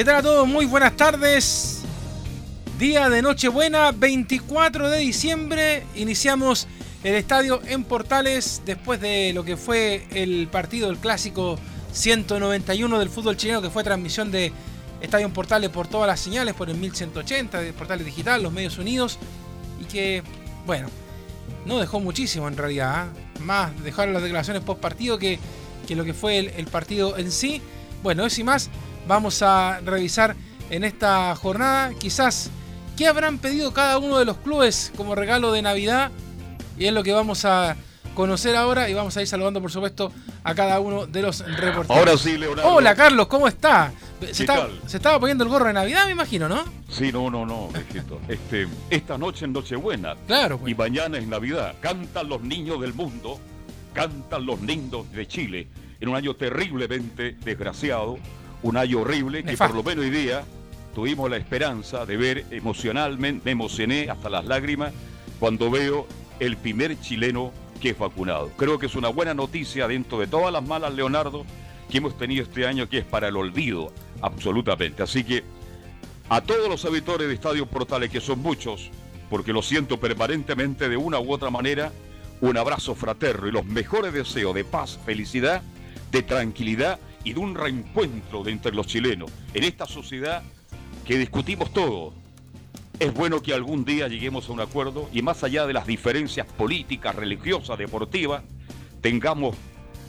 [0.00, 0.48] ¿Qué tal a todos?
[0.48, 1.82] Muy buenas tardes.
[2.78, 5.84] Día de Nochebuena, 24 de diciembre.
[5.94, 6.66] Iniciamos
[7.04, 11.58] el estadio en Portales después de lo que fue el partido, el clásico
[11.92, 14.54] 191 del fútbol chileno, que fue transmisión de
[15.02, 18.78] Estadio en Portales por todas las señales, por el 1180, de Portales Digital, los medios
[18.78, 19.18] unidos.
[19.82, 20.22] Y que,
[20.64, 20.88] bueno,
[21.66, 22.90] no dejó muchísimo en realidad.
[22.94, 23.40] ¿ah?
[23.40, 25.38] Más dejaron las declaraciones post partido que,
[25.86, 27.60] que lo que fue el, el partido en sí.
[28.02, 28.70] Bueno, eso y más
[29.10, 30.36] vamos a revisar
[30.70, 31.92] en esta jornada.
[31.98, 32.48] Quizás
[32.96, 36.12] qué habrán pedido cada uno de los clubes como regalo de Navidad.
[36.78, 37.76] Y es lo que vamos a
[38.14, 40.12] conocer ahora y vamos a ir saludando por supuesto
[40.44, 41.90] a cada uno de los reporteros.
[41.90, 42.70] Ahora sí, Leonardo.
[42.72, 43.92] Hola Carlos, ¿cómo está?
[44.20, 46.62] Se, ¿Qué está- se estaba poniendo el gorro de Navidad, me imagino, ¿no?
[46.88, 48.20] Sí, no, no, no, viejito.
[48.28, 50.72] Este, esta noche es Nochebuena Claro, pues.
[50.72, 51.74] y mañana es Navidad.
[51.80, 53.40] Cantan los niños del mundo,
[53.92, 55.68] cantan los niños de Chile
[56.00, 58.18] en un año terriblemente desgraciado,
[58.62, 60.44] un año horrible que por lo menos hoy día
[60.94, 64.92] tuvimos la esperanza de ver emocionalmente, me emocioné hasta las lágrimas
[65.38, 66.06] cuando veo
[66.40, 68.50] el primer chileno que es vacunado.
[68.56, 71.44] Creo que es una buena noticia dentro de todas las malas, Leonardo,
[71.90, 75.02] que hemos tenido este año que es para el olvido, absolutamente.
[75.02, 75.42] Así que
[76.28, 78.90] a todos los auditores de Estadio Portales, que son muchos,
[79.30, 81.92] porque lo siento permanentemente de una u otra manera,
[82.40, 85.62] un abrazo fraterno y los mejores deseos de paz, felicidad,
[86.10, 90.42] de tranquilidad y de un reencuentro entre los chilenos en esta sociedad
[91.04, 92.14] que discutimos todo.
[92.98, 96.46] Es bueno que algún día lleguemos a un acuerdo y más allá de las diferencias
[96.46, 98.42] políticas, religiosas, deportivas,
[99.00, 99.56] tengamos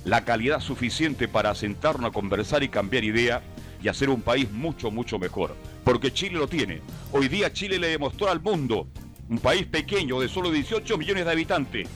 [0.04, 3.42] la calidad suficiente para sentarnos a conversar y cambiar idea
[3.82, 5.56] y hacer un país mucho, mucho mejor.
[5.84, 6.82] Porque Chile lo tiene.
[7.12, 8.88] Hoy día Chile le demostró al mundo,
[9.30, 11.88] un país pequeño de solo 18 millones de habitantes,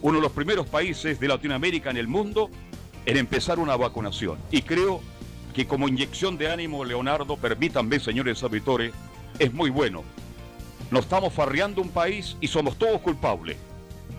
[0.00, 2.50] uno de los primeros países de Latinoamérica en el mundo
[3.08, 4.38] en empezar una vacunación.
[4.50, 5.00] Y creo
[5.54, 8.92] que como inyección de ánimo, Leonardo, permítanme, señores auditores,
[9.38, 10.04] es muy bueno.
[10.90, 13.56] Nos estamos farreando un país y somos todos culpables.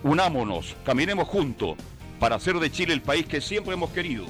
[0.02, 1.76] Unámonos, caminemos juntos
[2.18, 4.26] para hacer de Chile el país que siempre hemos querido.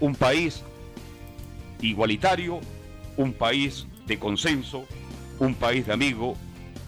[0.00, 0.64] Un país
[1.80, 2.58] igualitario,
[3.16, 4.86] un país de consenso,
[5.38, 6.36] un país de amigos,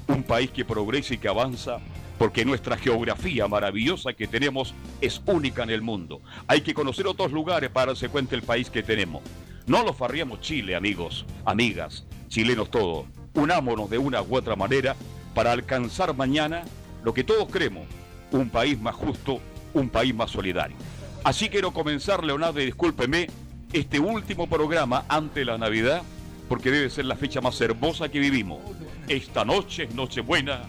[0.09, 1.79] un país que progresa y que avanza,
[2.19, 6.21] porque nuestra geografía maravillosa que tenemos es única en el mundo.
[6.47, 9.23] Hay que conocer otros lugares para darse cuenta del país que tenemos.
[9.67, 13.07] No lo farriamos Chile, amigos, amigas, chilenos todos.
[13.35, 14.97] Unámonos de una u otra manera
[15.35, 16.63] para alcanzar mañana
[17.05, 17.87] lo que todos queremos,
[18.33, 19.41] un país más justo,
[19.75, 20.77] un país más solidario.
[21.25, 23.29] Así quiero comenzar, Leonardo, y discúlpeme,
[23.73, 26.03] este último programa antes de la Navidad,
[26.49, 28.61] porque debe ser la fecha más hermosa que vivimos.
[29.09, 30.63] Esta noche es Nochebuena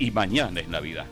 [0.00, 1.06] y mañana es Navidad.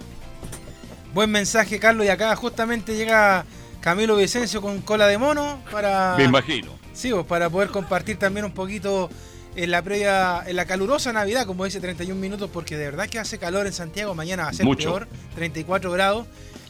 [1.14, 2.04] Buen mensaje, Carlos.
[2.06, 3.44] Y acá justamente llega
[3.80, 6.16] Camilo Vicencio con cola de mono para.
[6.16, 6.72] Me imagino.
[6.92, 9.08] Sí, pues, para poder compartir también un poquito
[9.54, 13.18] en la previa, en la calurosa Navidad, como dice 31 minutos, porque de verdad que
[13.18, 14.88] hace calor en Santiago, mañana va a ser Mucho.
[14.90, 16.26] peor, 34 grados.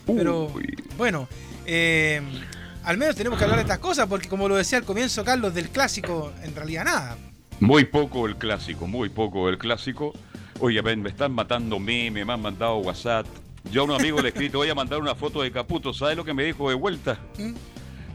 [0.07, 0.53] Pero
[0.97, 1.29] bueno,
[1.67, 2.21] eh,
[2.85, 5.55] al menos tenemos que hablar de estas cosas, porque como lo decía al comienzo Carlos,
[5.55, 7.19] del clásico, en realidad nada.
[7.61, 10.15] Muy poco el clásico, muy poco el clásico.
[10.61, 13.27] Oye, ven, me están matando memes, me han mandado WhatsApp.
[13.71, 15.93] Yo a un amigo le he escrito, voy a mandar una foto de Caputo.
[15.93, 17.19] ¿Sabes lo que me dijo de vuelta?
[17.39, 17.55] ¿Mm?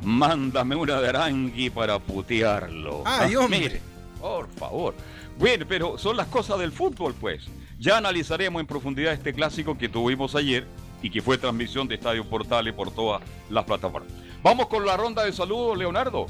[0.05, 3.03] mándame una de Arangui para putearlo.
[3.05, 3.59] Ay, Ah, hombre.
[3.59, 3.81] mire,
[4.19, 4.93] por favor.
[5.39, 7.45] Bueno, pero son las cosas del fútbol, pues.
[7.79, 10.67] Ya analizaremos en profundidad este clásico que tuvimos ayer
[11.01, 14.11] y que fue transmisión de Estadio Portales por todas las plataformas.
[14.43, 16.25] Vamos con la ronda de saludos, Leonardo.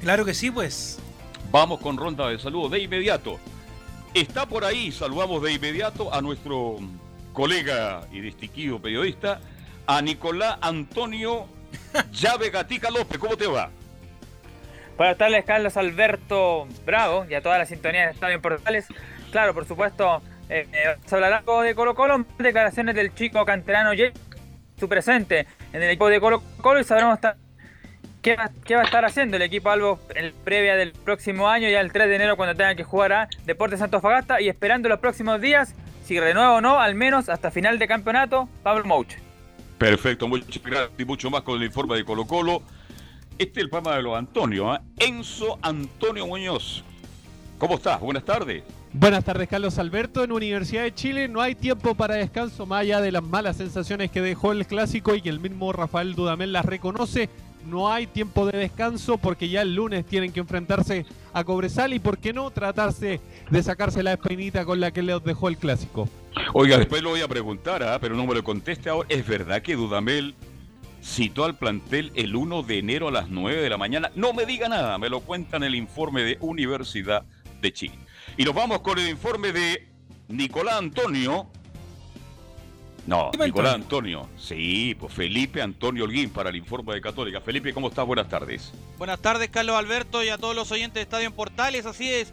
[0.00, 0.98] Claro que sí, pues.
[1.52, 3.38] Vamos con ronda de saludos de inmediato.
[4.14, 6.78] Está por ahí, saludamos de inmediato a nuestro
[7.32, 9.40] colega y distinguido periodista,
[9.86, 11.46] a Nicolás Antonio
[12.12, 13.18] Llave Gatica López.
[13.18, 13.70] ¿Cómo te va?
[14.96, 18.86] Buenas tardes, Carlos Alberto Bravo y a toda la sintonía de Estadio en Portales.
[19.30, 23.90] Claro, por supuesto, eh, eh, se hablará algo de Colo Colo, declaraciones del chico canterano
[23.96, 24.10] Jay,
[24.78, 27.36] su presente en el equipo de Colo Colo y sabremos ta-
[28.22, 31.68] qué va, qué va a estar haciendo el equipo Albo en previa del próximo año,
[31.68, 35.00] ya el 3 de enero cuando tengan que jugar a Deportes Antofagasta y esperando los
[35.00, 35.74] próximos días,
[36.04, 39.14] si renueva o no, al menos hasta final de campeonato, Pablo Mouch.
[39.78, 42.62] Perfecto, muchas gracias y mucho más con el informe de Colo Colo.
[43.38, 44.82] Este es el programa de los Antonio, ¿ah?
[44.98, 46.84] Enzo Antonio Muñoz.
[47.58, 47.98] ¿Cómo estás?
[48.00, 48.62] Buenas tardes.
[48.92, 50.24] Buenas tardes, Carlos Alberto.
[50.24, 54.10] En Universidad de Chile no hay tiempo para descanso, más allá de las malas sensaciones
[54.10, 57.30] que dejó el clásico y que el mismo Rafael Dudamel las reconoce.
[57.66, 61.98] No hay tiempo de descanso porque ya el lunes tienen que enfrentarse a Cobresal y,
[61.98, 63.20] ¿por qué no, tratarse
[63.50, 66.08] de sacarse la espinita con la que les dejó el clásico?
[66.54, 67.98] Oiga, después lo voy a preguntar, ¿ah?
[68.00, 69.08] pero no me lo conteste ahora.
[69.10, 70.34] ¿Es verdad que Dudamel
[71.02, 74.10] citó al plantel el 1 de enero a las 9 de la mañana?
[74.14, 77.24] No me diga nada, me lo cuenta en el informe de Universidad
[77.60, 77.98] de Chile.
[78.36, 79.86] Y nos vamos con el informe de
[80.28, 81.50] Nicolás Antonio.
[83.06, 84.28] No, Nicolás Antonio.
[84.38, 87.40] Sí, pues Felipe Antonio Holguín para el informe de Católica.
[87.40, 88.06] Felipe, ¿cómo estás?
[88.06, 88.72] Buenas tardes.
[88.98, 91.86] Buenas tardes, Carlos Alberto, y a todos los oyentes de Estadio en Portales.
[91.86, 92.32] Así es,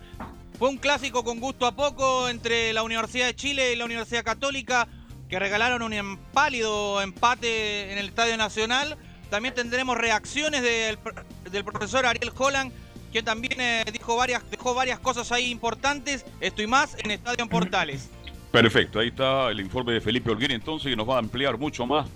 [0.60, 4.24] fue un clásico con gusto a poco entre la Universidad de Chile y la Universidad
[4.24, 4.88] Católica,
[5.30, 8.98] que regalaron un pálido empate en el Estadio Nacional.
[9.30, 12.72] También tendremos reacciones del profesor Ariel Holland,
[13.12, 16.26] que también eh, dijo varias, dejó varias cosas ahí importantes.
[16.40, 18.10] Esto y más en Estadio en Portales.
[18.52, 21.86] Perfecto, ahí está el informe de Felipe Holguín entonces que nos va a ampliar mucho
[21.86, 22.08] más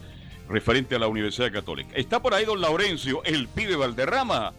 [0.50, 1.92] referente a la Universidad Católica.
[1.96, 4.54] Está por ahí don Laurencio, el pibe Valderrama.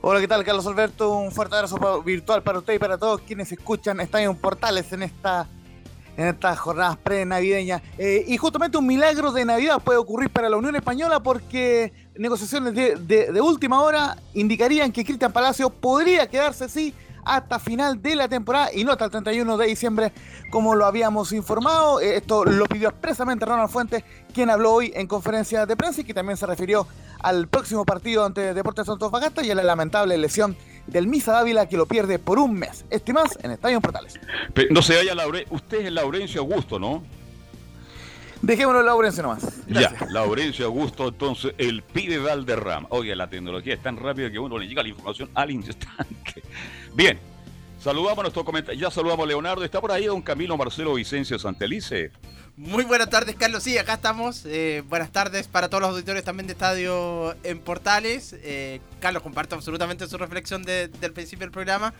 [0.00, 1.10] Hola, ¿qué tal, Carlos Alberto?
[1.10, 5.48] Un fuerte abrazo virtual para usted y para todos quienes escuchan Estadio Portales en esta
[6.16, 7.80] en estas jornadas pre-navideñas.
[7.96, 12.74] Eh, y justamente un milagro de Navidad puede ocurrir para la Unión Española porque negociaciones
[12.74, 16.92] de, de- de última hora indicarían que Cristian Palacio podría quedarse, sí,
[17.28, 20.12] hasta final de la temporada y no hasta el 31 de diciembre,
[20.50, 22.00] como lo habíamos informado.
[22.00, 24.02] Eh, esto lo pidió expresamente Ronald Fuentes,
[24.32, 26.86] quien habló hoy en conferencia de prensa y que también se refirió
[27.20, 31.76] al próximo partido ante Deportes Antofagasta y a la lamentable lesión del Misa Dávila que
[31.76, 32.86] lo pierde por un mes.
[32.88, 34.18] Este más en Estadio en Portales.
[34.70, 37.02] No se vaya Laure, usted es Laurencio Augusto, ¿no?
[38.40, 39.66] Dejémoslo en Laurencio nomás.
[39.66, 40.00] Gracias.
[40.00, 42.86] Ya, Laurencio Augusto, entonces el pibe Valderrama.
[42.90, 46.42] Oye, la tecnología es tan rápida que uno le llega la información al instante.
[46.94, 47.18] Bien,
[47.82, 48.80] saludamos a nuestro comentario.
[48.80, 49.64] Ya saludamos a Leonardo.
[49.64, 52.10] Está por ahí don Camilo Marcelo Vicencio Santelice.
[52.56, 53.62] Muy buenas tardes, Carlos.
[53.62, 54.42] Sí, acá estamos.
[54.44, 58.34] Eh, buenas tardes para todos los auditores también de Estadio en Portales.
[58.42, 61.94] Eh, Carlos, comparto absolutamente su reflexión de- del principio del programa.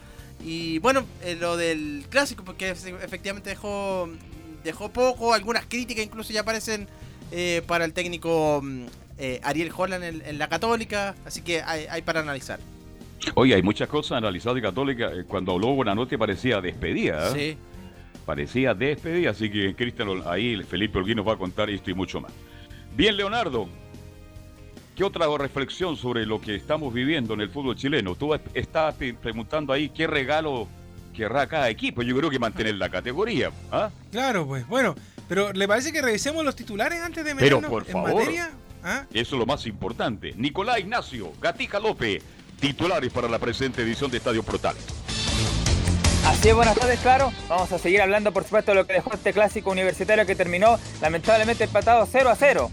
[0.44, 4.08] Y bueno, eh, lo del clásico, porque efe- efectivamente dejó,
[4.64, 5.32] dejó poco.
[5.32, 6.88] Algunas críticas incluso ya aparecen
[7.30, 8.86] eh, para el técnico mm,
[9.44, 11.14] Ariel Holland en, la Católica.
[11.24, 12.58] Así que hay para analizar.
[13.34, 15.10] Oye, hay muchas cosas analizadas de Católica.
[15.12, 17.28] Eh, Cuando habló Buenanote parecía despedida.
[17.28, 17.56] ¿eh?
[17.56, 17.58] Sí.
[18.24, 22.20] Parecía despedida, así que Cristian, ahí Felipe Holguín nos va a contar esto y mucho
[22.20, 22.30] más.
[22.94, 23.68] Bien, Leonardo,
[24.94, 28.14] ¿qué otra reflexión sobre lo que estamos viviendo en el fútbol chileno?
[28.14, 30.68] Tú estabas preguntando ahí qué regalo
[31.14, 32.02] querrá cada equipo.
[32.02, 33.50] Yo creo que mantener la categoría.
[33.72, 33.90] ¿ah?
[34.12, 34.66] Claro, pues.
[34.68, 34.94] Bueno,
[35.28, 38.14] pero ¿le parece que revisemos los titulares antes de Pero, meternos por en favor.
[38.14, 38.50] materia?
[38.84, 39.04] ¿Ah?
[39.12, 40.34] Eso es lo más importante.
[40.36, 42.22] Nicolás Ignacio, Gatica López,
[42.58, 44.82] titulares para la presente edición de Estadio Portales.
[46.26, 47.32] Así es, buenas tardes, claro.
[47.48, 50.78] Vamos a seguir hablando, por supuesto, de lo que dejó este clásico universitario que terminó
[51.00, 52.70] lamentablemente empatado 0 a 0.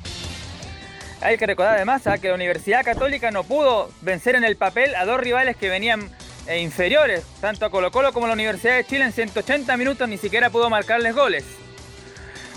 [1.22, 2.18] Hay que recordar además ¿ah?
[2.18, 6.10] que la Universidad Católica no pudo vencer en el papel a dos rivales que venían
[6.48, 10.08] eh, inferiores, tanto a Colo Colo como a la Universidad de Chile en 180 minutos
[10.10, 11.46] ni siquiera pudo marcarles goles.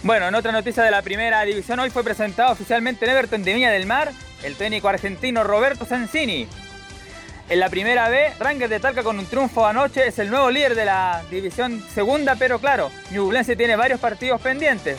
[0.02, 3.54] Bueno, en otra noticia de la primera división, hoy fue presentado oficialmente en Everton de
[3.54, 6.48] Viña del Mar el técnico argentino Roberto Sensini.
[7.48, 10.74] En la primera B, Rangers de Talca con un triunfo anoche es el nuevo líder
[10.74, 14.98] de la división segunda, pero claro, Ñublense tiene varios partidos pendientes.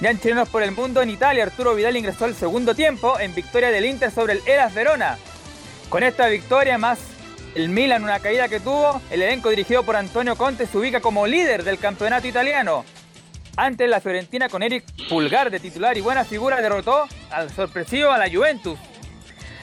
[0.00, 3.34] Ya en Chilenos por el Mundo, en Italia, Arturo Vidal ingresó al segundo tiempo en
[3.34, 5.18] victoria del Inter sobre el Eras Verona.
[5.88, 7.00] Con esta victoria más
[7.56, 11.26] el Milan, una caída que tuvo, el elenco dirigido por Antonio Conte se ubica como
[11.26, 12.84] líder del campeonato italiano.
[13.56, 18.18] Antes la Fiorentina con Eric Pulgar de titular y buena figura derrotó al sorpresivo a
[18.18, 18.78] la Juventus.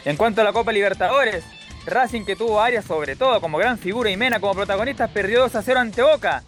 [0.03, 1.43] En cuanto a la Copa Libertadores,
[1.89, 5.55] Racing que tuvo áreas sobre todo como gran figura y Mena como protagonistas perdió 2
[5.55, 6.43] a 0 ante Boca.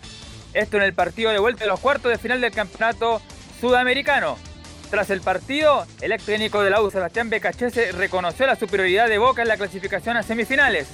[0.53, 3.21] Esto en el partido de vuelta de los cuartos de final del campeonato
[3.59, 4.37] sudamericano.
[4.89, 9.17] Tras el partido, el ex técnico de la U, Sebastián Becachese, reconoció la superioridad de
[9.17, 10.89] Boca en la clasificación a semifinales.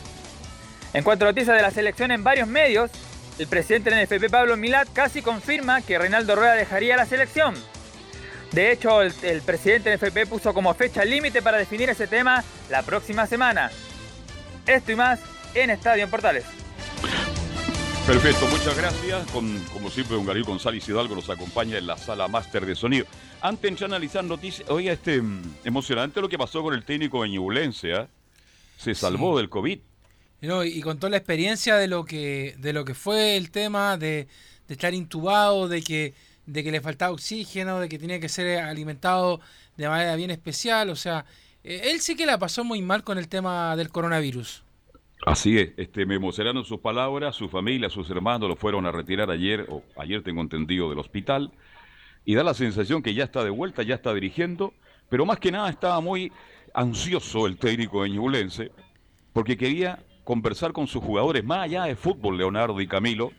[0.94, 2.92] En cuanto a noticias de la selección en varios medios,
[3.40, 7.56] el presidente del NFP Pablo Milat casi confirma que Reinaldo Rueda dejaría la selección.
[8.52, 12.44] De hecho, el, el presidente del NFP puso como fecha límite para definir ese tema
[12.70, 13.72] la próxima semana.
[14.68, 15.20] Esto y más
[15.54, 16.44] en Estadio en Portales.
[18.06, 19.28] Perfecto, muchas gracias.
[19.32, 23.06] Con, como siempre, don Gabriel González Hidalgo nos acompaña en la sala máster de sonido.
[23.42, 27.30] Antes de analizar noticias, oiga, este mm, emocionante lo que pasó con el técnico de
[27.30, 28.08] Ñublense, ¿ah?
[28.78, 29.42] Se salvó Sí.
[29.42, 29.80] del COVID.
[30.42, 33.98] No, y y contó la experiencia de lo que de lo que fue el tema
[33.98, 34.28] de,
[34.68, 36.14] de estar intubado, de que
[36.46, 39.42] de que le faltaba oxígeno, de que tenía que ser alimentado
[39.76, 41.26] de manera bien especial, o sea,
[41.68, 44.64] él sí que la pasó muy mal con el tema del coronavirus.
[45.26, 49.30] Así es, este, me emocionaron sus palabras, su familia, sus hermanos lo fueron a retirar
[49.32, 51.52] ayer, o ayer tengo entendido, del hospital,
[52.24, 54.74] y da la sensación que ya está de vuelta, ya está dirigiendo,
[55.10, 56.32] pero más que nada estaba muy
[56.74, 58.72] ansioso el técnico de
[59.34, 63.32] porque quería conversar con sus jugadores, más allá de fútbol, Leonardo y Camilo,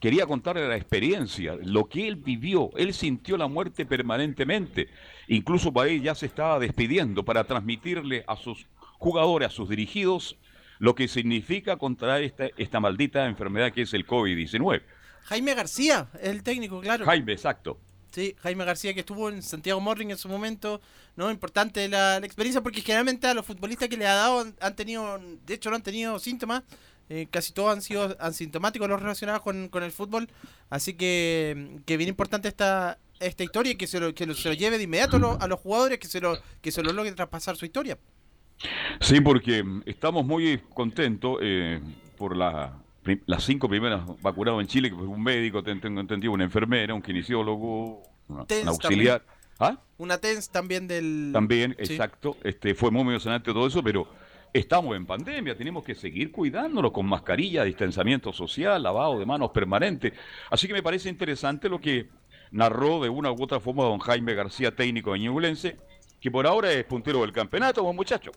[0.00, 4.88] quería contarle la experiencia, lo que él vivió, él sintió la muerte permanentemente,
[5.28, 8.66] incluso para él ya se estaba despidiendo para transmitirle a sus
[8.98, 10.36] jugadores, a sus dirigidos,
[10.78, 14.82] lo que significa contraer esta, esta maldita enfermedad que es el COVID-19.
[15.24, 17.04] Jaime García, el técnico, claro.
[17.04, 17.78] Jaime, exacto.
[18.12, 20.80] Sí, Jaime García que estuvo en Santiago Morning en su momento,
[21.16, 21.30] ¿no?
[21.30, 24.76] Importante la, la experiencia porque generalmente a los futbolistas que le ha dado han, han
[24.76, 26.62] tenido, de hecho no han tenido síntomas,
[27.08, 30.28] eh, casi todos han sido asintomáticos los relacionados con, con el fútbol,
[30.70, 34.48] así que, que bien importante esta, esta historia y que se lo, que lo- se
[34.48, 36.92] lo lleve de inmediato a los, a los jugadores, que se lo, que se lo
[36.92, 37.96] logre traspasar su historia.
[39.00, 41.80] Sí, porque mm, estamos muy contentos eh,
[42.16, 42.78] por la,
[43.26, 46.94] las cinco primeras vacunados en Chile, que fue un médico, ten- tengo entendido, una enfermera,
[46.94, 49.22] un kinesiólogo, una- auxiliar.
[49.58, 49.78] ¿Ah?
[49.96, 51.30] Una TENS también del...
[51.32, 51.94] También, Sí.
[51.94, 52.36] exacto.
[52.44, 54.06] Este, fue muy emocionante todo eso, pero
[54.52, 60.12] estamos en pandemia, tenemos que seguir cuidándonos con mascarilla, distanciamiento social, lavado de manos permanente.
[60.50, 62.08] Así que me parece interesante lo que
[62.50, 65.76] narró de una u otra forma don Jaime García, técnico de Ñublense,
[66.20, 68.32] que por ahora es puntero del campeonato, buen muchacho.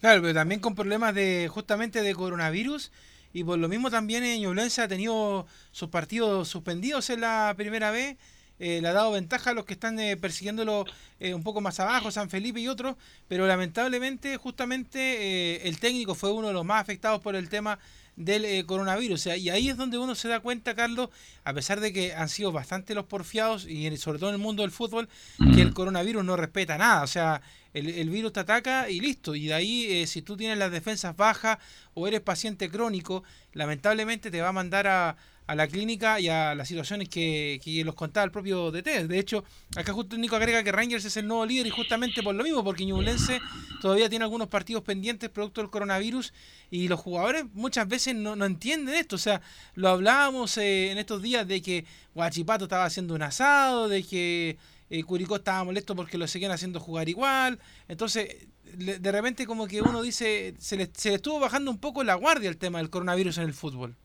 [0.00, 2.92] Claro, pero también con problemas de justamente de coronavirus
[3.32, 7.90] y por lo mismo también en Ñublense ha tenido sus partidos suspendidos en la primera
[7.90, 8.16] vez.
[8.58, 10.84] Eh, le ha dado ventaja a los que están eh, persiguiéndolo
[11.20, 12.96] eh, un poco más abajo, San Felipe y otros,
[13.28, 17.78] pero lamentablemente justamente el técnico fue uno de los más afectados por el tema
[18.16, 19.20] del coronavirus.
[19.20, 21.10] O sea, y ahí es donde uno se da cuenta, Carlos,
[21.44, 24.62] a pesar de que han sido bastante los porfiados y sobre todo en el mundo
[24.62, 25.08] del fútbol,
[25.54, 27.02] que el coronavirus no respeta nada.
[27.02, 27.40] O sea,
[27.74, 29.34] el, el virus te ataca y listo.
[29.34, 31.58] Y de ahí, eh, si tú tienes las defensas bajas
[31.94, 33.22] o eres paciente crónico,
[33.52, 35.16] lamentablemente te va a mandar a,
[35.48, 39.08] a la clínica y a las situaciones que, los contaba el propio DT.
[39.08, 39.44] De hecho,
[39.76, 42.62] acá justo Nico agrega que Rangers es el nuevo líder y justamente por lo mismo,
[42.62, 43.40] porque Ñublense
[43.80, 46.34] todavía tiene algunos partidos pendientes producto del coronavirus
[46.70, 49.16] y los jugadores muchas veces no, no entienden esto.
[49.16, 49.40] O sea,
[49.74, 54.58] lo hablábamos eh, en estos días de que Guachipato estaba haciendo un asado, de que
[54.90, 57.58] eh, Curicó estaba molesto porque lo seguían haciendo jugar igual.
[57.88, 62.04] Entonces, de repente como que uno dice, se le, se le estuvo bajando un poco
[62.04, 63.96] la guardia el tema del coronavirus en el fútbol.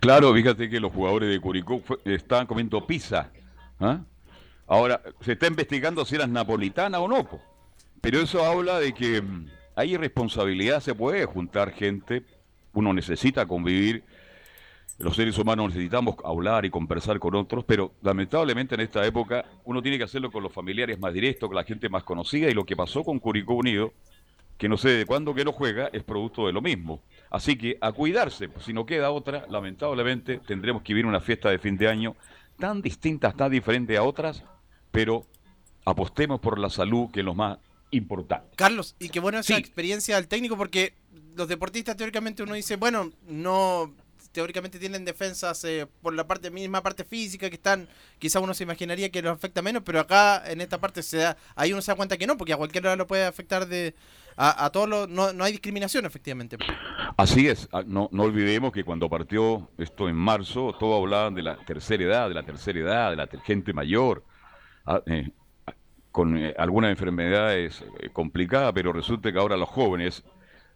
[0.00, 3.30] Claro, fíjate que los jugadores de Curicó estaban comiendo pizza.
[3.80, 4.00] ¿ah?
[4.66, 7.28] Ahora, se está investigando si eran napolitanas o no.
[8.00, 12.24] Pero eso habla de que mm, hay irresponsabilidad, se puede juntar gente,
[12.72, 14.04] uno necesita convivir,
[14.98, 19.82] los seres humanos necesitamos hablar y conversar con otros, pero lamentablemente en esta época uno
[19.82, 22.64] tiene que hacerlo con los familiares más directos, con la gente más conocida, y lo
[22.64, 23.92] que pasó con Curicó Unido,
[24.58, 27.02] que no sé de cuándo que no juega, es producto de lo mismo.
[27.30, 31.50] Así que a cuidarse, pues, si no queda otra, lamentablemente tendremos que vivir una fiesta
[31.50, 32.16] de fin de año
[32.58, 34.42] tan distinta, tan diferente a otras,
[34.90, 35.26] pero
[35.84, 37.58] apostemos por la salud, que es lo más
[37.90, 38.48] importante.
[38.56, 40.94] Carlos, y qué buena esa experiencia del técnico porque
[41.36, 43.94] los deportistas teóricamente uno dice, bueno, no
[44.36, 47.88] teóricamente tienen defensas eh, por la parte misma parte física que están,
[48.18, 51.38] quizá uno se imaginaría que los afecta menos, pero acá en esta parte se da,
[51.54, 53.94] ahí uno se da cuenta que no, porque a cualquiera lo puede afectar de
[54.36, 56.58] a, todos los, no, hay discriminación efectivamente.
[57.16, 61.56] Así es, ah, no, olvidemos que cuando partió esto en marzo, todos hablaban de la
[61.56, 64.22] tercera edad, de la tercera edad, de la gente mayor,
[64.84, 65.30] ah, eh,
[65.66, 65.72] ah,
[66.12, 70.22] con eh, algunas enfermedades complicadas, pero resulta que ahora los jóvenes,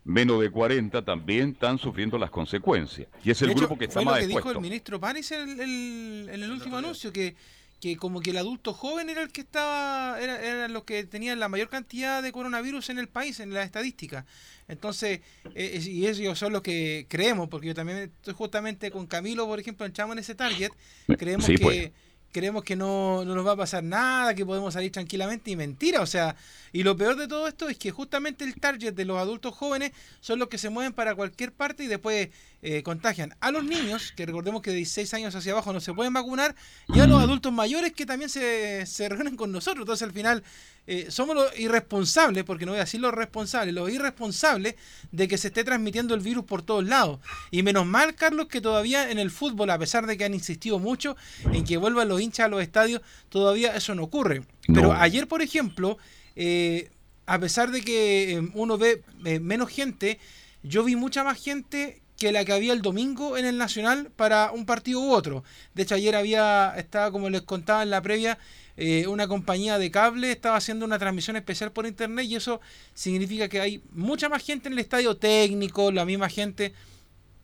[0.04, 3.08] menos de 40, también están sufriendo las consecuencias.
[3.24, 4.58] Y es el De hecho, grupo que está fue lo más que dijo expuesto.
[4.58, 7.34] el ministro París en el, el- en el último anuncio, que,
[7.80, 11.38] que como que el adulto joven era el que estaba, era, eran los que tenían
[11.38, 14.26] la mayor cantidad de coronavirus en el país, en la estadística.
[14.68, 15.20] Entonces,
[15.54, 19.58] eh, y ellos son los que creemos, porque yo también estoy justamente con Camilo, por
[19.60, 20.70] ejemplo, entramos en ese target,
[21.18, 21.62] creemos Sí, que...
[21.62, 21.92] pues.
[22.32, 26.00] Creemos que no, no nos va a pasar nada, que podemos salir tranquilamente y mentira,
[26.00, 26.36] o sea,
[26.72, 29.92] y lo peor de todo esto es que justamente el target de los adultos jóvenes
[30.20, 32.28] son los que se mueven para cualquier parte y después
[32.62, 35.92] eh, contagian a los niños, que recordemos que de 16 años hacia abajo no se
[35.92, 36.54] pueden vacunar,
[36.88, 39.82] y a los adultos mayores que también se, se reúnen con nosotros.
[39.82, 40.44] Entonces al final
[40.92, 44.74] eh, somos los irresponsables, porque no voy a decir los responsables, los irresponsables
[45.12, 47.20] de que se esté transmitiendo el virus por todos lados.
[47.52, 50.80] Y menos mal, Carlos, que todavía en el fútbol, a pesar de que han insistido
[50.80, 51.16] mucho
[51.52, 54.42] en que vuelvan los hinchas a los estadios, todavía eso no ocurre.
[54.66, 55.96] Pero ayer, por ejemplo,
[56.34, 56.90] eh,
[57.26, 60.18] a pesar de que eh, uno ve eh, menos gente,
[60.64, 64.50] yo vi mucha más gente que la que había el domingo en el Nacional para
[64.50, 65.44] un partido u otro.
[65.72, 68.38] De hecho, ayer había, estaba como les contaba en la previa,
[68.82, 72.62] eh, una compañía de cable estaba haciendo una transmisión especial por internet y eso
[72.94, 76.72] significa que hay mucha más gente en el estadio técnico, la misma gente.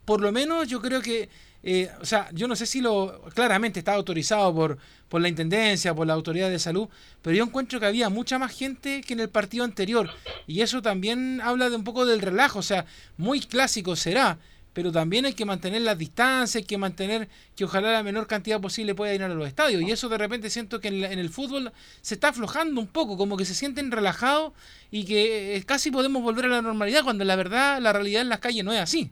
[0.07, 1.29] Por lo menos yo creo que,
[1.63, 4.79] eh, o sea, yo no sé si lo, claramente está autorizado por,
[5.11, 6.89] por la Intendencia, por la Autoridad de Salud,
[7.21, 10.09] pero yo encuentro que había mucha más gente que en el partido anterior.
[10.47, 12.87] Y eso también habla de un poco del relajo, o sea,
[13.19, 14.39] muy clásico será,
[14.77, 18.61] pero también hay que mantener las distancias, hay que mantener que ojalá la menor cantidad
[18.61, 19.81] posible pueda ir a los estadios.
[19.81, 22.87] Y eso de repente siento que en, la- en el fútbol se está aflojando un
[22.87, 24.53] poco, como que se sienten relajados
[24.91, 28.29] y que eh, casi podemos volver a la normalidad, cuando la verdad, la realidad en
[28.29, 29.11] las calles no es así.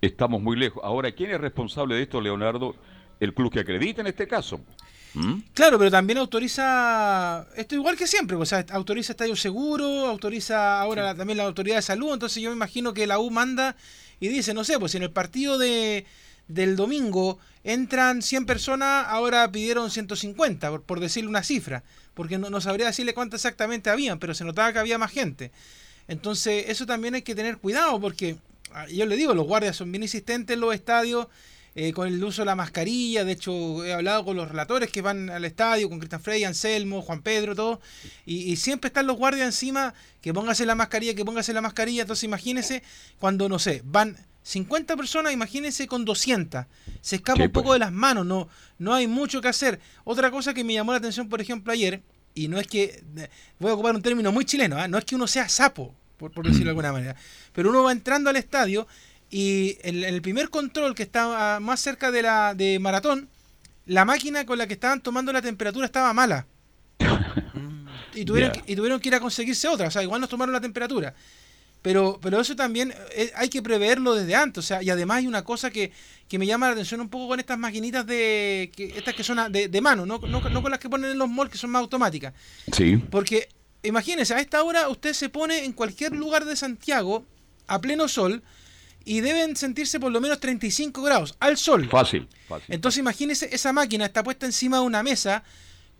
[0.00, 0.82] Estamos muy lejos.
[0.84, 2.74] Ahora, ¿quién es responsable de esto, Leonardo?
[3.20, 4.58] El club que acredita en este caso.
[5.14, 5.42] ¿Mm?
[5.54, 11.02] Claro, pero también autoriza, esto igual que siempre, o sea, autoriza Estadio Seguro, autoriza ahora
[11.04, 13.76] la- también la Autoridad de Salud, entonces yo me imagino que la U manda
[14.22, 16.06] y dice, no sé, pues en el partido de,
[16.46, 21.82] del domingo entran 100 personas, ahora pidieron 150, por, por decirle una cifra,
[22.14, 25.50] porque no, no sabría decirle cuántas exactamente habían, pero se notaba que había más gente.
[26.06, 28.36] Entonces, eso también hay que tener cuidado, porque
[28.72, 31.26] ah, yo le digo, los guardias son bien insistentes en los estadios,
[31.74, 33.24] eh, con el uso de la mascarilla.
[33.24, 37.02] De hecho, he hablado con los relatores que van al estadio, con Cristian Frey, Anselmo,
[37.02, 37.80] Juan Pedro, todo.
[38.26, 42.02] Y, y siempre están los guardias encima, que póngase la mascarilla, que póngase la mascarilla.
[42.02, 42.82] Entonces, imagínense
[43.18, 46.66] cuando, no sé, van 50 personas, imagínense con 200.
[47.00, 47.76] Se escapa Sí, un poco pues.
[47.76, 49.80] de las manos, no, no hay mucho que hacer.
[50.04, 52.02] Otra cosa que me llamó la atención, por ejemplo, ayer,
[52.34, 53.02] y no es que,
[53.58, 54.88] voy a ocupar un término muy chileno, ¿ah?
[54.88, 57.16] no es que uno sea sapo, por, por decirlo de alguna manera,
[57.52, 58.86] pero uno va entrando al estadio
[59.32, 63.28] y en el primer control que estaba más cerca de la de maratón,
[63.86, 66.46] la máquina con la que estaban tomando la temperatura estaba mala.
[68.14, 70.52] Y tuvieron, que, y tuvieron que ir a conseguirse otra, o sea, igual nos tomaron
[70.52, 71.14] la temperatura.
[71.80, 75.26] Pero, pero eso también eh, hay que preverlo desde antes, o sea, y además hay
[75.26, 75.90] una cosa que,
[76.28, 79.38] que me llama la atención un poco con estas maquinitas de, que, estas que son
[79.38, 81.56] a- de, de mano, no, no, no con las que ponen en los malls que
[81.58, 82.34] son más automáticas.
[82.70, 82.98] Sí.
[83.10, 83.48] Porque
[83.82, 87.24] imagínense, a esta hora usted se pone en cualquier lugar de Santiago
[87.66, 88.42] a pleno sol
[89.04, 91.88] y deben sentirse por lo menos 35 grados al sol.
[91.90, 92.66] Fácil, fácil.
[92.74, 95.42] Entonces imagínense, esa máquina está puesta encima de una mesa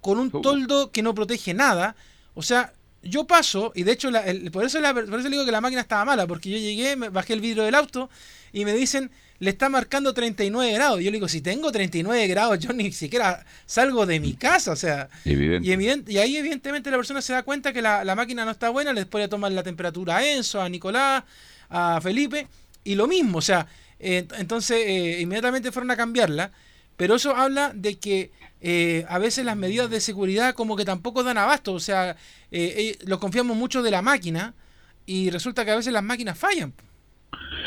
[0.01, 1.95] con un toldo que no protege nada.
[2.35, 5.31] O sea, yo paso, y de hecho, la- el- por, eso la- por eso le
[5.31, 8.09] digo que la máquina estaba mala, porque yo llegué, me bajé el vidrio del auto
[8.53, 9.11] y me dicen,
[9.41, 11.01] le está marcando 39 grados.
[11.01, 14.71] Y yo le digo, si tengo 39 grados, yo ni siquiera salgo de mi casa.
[14.71, 15.67] O sea, Evidente.
[15.69, 18.53] y, evident- y ahí evidentemente la persona se da cuenta que la, la máquina no
[18.53, 21.25] está buena, después le toman la temperatura a Enzo, a Nicolás,
[21.71, 22.47] a Felipe,
[22.85, 23.67] y lo mismo, o sea,
[23.99, 26.53] eh, entonces eh, inmediatamente fueron a cambiarla,
[26.97, 28.31] pero eso habla de que
[28.65, 32.15] eh, a veces las medidas de seguridad como que tampoco dan abasto, o sea, eh,
[32.53, 34.55] eh, lo confiamos mucho de la máquina
[35.05, 36.73] y resulta que a veces las máquinas fallan.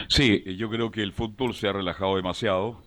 [0.07, 2.81] Sí, yo creo que el fútbol se ha relajado demasiado.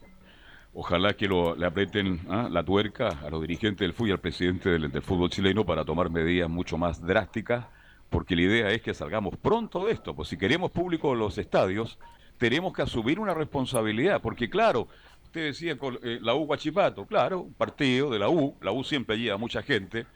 [0.72, 2.48] Ojalá que lo, le aprieten ¿ah?
[2.50, 5.84] la tuerca a los dirigentes del fútbol y al presidente del, del fútbol chileno para
[5.84, 7.66] tomar medidas mucho más drásticas,
[8.08, 10.14] porque la idea es que salgamos pronto de esto.
[10.14, 11.98] Pues si queremos público en los estadios,
[12.38, 14.88] tenemos que asumir una responsabilidad, porque claro,
[15.24, 18.83] usted decía con eh, la U Guachipato, claro, un partido de la U, la U
[18.85, 20.07] siempre lleva mucha gente,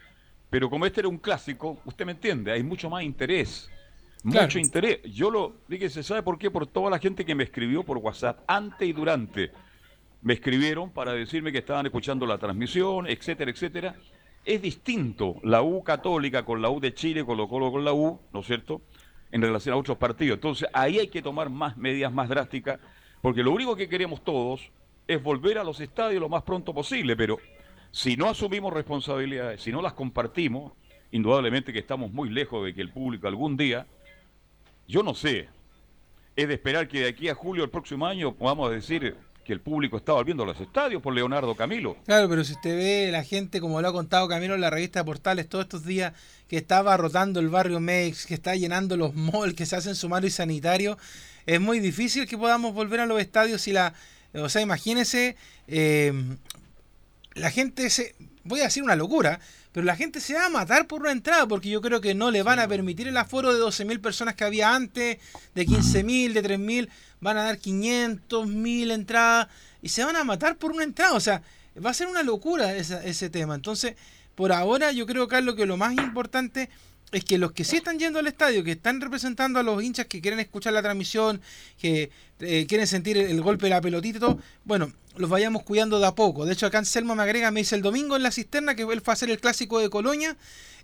[0.49, 3.71] pero como este era un clásico, usted me entiende, hay mucho más interés.
[4.23, 4.47] Claro.
[4.47, 5.01] Mucho interés.
[5.13, 6.49] Yo lo, fíjese, ¿sabe por qué?
[6.49, 9.51] Por toda la gente que me escribió por WhatsApp, antes y durante.
[10.21, 13.97] Me escribieron para decirme que estaban escuchando la transmisión, etcétera, etcétera.
[14.45, 17.93] Es distinto la U católica con la U de Chile, con lo Colo con la
[17.93, 18.83] U, ¿no es cierto?
[19.33, 20.37] En relación a otros partidos.
[20.37, 22.79] Entonces, ahí hay que tomar más medidas más drásticas,
[23.21, 24.71] porque lo único que queremos todos
[25.09, 27.38] es volver a los estadios lo más pronto posible, pero
[27.90, 30.73] si no asumimos responsabilidades, si no las compartimos,
[31.11, 33.87] indudablemente que estamos muy lejos de que el público algún día,
[34.87, 35.49] yo no sé,
[36.37, 39.61] es de esperar que de aquí a julio del próximo año podamos decir que el
[39.61, 41.96] público estaba volviendo a los estadios por Leonardo Camilo.
[42.07, 45.05] Claro, pero si usted ve la gente, como lo ha contado Camilo en la revista
[45.05, 46.12] Portales todos estos días,
[46.48, 50.28] que estaba rotando el barrio Mex, que está llenando los malls, que se hacen sumario
[50.28, 50.98] y sanitario,
[51.46, 53.94] es muy difícil que podamos volver a los estadios si la...
[54.35, 56.12] O sea, imagínese, eh,
[57.35, 58.14] la gente se...
[58.44, 59.40] Voy a decir una locura,
[59.72, 62.31] pero la gente se va a matar por una entrada, porque yo creo que no
[62.31, 65.18] le van a permitir el aforo de 12.000 personas que había antes,
[65.55, 66.88] de 15.000, de 3.000,
[67.23, 69.49] van a dar 500, 1.000 entradas,
[69.81, 71.43] y se van a matar por una entrada, o sea,
[71.83, 73.55] va a ser una locura esa- ese tema.
[73.55, 73.95] Entonces,
[74.35, 76.69] por ahora yo creo, Carlos, que lo más importante
[77.12, 80.07] es que los que sí están yendo al estadio, que están representando a los hinchas
[80.07, 81.40] que quieren escuchar la transmisión,
[81.79, 86.01] que eh, quieren sentir el, golpe de la pelotita y todo, bueno, los vayamos cuidando
[86.01, 86.46] de a poco.
[86.46, 89.03] De hecho, acá Anselmo me agrega, me dice el domingo en la cisterna que él
[89.03, 90.37] fue a hacer el clásico de Colonia.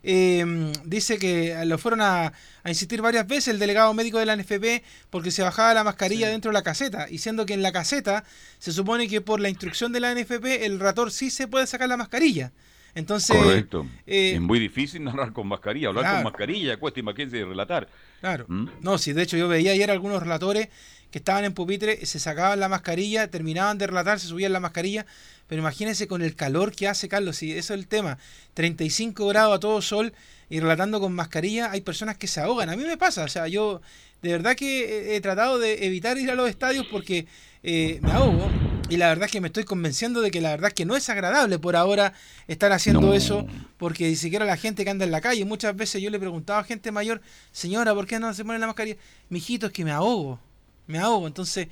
[0.02, 4.36] eh, dice que lo fueron a, a insistir varias veces el delegado médico de la
[4.36, 7.72] NFP porque se bajaba la mascarilla dentro de la caseta, y siendo que en la
[7.72, 8.22] caseta
[8.58, 11.88] se supone que por la instrucción de la NFP el rator sí se puede sacar
[11.88, 12.52] la mascarilla.
[12.98, 13.86] Entonces, Correcto.
[14.06, 16.16] eh, es muy difícil narrar con mascarilla, hablar Claro.
[16.18, 17.88] con mascarilla, cuesta imagínense relatar.
[18.20, 18.44] Claro.
[18.48, 18.68] ¿Mm?
[18.80, 20.68] No, sí, de hecho yo veía ayer algunos relatores
[21.12, 25.06] que estaban en pupitre, se sacaban la mascarilla, terminaban de relatar, se subían la mascarilla,
[25.46, 28.18] pero imagínense con el calor que hace Carlos, si eso es el tema,
[28.54, 30.12] 35 grados a todo sol
[30.50, 33.46] y relatando con mascarilla, hay personas que se ahogan, a mí me pasa, o sea,
[33.48, 33.80] yo
[34.20, 37.26] de verdad que he, he tratado de evitar ir a los estadios porque
[37.62, 38.48] eh, me ahogo
[38.88, 40.96] y la verdad es que me estoy convenciendo de que la verdad es que no
[40.96, 42.14] es agradable por ahora
[42.46, 43.12] estar haciendo No.
[43.14, 46.18] eso porque ni siquiera la gente que anda en la calle, muchas veces yo le
[46.18, 47.20] preguntaba a gente mayor,
[47.52, 48.96] señora, ¿por qué no se pone la mascarilla?
[49.28, 50.40] Mijito, es que me ahogo,
[50.86, 51.68] me ahogo, entonces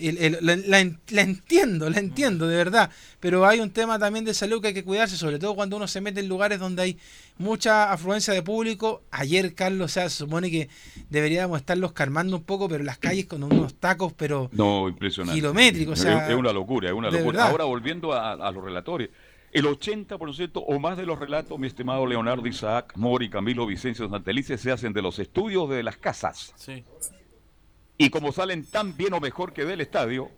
[0.00, 3.98] el- el- la, la en- la entiendo, la entiendo, de verdad, pero hay un tema
[3.98, 6.60] también de salud que hay que cuidarse, sobre todo cuando uno se mete en lugares
[6.60, 6.98] donde hay
[7.42, 9.02] mucha afluencia de público.
[9.10, 10.68] Ayer, Carlos, o sea, se supone que
[11.10, 15.38] deberíamos estarlos calmando un poco, pero las calles con unos tacos, pero No, impresionante.
[15.38, 17.26] kilométricos, o Es- sea, es una locura, es una locura.
[17.38, 17.50] verdad.
[17.50, 19.10] Ahora volviendo a, a los relatores,
[19.52, 24.56] el 80% o más de los relatos, mi estimado Leonardo Isaac, Mori, Camilo, Vicencio Santelice,
[24.56, 26.54] se hacen de los estudios de las casas.
[26.56, 26.84] Sí.
[27.98, 30.30] Y como salen tan bien o mejor que del estadio,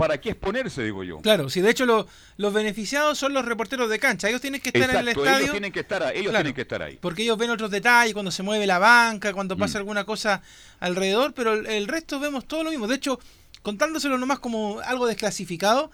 [0.00, 1.18] ¿para qué exponerse, digo yo?
[1.20, 2.08] Claro, sí, de hecho lo-
[2.38, 4.28] los beneficiados son los reporteros de cancha.
[4.28, 6.18] Ellos tienen que estar en el estadio ellos tienen que estar ahí.
[6.18, 6.42] Ellos Claro.
[6.44, 6.98] tienen que estar ahí.
[7.00, 9.82] porque ellos ven otros detalles, cuando se mueve la banca, cuando pasa Mm.
[9.82, 10.42] alguna cosa
[10.80, 12.88] alrededor, pero el, el resto vemos todo lo mismo.
[12.88, 13.20] De hecho,
[13.62, 15.90] contándoselo nomás como algo desclasificado,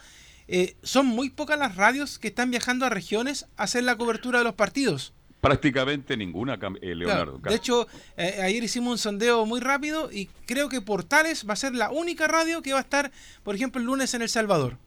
[0.48, 4.38] eh, son muy pocas las radios que están viajando a regiones a hacer la cobertura
[4.38, 5.12] de los partidos.
[5.46, 7.38] Prácticamente ninguna, eh, Leonardo.
[7.38, 7.50] Claro.
[7.50, 11.56] De hecho, eh, ayer hicimos un sondeo muy rápido y creo que Portales va a
[11.56, 13.10] ser la única radio que va a estar,
[13.42, 14.78] por ejemplo, el lunes en El Salvador.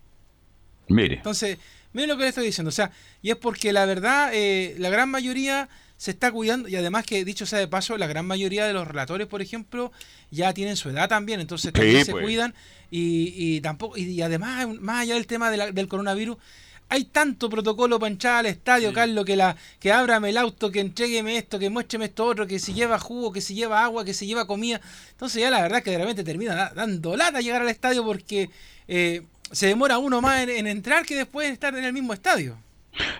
[0.88, 1.58] Mire, Entonces,
[1.94, 2.70] miren lo que le estoy diciendo.
[2.70, 2.92] O sea,
[3.22, 6.68] y es porque la verdad, eh, la gran mayoría se está cuidando.
[6.70, 9.92] Y además que, dicho sea de paso, la gran mayoría de los relatores, por ejemplo,
[10.32, 11.40] ya tienen su edad también.
[11.42, 12.24] Entonces también se pues.
[12.24, 12.56] cuidan.
[12.90, 16.38] Y, y tampoco y, y además, más allá del tema de la- del coronavirus,
[16.90, 20.80] hay tanto protocolo para entrar al estadio, Carlos, que la que ábrame el auto, que
[20.80, 24.14] entrégueme esto, que muéstreme esto otro, que si lleva jugo, que si lleva agua, que
[24.14, 24.82] si lleva comida.
[25.12, 28.50] Entonces ya la verdad que de repente termina da- dando lata llegar al estadio porque
[28.88, 29.22] eh,
[29.52, 32.58] se demora uno más en, en entrar que después de estar en el mismo estadio.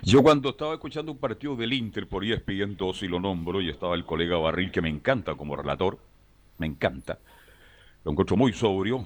[0.02, 3.70] yo cuando estaba escuchando un partido del Inter por ESPN 2 y lo nombro, y
[3.70, 5.98] estaba el colega Barril, que me encanta como relator,
[6.58, 7.18] me encanta.
[8.04, 9.04] Lo encuentro muy sobrio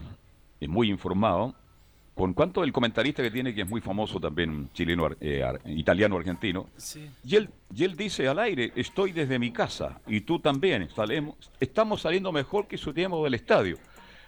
[0.60, 1.54] y muy informado.
[2.14, 6.16] Con cuanto el comentarista que tiene, que es muy famoso también, chileno, eh, ar- italiano,
[6.16, 7.10] argentino, Sí.
[7.24, 11.34] y él, y él dice al aire, estoy desde mi casa y tú también, salemos,
[11.58, 13.78] estamos saliendo mejor que su tiempo del estadio.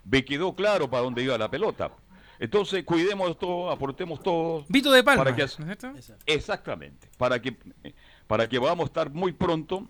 [0.05, 1.93] Me quedó claro para dónde iba la pelota.
[2.41, 4.65] Entonces, cuidemos todo, aportemos todo.
[4.69, 5.23] Vito de Palma.
[5.25, 5.93] Para que- ¿no es cierto?
[6.27, 7.09] Exactamente.
[7.17, 7.57] Para que,
[8.27, 9.89] para que podamos estar muy pronto,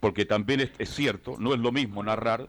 [0.00, 2.48] porque también es, es cierto, no es lo mismo narrar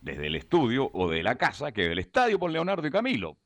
[0.00, 3.36] desde el estudio o de la casa que del estadio por Leonardo y Camilo.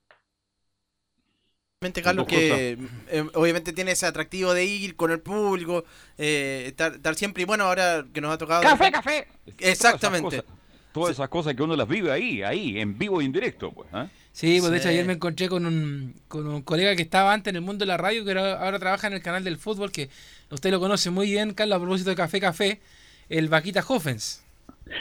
[1.80, 5.84] Obviamente, Carlos, que eh, obviamente tiene ese atractivo de ir con el público,
[6.16, 7.44] eh, estar, estar siempre.
[7.44, 8.62] Y bueno, ahora que nos ha tocado.
[8.64, 9.28] café!
[9.58, 10.28] Exactamente.
[10.28, 13.24] Todas esas cosas, todas esas cosas que uno las vive ahí, ahí, en vivo e
[13.24, 13.86] indirecto, pues.
[13.92, 14.08] ¿ah?
[14.32, 17.52] Sí, pues de hecho ayer me encontré con un, con un colega que estaba antes
[17.52, 19.92] en el mundo de la radio, que ahora, ahora trabaja en el canal del fútbol,
[19.92, 20.10] que
[20.50, 22.80] usted lo conoce muy bien, Carlos, a propósito de Café Café,
[23.28, 24.42] el Vaquita Hoffens.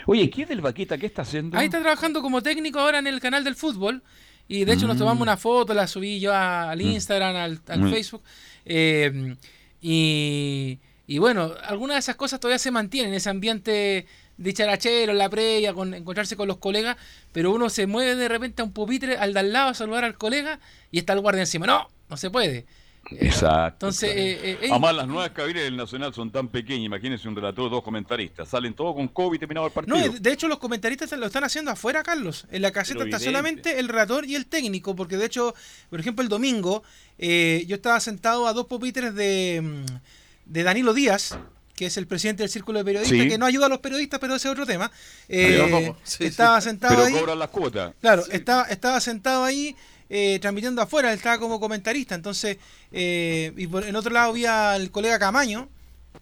[0.05, 0.95] Oye, ¿qué es del Vaquita?
[0.99, 1.57] ¿Qué está haciendo?
[1.57, 4.03] Ahí está trabajando como técnico ahora en el canal del fútbol.
[4.47, 4.99] Y de hecho nos Mm.
[4.99, 7.91] tomamos una foto, la subí yo a- al Instagram, al, al Mm.
[7.91, 8.21] Facebook.
[8.65, 9.35] eh,
[9.81, 14.05] y, y bueno, algunas de esas cosas todavía se mantienen, ese ambiente
[14.37, 16.97] dicharachero, en la previa, con encontrarse con los colegas,
[17.31, 20.03] pero uno se mueve de repente a un pupitre al de al lado a saludar
[20.03, 20.59] al colega
[20.91, 21.65] y está el guardia encima.
[21.65, 22.65] No, no se puede.
[23.11, 23.85] Exacto.
[23.87, 26.85] Entonces, eh, eh, eh, Además, las nuevas cabinas del Nacional son tan pequeñas.
[26.85, 28.49] Imagínense un relator, dos comentaristas.
[28.49, 29.97] Salen todos con COVID terminado el partido.
[29.97, 32.45] No, de hecho los comentaristas lo están haciendo afuera, Carlos.
[32.51, 33.37] En la caseta Pero está evidente.
[33.37, 35.55] solamente el relator y el técnico, porque de hecho,
[35.89, 36.83] por ejemplo, el domingo
[37.17, 41.37] eh, yo estaba sentado a dos pupitres de, mm, de Danilo Díaz,
[41.75, 43.29] que es el presidente del Círculo de Periodistas, Sí.
[43.29, 44.91] que no ayuda a los periodistas, pero ese es otro tema.
[45.29, 45.93] Eh.
[46.03, 46.69] Sí, estaba sí.
[46.69, 47.13] sentado Pero ahí.
[47.13, 47.93] cobran las cuotas.
[48.01, 49.75] Claro, estaba, estaba sentado ahí
[50.09, 52.15] eh, transmitiendo afuera, él estaba como comentarista.
[52.15, 52.57] Entonces,
[52.91, 55.69] eh, y por, en otro lado había el colega Camaño,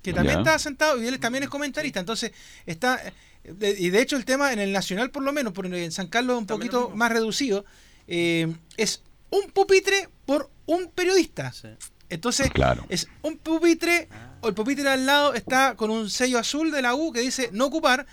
[0.01, 1.99] que también estaba sentado y él también es comentarista.
[1.99, 2.31] Entonces,
[2.65, 3.01] está.
[3.43, 6.07] de- y de hecho, el tema en el Nacional, por lo menos, por en San
[6.07, 7.63] Carlos es un También poquito más reducido,
[8.07, 11.51] eh, es un pupitre por un periodista.
[11.53, 11.67] Sí.
[12.09, 12.85] Entonces, Claro.
[12.89, 14.07] es un pupitre,
[14.41, 17.49] o el pupitre al lado está con un sello azul de la U que dice
[17.51, 18.05] no ocupar,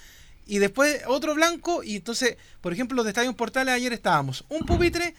[0.46, 4.60] y después otro blanco, y entonces, por ejemplo, los de Estadio Portales ayer estábamos un
[4.66, 5.14] pupitre,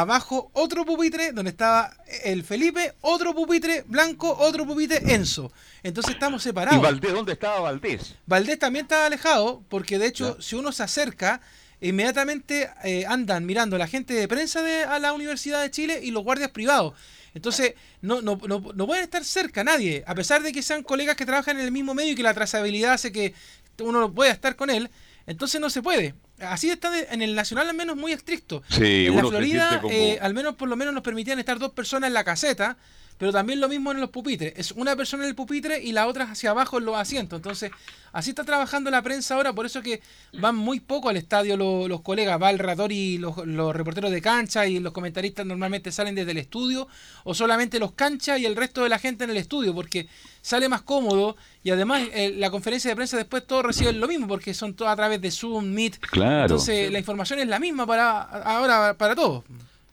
[0.00, 5.50] abajo otro pupitre donde estaba el Felipe, otro pupitre blanco, otro pupitre Enzo.
[5.82, 6.82] Entonces estamos ¿Y separados.
[6.82, 7.12] Valdés?
[7.14, 8.14] ¿Dónde estaba Valdés?
[8.26, 10.42] Valdés también estaba alejado, porque de hecho, Ya.
[10.42, 11.40] si uno se acerca,
[11.80, 16.10] inmediatamente eh, andan mirando la gente de prensa de a la Universidad de Chile y
[16.10, 16.92] los guardias privados.
[17.32, 21.16] Entonces, no, no, no, no pueden estar cerca nadie, a pesar de que sean colegas
[21.16, 23.32] que trabajan en el mismo medio y que la trazabilidad hace que
[23.80, 24.90] uno no pueda estar con él.
[25.26, 26.14] Entonces no se puede.
[26.40, 28.62] Así está de- en el Nacional al menos muy estricto.
[28.68, 31.72] Sí, en la Florida, como- eh, al menos por lo menos nos permitían estar dos
[31.72, 32.76] personas en la caseta,
[33.18, 34.52] pero también lo mismo en los pupitres.
[34.56, 37.38] Es una persona en el pupitre y la otra hacia abajo en los asientos.
[37.38, 37.70] Entonces,
[38.12, 40.00] así está trabajando la prensa ahora, por eso que
[40.38, 42.40] van muy poco al estadio lo- los colegas.
[42.40, 46.32] Va el relator y los, los reporteros de cancha y los comentaristas normalmente salen desde
[46.32, 46.88] el estudio,
[47.24, 50.08] o solamente los canchas y el resto de la gente en el estudio, porque
[50.42, 54.28] sale más cómodo y además eh, la conferencia de prensa después todos reciben lo mismo,
[54.28, 55.98] porque son todos a través de Zoom, Meet.
[56.00, 56.42] Claro.
[56.42, 59.42] Entonces, la información es la misma para ahora para todos.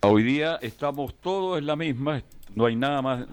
[0.02, 2.22] Hoy día estamos todos en la misma,
[2.56, 3.26] no hay nada más.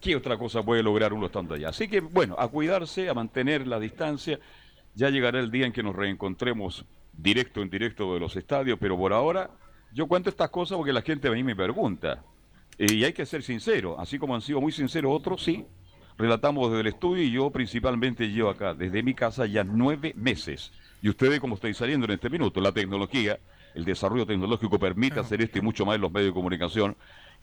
[0.00, 1.68] ¿Qué otra cosa puede lograr uno estando allá?
[1.68, 4.38] Así que, bueno, a cuidarse, a mantener la distancia.
[4.94, 8.96] Ya llegará el día en que nos reencontremos directo en directo de los estadios, pero
[8.96, 9.50] por ahora
[9.92, 12.22] yo cuento estas cosas porque la gente a mí me pregunta.
[12.78, 15.64] Y hay que ser sincero, así como han sido muy sinceros otros, sí.
[16.16, 20.72] Relatamos desde el estudio y yo principalmente llevo acá, desde mi casa, ya nueve meses.
[21.02, 23.38] Y ustedes, como estáis saliendo en este minuto, la tecnología,
[23.74, 26.96] el desarrollo tecnológico permite hacer esto y mucho más en los medios de comunicación.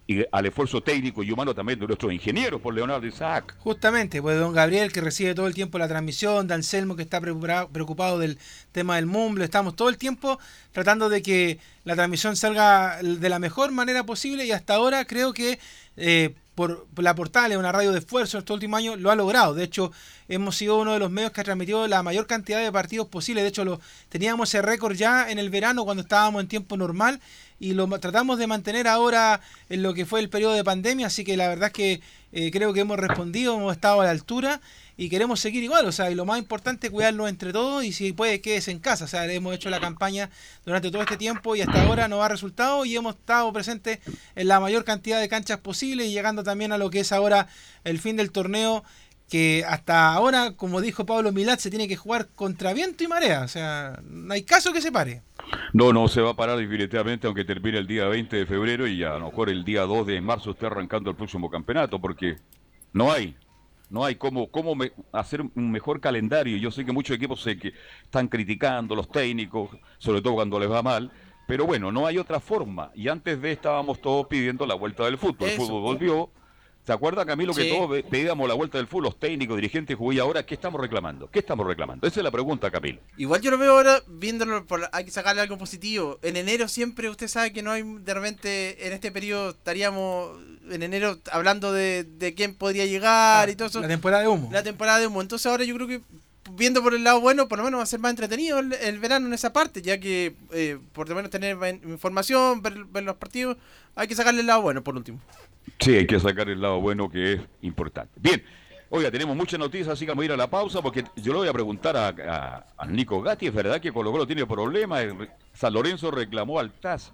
[0.07, 3.55] Y al esfuerzo técnico y humano también de nuestros ingenieros, por Leonardo Isaac.
[3.59, 7.21] Justamente, pues don Gabriel que recibe todo el tiempo la transmisión, de Anselmo que está
[7.21, 8.37] preocupado, del
[8.71, 10.39] tema del Mumble, estamos todo el tiempo
[10.71, 15.33] tratando de que la transmisión salga de la mejor manera posible y hasta ahora creo
[15.33, 15.59] que
[15.97, 19.53] eh, por, la portal, una radio de esfuerzo estos últimos años, lo ha logrado.
[19.53, 19.91] De hecho,
[20.27, 23.41] hemos sido uno de los medios que ha transmitido la mayor cantidad de partidos posible.
[23.41, 27.19] De hecho, lo, teníamos ese récord ya en el verano cuando estábamos en tiempo normal
[27.61, 31.23] y lo tratamos de mantener ahora en lo que fue el periodo de pandemia, así
[31.23, 34.61] que la verdad es que eh, creo que hemos respondido, hemos estado a la altura
[34.97, 37.93] y queremos seguir igual, o sea, y lo más importante es cuidarnos entre todos y
[37.93, 40.31] si puede quédese en casa, o sea, hemos hecho la campaña
[40.65, 43.99] durante todo este tiempo y hasta ahora no ha resultado y hemos estado presentes
[44.35, 47.47] en la mayor cantidad de canchas posible y llegando también a lo que es ahora
[47.83, 48.83] el fin del torneo
[49.29, 53.43] que hasta ahora, como dijo Pablo Milat, se tiene que jugar contra viento y marea,
[53.43, 55.21] o sea, no hay caso que se pare.
[55.73, 59.03] No, no se va a parar definitivamente, aunque termine el día 20 de febrero y
[59.03, 62.37] a lo mejor el día 2 de marzo esté arrancando el próximo campeonato, porque
[62.93, 63.35] no hay,
[63.89, 66.57] no hay cómo, cómo me- hacer un mejor calendario.
[66.57, 67.73] Yo sé que muchos equipos sé que
[68.03, 71.11] están criticando, los técnicos, sobre todo cuando les va mal,
[71.47, 72.91] pero bueno, no hay otra forma.
[72.95, 75.49] Y antes de estábamos todos pidiendo la vuelta del fútbol.
[75.49, 76.29] El fútbol volvió.
[76.85, 77.69] ¿Se acuerda, Camilo, que Sí.
[77.69, 80.17] todos ve- pedíamos la vuelta del fútbol, los técnicos, dirigentes, jugadores?
[80.17, 81.29] ¿Y ahora qué estamos reclamando?
[81.29, 82.07] ¿Qué estamos reclamando?
[82.07, 82.99] Esa es la pregunta, Camilo.
[83.17, 86.17] Igual yo lo veo ahora, viéndolo, por, hay que sacarle algo positivo.
[86.23, 90.31] En enero siempre usted sabe que no hay, de repente, en este periodo estaríamos
[90.71, 93.81] en enero hablando de, de quién podría llegar y todo eso.
[93.81, 94.49] La temporada de humo.
[94.51, 95.21] La temporada de humo.
[95.21, 96.01] Entonces ahora yo creo que,
[96.53, 98.97] viendo por el lado bueno, por lo menos va a ser más entretenido el, el
[98.99, 103.03] verano en esa parte, ya que eh, por lo menos tener ma- información, ver, ver
[103.03, 103.57] los partidos,
[103.95, 105.19] hay que sacarle el lado bueno por último.
[105.79, 108.13] Sí, hay que sacar el lado bueno que es importante.
[108.19, 108.43] Bien,
[108.89, 111.39] oiga, tenemos muchas noticias, así que vamos a ir a la pausa porque yo le
[111.39, 115.03] voy a preguntar a, a- a Nico Gatti, ¿es verdad que Colo Colo tiene problemas?
[115.53, 117.13] San Lorenzo reclamó al TAS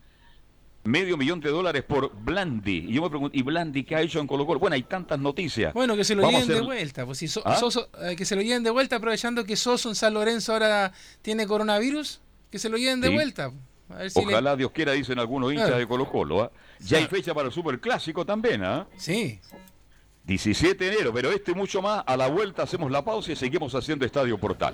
[0.84, 2.86] medio millón de dólares por Blandi.
[2.88, 4.60] Y yo me pregunto, ¿y Blandi qué ha hecho en Colo Colo?
[4.60, 5.74] Bueno, hay tantas noticias.
[5.74, 7.06] Bueno, que se lo lleven de vuelta.
[7.06, 7.58] Pues si So- ¿Ah?
[7.58, 10.94] Soso- eh, que se lo lleven de vuelta, aprovechando que Soso en San Lorenzo ahora
[11.22, 13.14] tiene coronavirus, que se lo lleven de Sí.
[13.14, 13.52] vuelta.
[13.90, 15.80] A ver si le- Ojalá Dios quiera, dicen algunos hinchas Claro.
[15.80, 16.42] de Colo Colo.
[16.44, 16.52] ¿ah?
[16.80, 18.88] Ya hay fecha para el Superclásico también, ¿ah?
[18.98, 19.40] Sí.
[20.26, 22.04] 17 de enero, pero este mucho más.
[22.06, 24.74] A la vuelta hacemos la pausa y seguimos haciendo Estadio Portal.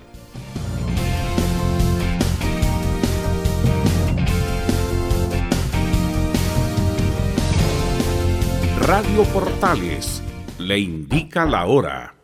[8.81, 10.21] Radio Portales
[10.57, 12.15] le indica la hora.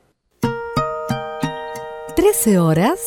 [2.16, 3.00] 13 horas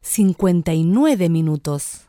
[0.00, 2.08] 59 minutos.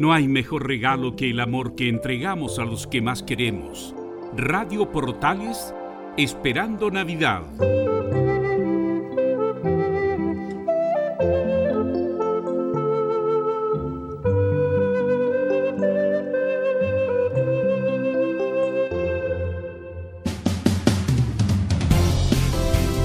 [0.00, 3.94] No hay mejor regalo que el amor que entregamos a los que más queremos.
[4.34, 5.74] Radio Portales,
[6.16, 7.42] esperando Navidad.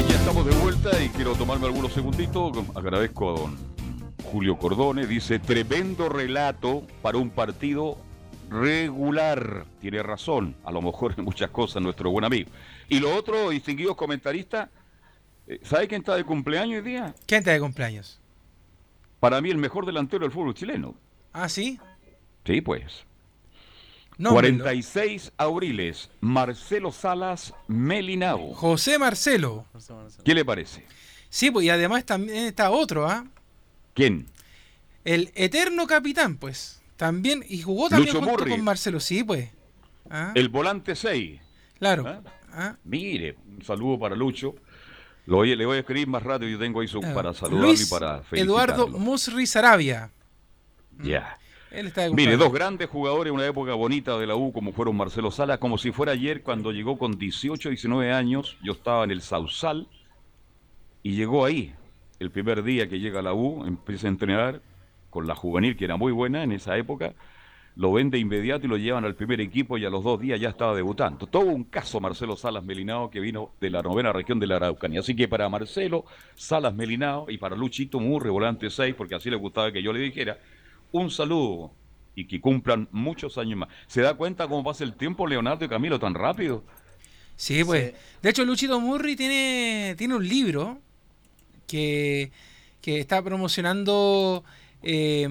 [0.07, 2.57] Ya estamos de vuelta y quiero tomarme algunos segunditos.
[2.73, 3.74] Agradezco a don
[4.35, 5.07] Julio Cordone.
[5.07, 7.97] Dice, tremendo relato para un partido
[8.49, 9.65] regular.
[9.79, 12.49] Tiene razón, a lo mejor en muchas cosas nuestro buen amigo.
[12.89, 14.67] Y lo otro, distinguidos comentaristas,
[15.47, 17.15] eh, ¿sabe quién está de cumpleaños hoy día?
[17.25, 18.19] ¿Quién está de cumpleaños?
[19.21, 20.95] Para mí el mejor delantero del fútbol chileno.
[21.31, 21.79] Ah, sí.
[22.43, 23.05] Sí, pues.
[24.17, 24.63] Nómbrelo.
[24.63, 28.53] 46 abriles, Marcelo Salas Melinao.
[28.53, 29.65] José Marcelo.
[30.25, 30.85] ¿Qué le parece?
[31.29, 33.25] Sí, pues y además también está otro, ¿ah?
[33.95, 34.27] ¿Quién?
[35.03, 36.81] El eterno capitán, pues.
[36.97, 39.49] También, y jugó también junto con Marcelo, sí, pues.
[40.09, 41.41] Ah, El volante 6.
[41.79, 42.07] claro.
[42.07, 42.21] ¿Ah?
[42.57, 44.55] Ah, Mire, un saludo para Lucho.
[45.25, 46.49] Lo le voy a escribir más rápido.
[46.49, 48.99] Yo tengo ahí su, para saludarlo Luis y para Eduardo felicitarlo.
[48.99, 50.11] Musri Sarabia.
[50.99, 51.37] Ya.
[51.71, 54.71] Él está de Mire, dos grandes jugadores en una época bonita de la U, como
[54.71, 58.57] fueron Marcelo Sala, como si fuera ayer cuando llegó con 18, 19 años.
[58.63, 59.89] Yo estaba en el Sausal
[61.03, 61.73] y llegó ahí.
[62.19, 64.61] El primer día que llega a la U, empieza a entrenar
[65.09, 67.13] con la juvenil, que era muy buena en esa época.
[67.75, 70.39] Lo ven de inmediato y lo llevan al primer equipo y a los dos días
[70.39, 71.27] ya estaba debutando.
[71.27, 75.01] Todo un caso Marcelo Salas Melinao que vino de la novena región de la Araucanía.
[75.01, 76.05] Así que para Marcelo
[76.35, 79.99] Salas Melinao y para Luchito Murre, volante 6, porque así le gustaba que yo le
[79.99, 80.37] dijera,
[80.93, 81.73] un saludo
[82.15, 83.69] y que cumplan muchos años más.
[83.87, 86.63] ¿Se da cuenta cómo pasa el tiempo, Leonardo y Camilo, tan rápido?
[87.35, 87.93] Sí, pues.
[88.21, 90.79] De hecho, Luchito Murri tiene, tiene un libro
[91.67, 92.31] que,
[92.81, 94.43] que está promocionando
[94.83, 95.27] eh,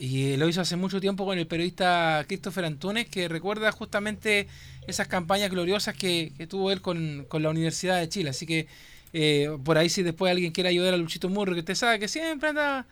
[0.00, 4.48] y lo hizo hace mucho tiempo con el periodista Christopher Antunes, que recuerda justamente
[4.86, 8.30] esas campañas gloriosas que, que tuvo él con, con la Universidad de Chile.
[8.30, 8.66] Así que
[9.12, 12.08] eh, por ahí si después alguien quiere ayudar a Luchito Murri, que usted sabe que
[12.08, 12.86] siempre anda...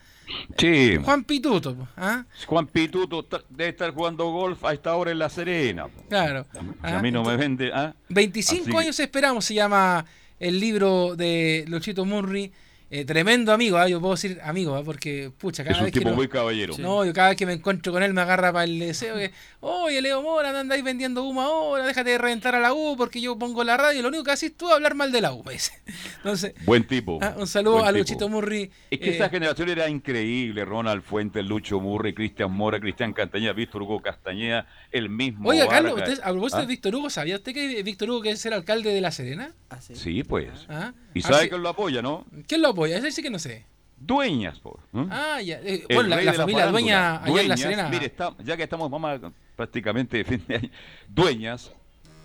[0.59, 0.97] Sí.
[1.05, 1.89] Juan Pituto.
[1.97, 2.25] ¿ah?
[2.47, 5.89] Juan Pituto debe estar jugando golf a esta hora en La Serena.
[5.89, 6.03] po.
[6.09, 6.47] Claro.
[6.53, 7.71] Si Ah, a mí no me vende...
[7.73, 7.95] ¿ah?
[8.09, 10.05] 25 Así que- años esperamos, se llama
[10.41, 12.53] el libro de Luchito Murri.
[12.89, 13.89] Eh, tremendo amigo, ¿ah?
[13.89, 14.83] yo puedo decir amigo, ¿ah?
[14.85, 16.75] porque pucha, cada Es un vez que tipo lo- muy caballero.
[16.79, 19.33] No, yo cada vez que me encuentro con él me agarra para el deseo que,
[19.59, 23.21] oye Leo Mora, no andáis vendiendo humo ahora, déjate de reventar a la U porque
[23.21, 25.33] yo pongo la radio y lo único que haces tú es hablar mal de la
[25.33, 25.73] U, me dice.
[26.19, 27.19] Entonces, Buen tipo.
[27.23, 27.99] ah, un saludo buen a tipo.
[27.99, 28.71] Luchito Murri.
[28.89, 30.65] Es que eh, esa generación era increíble.
[30.65, 35.49] Ronald Fuentes, Lucho Murray, Cristian Mora, Cristian Castañeda, Víctor Hugo Castañeda, el mismo.
[35.49, 36.61] Oiga, Carlos, usted, a propósito ¿Ah?
[36.61, 39.51] de Víctor Hugo, ¿sabía usted que Víctor Hugo quiere ser alcalde de La Serena?
[39.81, 40.51] Sí, pues.
[40.69, 40.93] ¿Ah?
[41.17, 41.51] Y Ah, sabe sí.
[41.51, 42.27] que lo apoya, ¿no?
[42.47, 42.99] ¿Quién lo apoya?
[42.99, 43.65] Ese sí que no sé.
[43.99, 44.81] Dueñas, por.
[45.11, 45.59] Ah, ya.
[45.63, 47.89] eh, bueno, la, la de familia dueña allá en La Serena.
[47.89, 50.71] Mire, está- ya que estamos vamos a- prácticamente de fin de año.
[51.09, 51.73] Dueñas,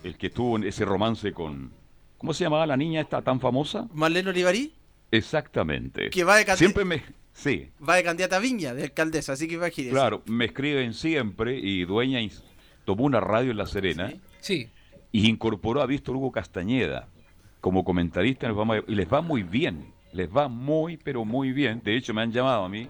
[0.04, 1.72] el que tuvo ese romance con.
[2.18, 3.88] ¿Cómo se llamaba la niña esta tan famosa?
[3.94, 4.74] Marlene Olivarí,
[5.10, 6.10] Exactamente.
[6.10, 7.02] que va de, candid- Siempre me.
[7.32, 9.94] Sí, va de candidata a Viña, de alcaldesa, así que imagínese.
[9.94, 12.42] claro, me escriben siempre y Dueñas
[12.84, 14.68] tomó una radio en La Serena Sí.
[15.12, 17.08] y incorporó a Víctor Hugo Castañeda
[17.62, 21.24] como comentarista en el programa de- y les va muy bien, les va muy pero
[21.24, 21.80] muy bien.
[21.82, 22.88] De hecho me han llamado a mí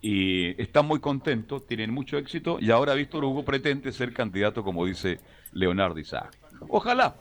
[0.00, 4.86] y están muy contentos, tienen mucho éxito y ahora Víctor Hugo pretende ser candidato como
[4.86, 5.18] dice
[5.52, 6.34] Leonardo Isaac.
[6.68, 7.14] Ojalá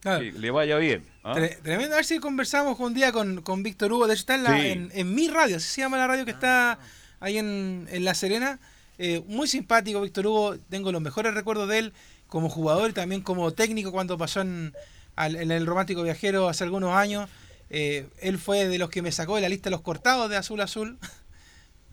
[0.00, 0.20] Claro.
[0.20, 1.04] que le vaya bien.
[1.22, 1.34] ¿ah?
[1.36, 1.94] Tre- Tremendo.
[1.94, 4.08] A ver si conversamos un día con, con Víctor Hugo.
[4.08, 4.66] De hecho, está en, la- Sí.
[4.66, 5.56] en, en mi radio.
[5.58, 6.78] Así se llama la radio que está
[7.20, 8.58] ahí en, en La Serena.
[8.98, 10.56] Eh, muy simpático, Víctor Hugo.
[10.68, 11.92] Tengo los mejores recuerdos de él
[12.26, 14.72] como jugador y también como técnico cuando pasó en,
[15.16, 17.28] al- en el Romántico Viajero hace algunos años.
[17.70, 20.36] Eh, él fue de los que me sacó de la lista de los cortados de
[20.36, 20.98] Azul Azul.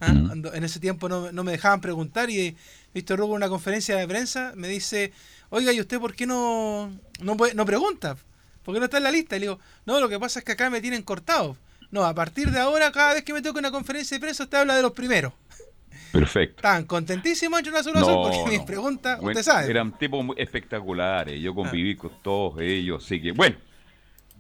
[0.02, 0.14] Ah,
[0.54, 2.56] En ese tiempo no, no me dejaban preguntar y
[2.94, 5.12] Víctor Hugo en una conferencia de prensa me dice,
[5.50, 6.90] oiga, ¿y usted por qué no,
[7.20, 8.16] no, puede- no pregunta?
[8.64, 9.36] ¿Por qué no está en la lista?
[9.36, 11.58] Y le digo, no, lo que pasa es que acá me tienen cortado.
[11.92, 14.60] No, a partir de ahora, cada vez que me toca una conferencia de prensa, usted
[14.60, 15.34] habla de los primeros.
[16.12, 16.58] Perfecto.
[16.58, 18.66] Estaban contentísimos sola azul porque No, mis no.
[18.66, 19.70] preguntas, Bueno, usted sabe.
[19.70, 21.40] Eran tipos muy espectaculares.
[21.40, 21.56] Yo Ah.
[21.56, 23.06] conviví con todos ellos.
[23.06, 23.56] Así que, bueno,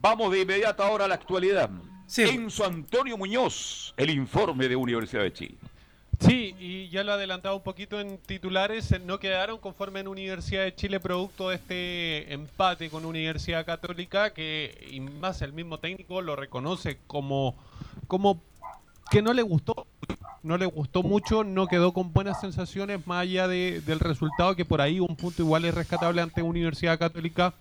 [0.01, 1.69] vamos de inmediato ahora a la actualidad.
[2.17, 5.55] Enzo Antonio Muñoz, el informe de Universidad de Chile.
[6.19, 10.63] Sí, y ya lo adelantaba un poquito en titulares, eh, no quedaron conforme en Universidad
[10.63, 16.21] de Chile producto de este empate con Universidad Católica, que y más el mismo técnico
[16.21, 17.55] lo reconoce como,
[18.07, 18.41] como
[19.09, 19.87] que no le gustó,
[20.43, 24.65] no le gustó mucho, no quedó con buenas sensaciones más allá de- del resultado, que
[24.65, 27.53] por ahí un punto igual es rescatable ante Universidad Católica.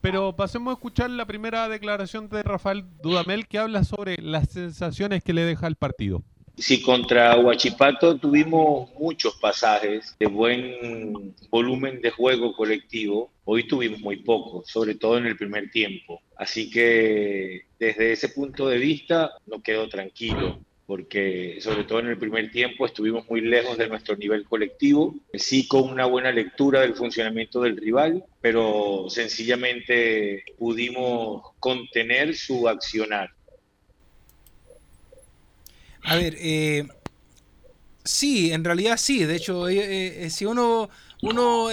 [0.00, 5.22] Pero pasemos a escuchar la primera declaración de Rafael Dudamel que habla sobre las sensaciones
[5.22, 6.22] que le deja el partido.
[6.56, 13.30] Sí, contra Huachipato tuvimos muchos pasajes de buen volumen de juego colectivo.
[13.44, 16.20] Hoy tuvimos muy poco, sobre todo en el primer tiempo.
[16.36, 20.58] Así que desde ese punto de vista no quedo tranquilo,
[20.90, 25.68] porque sobre todo en el primer tiempo estuvimos muy lejos de nuestro nivel colectivo, sí
[25.68, 33.30] con una buena lectura del funcionamiento del rival, pero sencillamente pudimos contener su accionar.
[36.02, 36.88] A ver, eh,
[38.02, 39.24] sí, en realidad sí.
[39.24, 40.90] De hecho, eh, eh, si uno,
[41.22, 41.68] uno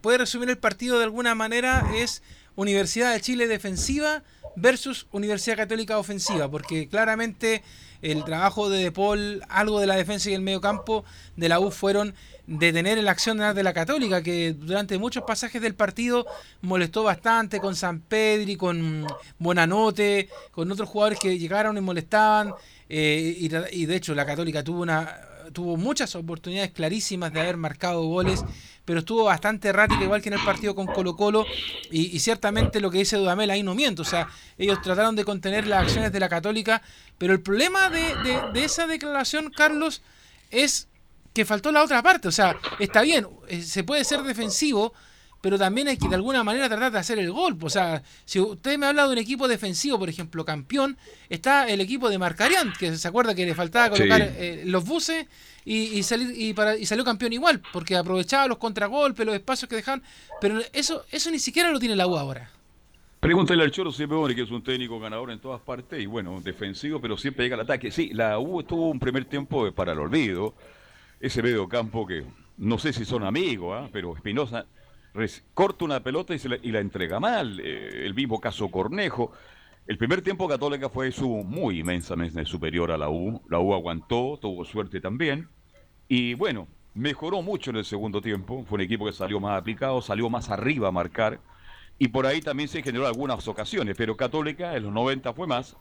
[0.00, 2.22] puede resumir el partido de alguna manera, es
[2.54, 4.22] Universidad de Chile defensiva
[4.54, 7.64] versus Universidad Católica ofensiva, porque claramente
[8.02, 11.04] el trabajo de De Paul, algo de la defensa y el medio campo
[11.36, 12.14] de la U fueron
[12.46, 16.26] detener la acción de la Católica, que durante muchos pasajes del partido
[16.60, 19.06] molestó bastante con San Pedri, con
[19.38, 22.54] Bonanote, con otros jugadores que llegaron y molestaban.
[22.88, 28.02] eh, y de hecho la Católica tuvo una tuvo muchas oportunidades clarísimas de haber marcado
[28.04, 28.44] goles,
[28.84, 31.44] pero estuvo bastante errática, igual que en el partido con Colo Colo,
[31.90, 34.28] y, ciertamente lo que dice Dudamel ahí no miento, o sea,
[34.58, 36.82] ellos trataron de contener las acciones de la Católica,
[37.18, 40.02] pero el problema de, de- de esa declaración, Carlos,
[40.50, 40.88] es
[41.32, 44.92] que faltó la otra parte, o sea, está bien, eh, se puede ser defensivo,
[45.42, 47.58] pero también hay que de alguna manera tratar de hacer el gol.
[47.60, 50.96] O sea, si usted me habla de un equipo defensivo, por ejemplo, campeón,
[51.28, 54.28] está el equipo de Marcarian, que se acuerda que le faltaba colocar Sí.
[54.38, 55.26] eh, los buses
[55.64, 59.68] y, y, salir, y, para, y salió campeón igual, porque aprovechaba los contragolpes, los espacios
[59.68, 60.02] que dejaban.
[60.40, 62.48] Pero eso, eso ni siquiera lo tiene la U ahora.
[63.20, 67.00] Pregúntale al Choro Simeone, que es un técnico ganador en todas partes y bueno, defensivo,
[67.00, 67.90] pero siempre llega al ataque.
[67.92, 70.54] Sí, la U estuvo un primer tiempo para el olvido.
[71.20, 72.24] Ese medio campo que
[72.58, 73.88] no sé si son amigos, ¿ah?
[73.92, 74.66] pero Espinosa
[75.54, 77.60] corta una pelota y, la, entrega mal.
[77.60, 79.32] Eh, el mismo caso Cornejo.
[79.86, 83.42] El primer tiempo Católica fue su muy inmensamente superior a la U.
[83.48, 85.48] La U aguantó, tuvo suerte también.
[86.08, 88.64] Y bueno, mejoró mucho en el segundo tiempo.
[88.68, 91.40] Fue un equipo que salió más aplicado, salió más arriba a marcar.
[91.98, 93.96] Y por ahí también se generó algunas ocasiones.
[93.96, 95.76] Pero Católica en los 90 fue más.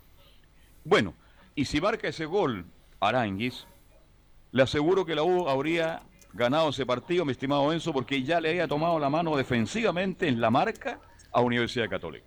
[0.83, 1.13] Bueno,
[1.55, 2.65] y si marca ese gol
[2.99, 3.67] Aranguis,
[4.51, 6.01] le aseguro que la U habría
[6.33, 10.39] ganado ese partido, mi estimado Enzo, porque ya le había tomado la mano defensivamente en
[10.39, 10.99] la marca
[11.31, 12.25] a Universidad Católica.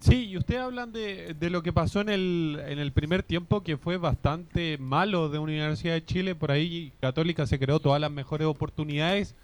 [0.00, 3.62] Sí, y ustedes hablan de, de, lo que pasó en el, en el primer tiempo,
[3.62, 6.34] que fue bastante malo de Universidad de Chile.
[6.34, 9.36] Por ahí Católica se creó todas las mejores oportunidades.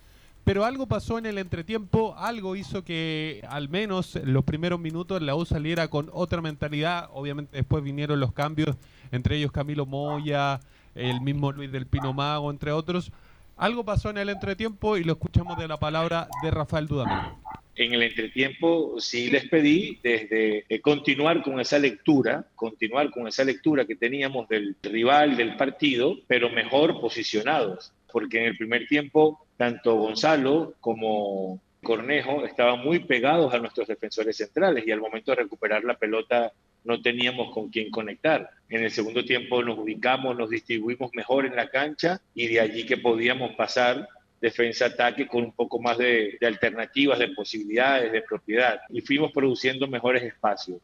[0.49, 5.20] Pero algo pasó en el entretiempo, algo hizo que al menos en los primeros minutos
[5.20, 7.11] la U saliera con otra mentalidad.
[7.12, 8.74] Obviamente después vinieron los cambios,
[9.12, 10.59] entre ellos Camilo Moya,
[10.94, 13.12] el mismo Luis del Pino Mago, entre otros.
[13.59, 17.33] Algo pasó en el entretiempo y lo escuchamos de la palabra de Rafael Dudamel.
[17.75, 23.43] En el entretiempo sí les pedí desde eh, continuar con esa lectura, continuar con esa
[23.43, 29.45] lectura que teníamos del rival del partido, pero mejor posicionados, porque en el primer tiempo
[29.57, 35.43] tanto Gonzalo como Cornejo estaban muy pegados a nuestros defensores centrales y al momento de
[35.43, 36.53] recuperar la pelota
[36.89, 38.49] no teníamos con quién conectar.
[38.70, 42.86] En el segundo tiempo nos ubicamos, nos distribuimos mejor en la cancha y de allí
[42.86, 44.09] que podíamos pasar
[44.41, 48.80] defensa-ataque con un poco más de, alternativas, de posibilidades, de propiedad.
[48.89, 50.78] Y fuimos produciendo mejores espacios.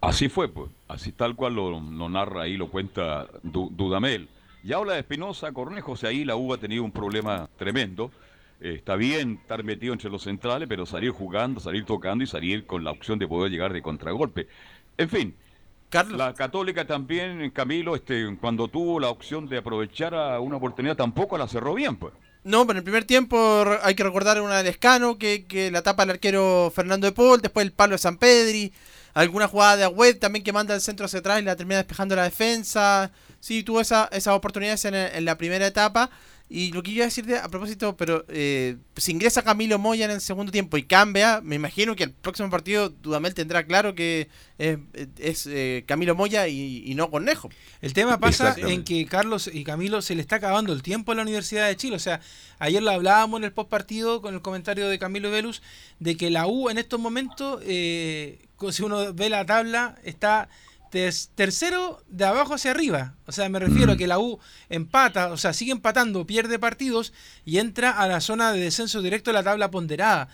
[0.00, 0.70] Así fue, pues.
[0.86, 4.28] Así tal cual lo, narra ahí, lo cuenta Dudamel.
[4.62, 8.12] Y habla de Espinosa Cornejo, o ahí la U ha tenido un problema tremendo.
[8.60, 12.66] Eh, está bien estar metido entre los centrales, pero salir jugando, salir tocando y salir
[12.66, 14.48] con la opción de poder llegar de contragolpe.
[14.96, 15.36] En fin,
[16.10, 21.38] la Católica también, Camilo, este, cuando tuvo la opción de aprovechar a una oportunidad, tampoco
[21.38, 22.12] la cerró bien, pues.
[22.44, 25.82] No, pero en el primer tiempo hay que recordar una de Escano, que, que la
[25.82, 28.72] tapa el arquero Fernando de Paul, después el palo de San Pedri,
[29.14, 32.16] alguna jugada de Agüed también que manda el centro hacia atrás y la termina despejando
[32.16, 33.10] la defensa.
[33.40, 36.10] Sí, tuvo esa, esas oportunidades en, en la primera etapa.
[36.50, 40.12] Y lo que iba a decir a propósito, pero eh, si ingresa Camilo Moya en
[40.12, 44.28] el segundo tiempo y cambia, me imagino que el próximo partido Dudamel tendrá claro que
[44.56, 47.50] es, eh, Camilo Moya y, no Cornejo.
[47.82, 51.16] El tema pasa en que Carlos y Camilo se le está acabando el tiempo a
[51.16, 51.96] la Universidad de Chile.
[51.96, 52.20] O sea,
[52.58, 55.62] ayer lo hablábamos en el post partido con el comentario de Camilo Velus
[55.98, 58.38] de que la U en estos momentos, eh,
[58.70, 60.48] si uno ve la tabla, está
[60.90, 63.14] tercero de abajo hacia arriba.
[63.26, 67.12] O sea, me refiero a que la U empata, o sea, sigue empatando, pierde partidos
[67.44, 70.28] y entra a la zona de descenso directo de la tabla ponderada.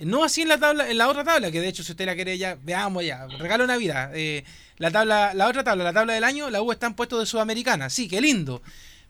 [0.00, 2.16] No así en la tabla, en la otra tabla, que de hecho si usted la
[2.16, 4.10] quiere ya, veamos ya, regalo Navidad.
[4.14, 4.44] Eh,
[4.78, 7.26] la tabla, la otra tabla, la tabla del año, la U está en puesto de
[7.26, 7.90] Sudamericana.
[7.90, 8.60] Sí, qué lindo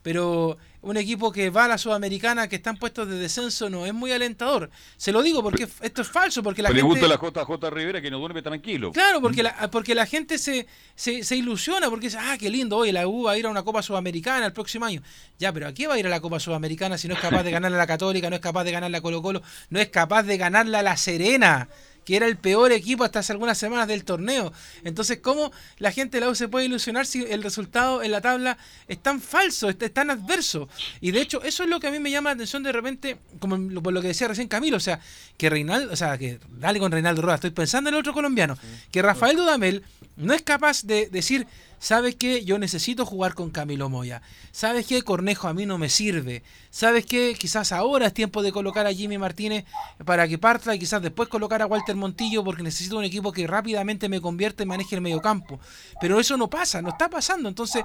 [0.05, 3.95] pero un equipo que va a la Sudamericana, que están puestos de descenso, no es
[3.95, 4.70] muy alentador.
[4.97, 6.82] Se lo digo porque esto es falso, porque la gente...
[6.82, 8.93] Le gusta la JJ Rivera que no duerme tranquilo.
[8.93, 12.93] Claro, porque la, porque la gente se, se, ilusiona, porque dice, ah, qué lindo, hoy
[12.93, 15.03] la U va a ir a una Copa Sudamericana el próximo año.
[15.39, 17.43] Ya, pero ¿a qué va a ir a la Copa Sudamericana si no es capaz
[17.43, 19.89] de ganarle a la Católica, no es capaz de ganarle a Colo Colo, no es
[19.89, 21.68] capaz de ganarle a la Serena?
[22.05, 24.52] Que era el peor equipo hasta hace algunas semanas del torneo.
[24.84, 28.20] Entonces, ¿cómo la gente de la U se puede ilusionar si el resultado en la
[28.20, 30.68] tabla es tan falso, es tan adverso?
[31.00, 33.18] Y de hecho, eso es lo que a mí me llama la atención de repente,
[33.38, 35.00] como por lo que decía recién Camilo, o sea,
[35.36, 38.59] que Reinaldo, o sea, que dale con Reinaldo Rueda, estoy pensando en el otro colombiano,
[38.90, 39.82] que Rafael Dudamel
[40.16, 41.46] no es capaz de decir,
[41.79, 42.45] ¿sabes qué?
[42.45, 44.22] Yo necesito jugar con Camilo Moya.
[44.53, 45.03] ¿Sabes qué?
[45.03, 46.43] Cornejo a mí no me sirve.
[46.70, 47.35] ¿Sabes qué?
[47.39, 49.64] Quizás ahora es tiempo de colocar a Jimmy Martínez
[50.05, 53.47] para que parta y quizás después colocar a Walter Montillo porque necesito un equipo que
[53.47, 55.61] rápidamente me convierta y maneje el mediocampo.
[56.01, 57.49] Pero eso no pasa, no está pasando.
[57.49, 57.85] Entonces,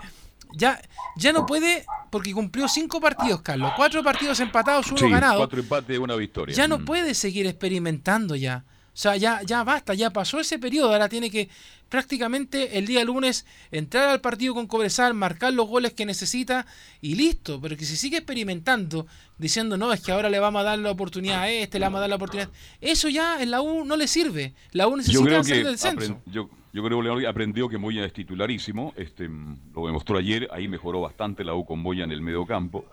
[0.54, 0.82] ya,
[1.16, 3.72] ya no puede, porque cumplió cinco partidos, Carlos.
[3.76, 5.38] Cuatro partidos empatados, uno ganado.
[5.38, 6.56] Cuatro empates, una victoria.
[6.56, 6.86] Ya no mm.
[6.86, 8.64] puede seguir experimentando ya.
[9.00, 11.48] O sea, ya, ya basta, ya pasó ese periodo, ahora tiene que
[11.88, 16.66] prácticamente el día lunes entrar al partido con Cobresal, marcar los goles que necesita
[17.00, 20.64] y listo, pero que se sigue experimentando diciendo, no, es que ahora le vamos a
[20.66, 22.50] dar la oportunidad a este, le vamos a dar la oportunidad.
[22.82, 26.22] Eso ya en la U no le sirve, la U necesita hacer el descenso.
[26.26, 29.30] Yo, yo, creo que aprendió que Moya es titularísimo, este,
[29.74, 32.84] lo demostró ayer, ahí mejoró bastante la U con Moya en el medio campo,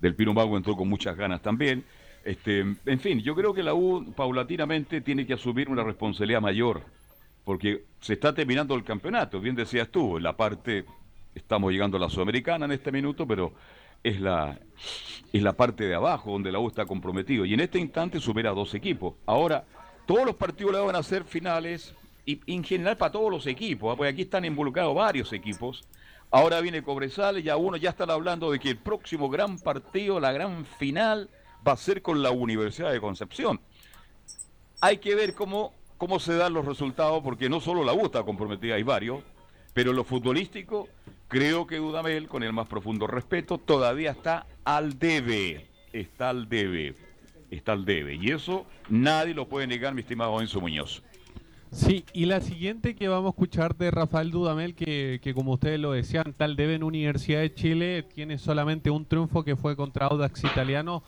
[0.00, 1.84] del Pino Mago entró con muchas ganas también.
[2.24, 6.82] Este, en fin, yo creo que la U paulatinamente tiene que asumir una responsabilidad mayor,
[7.44, 10.86] porque se está terminando el campeonato, bien decías tú, la parte,
[11.34, 13.52] estamos llegando a la Sudamericana en este minuto, pero
[14.02, 14.58] es la,
[15.32, 18.50] es la parte de abajo donde la U está comprometido, y en este instante supera
[18.50, 19.14] a dos equipos.
[19.26, 19.64] Ahora,
[20.06, 21.94] todos los partidos la van a ser finales,
[22.24, 23.96] y en general para todos los equipos, ¿ah?
[23.96, 25.84] porque aquí están involucrados varios equipos,
[26.30, 30.18] Ahora viene Cobresal y ya uno ya están hablando de que el próximo gran partido,
[30.18, 31.28] la gran final,
[31.66, 33.60] va a ser con la Universidad de Concepción.
[34.80, 38.22] Hay que ver cómo, cómo se dan los resultados, porque no solo la U está
[38.22, 39.22] comprometida, hay varios,
[39.72, 40.88] pero lo futbolístico,
[41.28, 45.66] creo que Dudamel, con el más profundo respeto, todavía está al debe.
[45.92, 46.94] Está al debe.
[47.50, 48.14] Está al debe.
[48.16, 51.02] Y eso nadie lo puede negar, mi estimado Enzo Muñoz.
[51.70, 55.80] Sí, y la siguiente que vamos a escuchar de Rafael Dudamel, que, que como ustedes
[55.80, 60.06] lo decían, tal debe en Universidad de Chile, tiene solamente un triunfo que fue contra
[60.06, 61.02] Audax Italiano.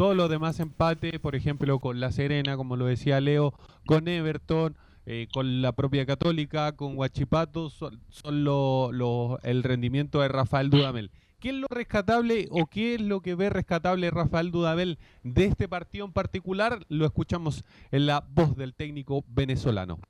[0.00, 3.52] Todos los demás empate, por ejemplo, con La Serena, como lo decía Leo,
[3.84, 4.74] con Everton,
[5.04, 11.10] eh, con la propia Católica, con Huachipato, son, son el rendimiento de Rafael Dudamel.
[11.38, 15.68] ¿Qué es lo rescatable o qué es lo que ve rescatable Rafael Dudamel de este
[15.68, 16.78] partido en particular?
[16.88, 20.00] Lo escuchamos en la voz del técnico venezolano.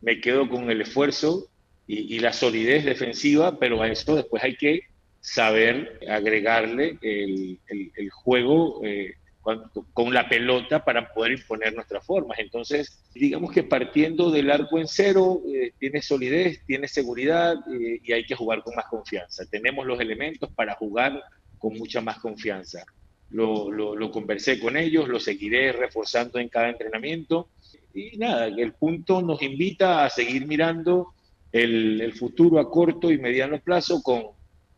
[0.00, 1.48] me quedo con el esfuerzo
[1.88, 4.82] y, la solidez defensiva, pero a eso después hay que
[5.20, 12.38] saber agregarle el juego eh, con, con la pelota para poder imponer nuestras formas.
[12.38, 18.12] Entonces, digamos que partiendo del arco en cero, eh, tiene solidez, tiene seguridad eh, y
[18.12, 19.44] hay que jugar con más confianza.
[19.46, 21.22] Tenemos los elementos para jugar
[21.58, 22.84] con mucha más confianza.
[23.30, 27.50] Lo, lo- lo conversé con ellos, lo seguiré reforzando en cada entrenamiento
[27.94, 31.14] y nada, el punto nos invita a seguir mirando
[31.52, 34.24] el, el futuro a corto y mediano plazo con,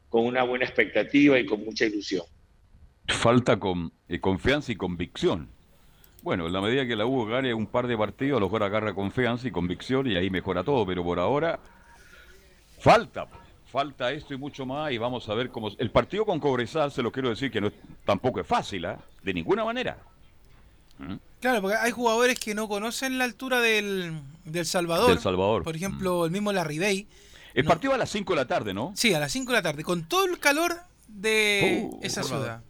[0.08, 2.24] con una buena expectativa y con mucha ilusión.
[3.12, 5.48] Falta con, eh, confianza y convicción.
[6.22, 8.62] Bueno, en la medida que la U gane un par de partidos, a lo mejor
[8.62, 11.58] agarra confianza y convicción y ahí mejora todo, pero por ahora
[12.78, 13.26] falta,
[13.70, 15.70] falta esto y mucho más y vamos a ver cómo...
[15.78, 18.98] El partido con Cobresal, se lo quiero decir que no es- tampoco es fácil, ¿ah?
[19.22, 19.98] De ninguna manera.
[20.98, 21.14] ¿Mm?
[21.40, 25.08] Claro, porque hay jugadores que no conocen la altura del, del Salvador.
[25.10, 25.64] Del Salvador.
[25.64, 27.08] Por ejemplo, el mismo Larribey.
[27.54, 28.92] El partido a las 5 de la tarde, ¿no?
[28.94, 30.76] Sí, a las 5 de la tarde, con todo el calor
[31.08, 32.62] de Uh, esa ciudad.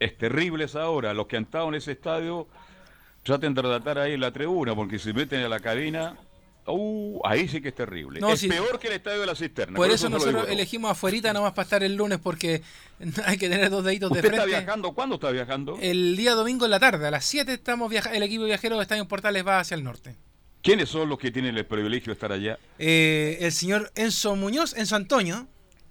[0.00, 1.12] Es terrible esa hora.
[1.14, 2.46] Los que han estado en ese estadio,
[3.22, 6.16] traten de relatar ahí en la tribuna, porque si meten a la cabina,
[6.66, 8.20] uh, ahí sí que es terrible.
[8.20, 9.76] No, es peor que el estadio de la cisterna.
[9.76, 12.62] Por eso nosotros elegimos afuerita nomás para estar el lunes, porque
[13.26, 14.60] hay que tener dos deditos de ¿Usted está frente.
[14.60, 14.92] viajando?
[14.92, 15.78] ¿Cuándo está viajando?
[15.80, 18.82] El día domingo en la tarde, a las 7 estamos viaja el equipo viajero de
[18.82, 20.16] Estadio Portales va hacia el norte.
[20.62, 22.58] ¿Quiénes son los que tienen el privilegio de estar allá?
[22.78, 25.46] Eh, el señor Enzo Muñoz, Enzo Antonio.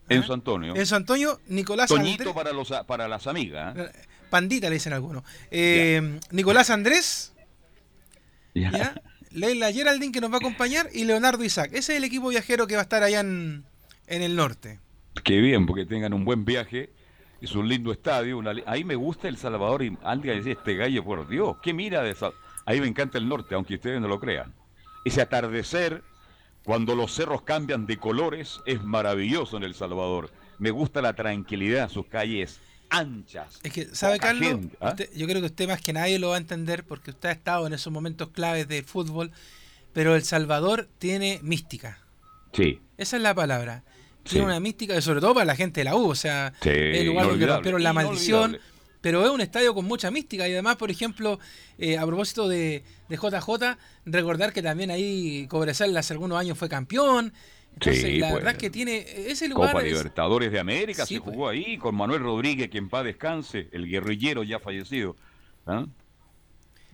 [0.10, 0.76] Enzo Antonio.
[0.76, 2.36] Enzo Antonio, Nicolás Toñito Andrés.
[2.36, 3.76] para, los, para las amigas.
[3.78, 3.91] ¿eh?
[4.30, 5.24] Pandita le dicen algunos.
[5.51, 7.34] Eh, Nicolás Andrés.
[8.53, 8.72] Ya.
[8.72, 9.01] ¿ya?
[9.32, 11.70] Leila Geraldine que nos va a acompañar y Leonardo Isaac.
[11.74, 13.66] Ese es el equipo viajero que va a estar allá en,
[14.08, 14.80] en el norte.
[15.24, 16.91] Qué bien, porque tengan un buen viaje.
[17.41, 18.38] Es un lindo estadio.
[18.38, 22.01] una Ahí me gusta El Salvador y alguien dice, este gallo, por Dios, qué mira
[22.01, 22.16] de
[22.66, 24.53] Ahí me encanta el norte, aunque ustedes no lo crean.
[25.05, 26.03] Ese atardecer,
[26.68, 30.32] cuando los cerros cambian de colores, es maravilloso en El Salvador.
[30.59, 32.59] Me gusta la tranquilidad, sus calles
[32.89, 33.61] anchas.
[33.63, 34.49] Es que, ¿sabe, Carlos?
[34.49, 34.89] gente, ¿ah?
[34.89, 37.32] Usted- yo creo que usted más que nadie lo va a entender porque usted ha
[37.32, 39.32] estado en esos momentos claves del fútbol,
[39.93, 41.99] pero El Salvador tiene mística.
[42.51, 42.82] Sí.
[42.97, 43.86] Esa es la palabra.
[44.24, 44.45] Tiene Sí.
[44.45, 46.09] una mística, sobre todo para la gente de la U.
[46.09, 48.49] O sea, Sí, el lugar donde rompieron la maldición.
[48.51, 48.76] inolvidable.
[49.01, 50.47] Pero es un estadio con mucha mística.
[50.47, 51.39] Y además, por ejemplo,
[51.77, 56.67] eh, a propósito de, de JJ, recordar que también ahí Cobresal hace algunos años fue
[56.67, 57.31] campeón.
[57.73, 58.35] Entonces, Sí, la pues.
[58.39, 59.71] verdad es que tiene ese lugar.
[59.71, 61.35] Copa es- Libertadores de América Sí, se pues.
[61.35, 65.15] jugó ahí con Manuel Rodríguez, que en paz descanse, el guerrillero ya fallecido.
[65.67, 65.85] ¿Ah?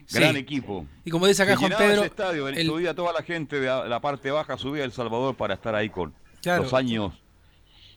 [0.06, 0.18] Sí.
[0.20, 0.86] Gran equipo.
[1.06, 4.02] Y como dice acá Juan Pedro, ese estadio, el- subía toda la gente de la
[4.02, 6.64] parte baja, subía a El Salvador para estar ahí con Claro.
[6.64, 7.14] los años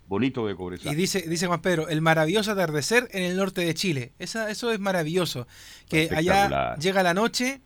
[0.08, 0.92] bonitos de Cobresal.
[0.92, 4.12] Y dice, dice Juan Pedro, el maravilloso atardecer en el norte de Chile.
[4.18, 5.46] Esa, eso es maravilloso.
[5.88, 7.60] Que allá llega la noche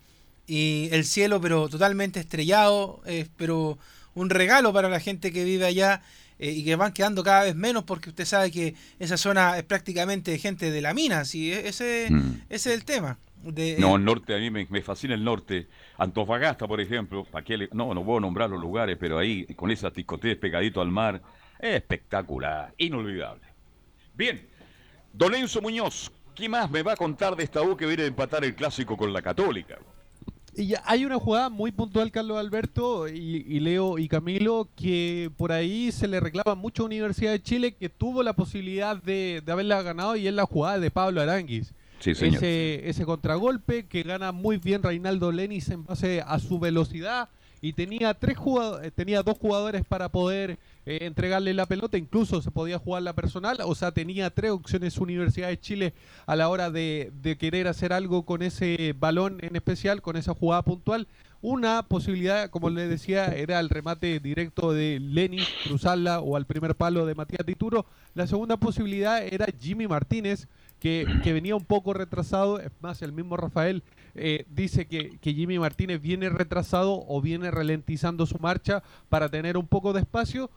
[0.47, 3.79] y el cielo, pero totalmente estrellado, eh, pero
[4.15, 6.03] un regalo para la gente que vive allá
[6.39, 9.63] eh, y que van quedando cada vez menos porque usted sabe que esa zona es
[9.65, 11.25] prácticamente gente de la mina.
[11.25, 11.53] ¿sí?
[11.53, 12.43] E- Ese, Mm.
[12.49, 13.19] ese es el tema.
[13.43, 15.67] De, No, el norte, a mí me, me fascina el norte.
[15.97, 19.71] Antofagasta, por ejemplo, ¿pa' qué le- no, no puedo nombrar los lugares, pero ahí, con
[19.71, 21.23] esas discotecas pegadito al mar,
[21.61, 23.43] espectacular, inolvidable.
[24.15, 24.47] Bien,
[25.13, 28.07] Don Enzo Muñoz, ¿qué más me va a contar de esta U que viene a
[28.07, 29.79] empatar el clásico con la Católica?
[30.57, 35.53] Y hay una jugada muy puntual, Carlos Alberto y, y Leo y Camilo, que por
[35.53, 39.53] ahí se le reclama mucho a Universidad de Chile, que tuvo la posibilidad de, de
[39.53, 41.73] haberla ganado y es la jugada de Pablo Aranguis.
[42.01, 42.37] Sí, señor.
[42.37, 47.29] ese, ese contragolpe que gana muy bien Reinaldo Lenis en base a su velocidad
[47.61, 52.51] y tenía tres jugadores, tenía dos jugadores para poder eh, entregarle la pelota, incluso se
[52.51, 55.95] podía jugar la personal, o sea, tenía tres opciones Universidad de Chile
[56.27, 60.35] a la hora de, de querer hacer algo con ese balón en especial, con esa
[60.35, 61.07] jugada puntual.
[61.43, 66.75] Una posibilidad, como le decía, era el remate directo de Lenis, cruzarla o al primer
[66.75, 67.87] palo de Matías Dituro.
[68.15, 70.49] La segunda posibilidad era Jimmy Martínez,
[70.81, 72.61] que, que venía un poco retrasado.
[72.61, 73.83] Es más, el mismo Rafael
[74.15, 79.57] eh, dice que, que Jimmy Martínez viene retrasado o viene ralentizando su marcha para tener
[79.57, 80.51] un poco de espacio.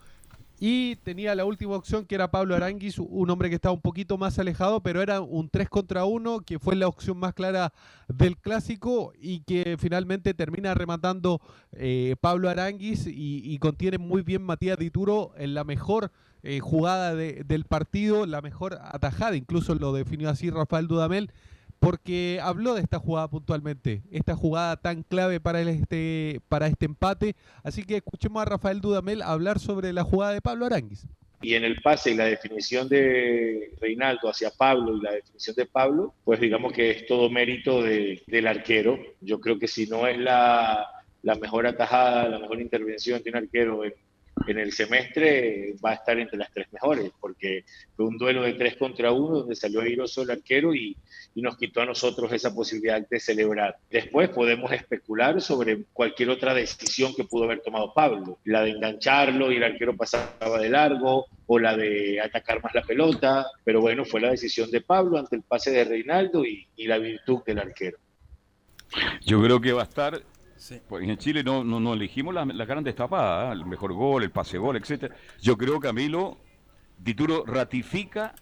[0.59, 4.17] Y tenía la última opción que era Pablo Aranguis, un hombre que estaba un poquito
[4.17, 7.73] más alejado, pero era un 3 contra 1, que fue la opción más clara
[8.07, 11.41] del clásico y que finalmente termina rematando
[11.73, 16.11] eh, Pablo Aranguis y, contiene muy bien Matías Dituro en la mejor
[16.43, 21.31] eh, jugada de- del partido, la mejor atajada, incluso lo definió así Rafael Dudamel,
[21.83, 26.85] porque habló de esta jugada puntualmente, esta jugada tan clave para, el este, para este
[26.85, 27.35] empate.
[27.63, 31.05] Así que escuchemos a Rafael Dudamel hablar sobre la jugada de Pablo Aranguis.
[31.41, 35.65] Y en el pase y la definición de Reinaldo hacia Pablo y la definición de
[35.65, 38.97] Pablo, pues digamos que es todo mérito de- del arquero.
[39.19, 40.87] Yo creo que si no es la,
[41.21, 43.93] la mejor atajada, la mejor intervención de un arquero en,
[44.47, 47.63] en el semestre, va a estar entre las tres mejores, porque
[47.95, 50.97] fue un duelo de tres contra uno donde salió airoso el arquero y,
[51.35, 53.75] nos quitó a nosotros esa posibilidad de celebrar.
[53.89, 59.51] Después podemos especular sobre cualquier otra decisión que pudo haber tomado Pablo, la de engancharlo
[59.51, 64.05] y el arquero pasaba de largo, o la de atacar más la pelota, pero bueno,
[64.05, 67.97] fue la decisión de Pablo ante el pase de Reinaldo y la virtud del arquero.
[69.25, 70.21] Yo creo que va a estar.
[70.87, 73.53] Pues en Chile no, no, no elegimos las las grandes tapadas, ¿eh?
[73.53, 75.15] el mejor gol, el pase gol, etcétera.
[75.41, 76.37] Yo creo que Camilo
[76.97, 78.33] Dituro ratifica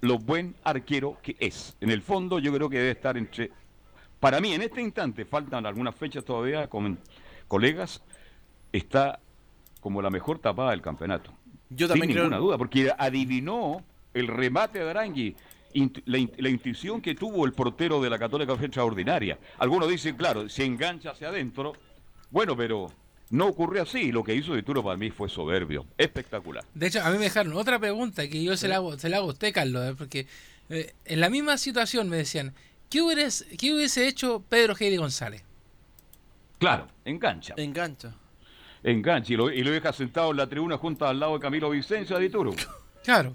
[0.00, 1.76] lo buen arquero que es.
[1.80, 3.50] En el fondo, yo creo que debe estar entre.
[4.20, 6.98] Para mí, en este instante, faltan algunas fechas todavía con
[7.48, 8.02] colegas,
[8.72, 9.20] está
[9.80, 11.32] como la mejor tapada del campeonato.
[11.70, 13.82] Yo Sin también creo- ninguna duda, porque adivinó
[14.14, 15.36] el remate de Arangui.
[15.74, 19.38] Int- La, in- la intuición que tuvo el portero de la Católica fue extraordinaria.
[19.58, 21.72] Algunos dicen, claro, se engancha hacia adentro.
[22.30, 22.92] Bueno, pero
[23.30, 24.12] no ocurrió así.
[24.12, 25.86] Lo que hizo Dituro para mí fue soberbio.
[25.96, 26.64] Espectacular.
[26.74, 29.18] De hecho, a mí me dejaron otra pregunta que yo se la hago, se la
[29.18, 30.26] hago a usted, Carlos, eh, porque
[30.70, 32.54] eh, en la misma situación me decían,
[32.90, 35.42] ¿qué, hubieras- qué hubiese hecho Pedro Heidi González?
[36.58, 37.54] Claro, engancha.
[37.56, 38.14] Engancha.
[38.82, 41.70] Engancha y lo, y lo deja sentado en la tribuna junto al lado de Camilo
[41.70, 42.52] Vicencio de Dituro.
[43.04, 43.34] Claro.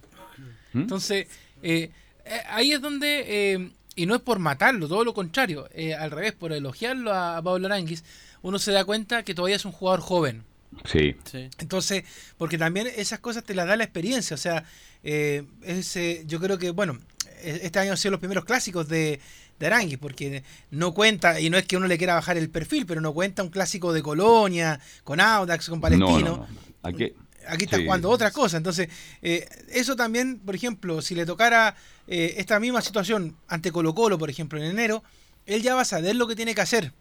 [0.73, 0.81] ¿Mm?
[0.81, 1.27] Entonces,
[1.63, 1.89] eh,
[2.25, 6.11] eh, ahí es donde, eh, y no es por matarlo, todo lo contrario, eh, al
[6.11, 8.03] revés, por elogiarlo a, Pablo Aranguis,
[8.41, 10.43] uno se da cuenta que todavía es un jugador joven.
[10.85, 11.15] Sí.
[11.59, 12.03] Entonces,
[12.37, 14.65] porque también esas cosas te las da la experiencia, o sea,
[15.03, 16.97] eh, ese, yo creo que, bueno,
[17.43, 19.19] eh, este año han sido los primeros clásicos de,
[19.59, 22.85] de Aranguis, porque no cuenta, y no es que uno le quiera bajar el perfil,
[22.87, 26.19] pero no cuenta un clásico de Colonia, con Audax, con Palestino.
[26.19, 26.47] No, no, no.
[26.81, 27.13] Aquí,
[27.47, 27.83] Aquí está Sí.
[27.85, 28.57] jugando otra cosa.
[28.57, 28.89] Entonces,
[29.21, 31.75] eh, eso también, por ejemplo, si le tocara
[32.07, 35.03] eh, esta misma situación ante Colo Colo, por ejemplo, en enero,
[35.45, 36.91] él ya va a saber lo que tiene que hacer.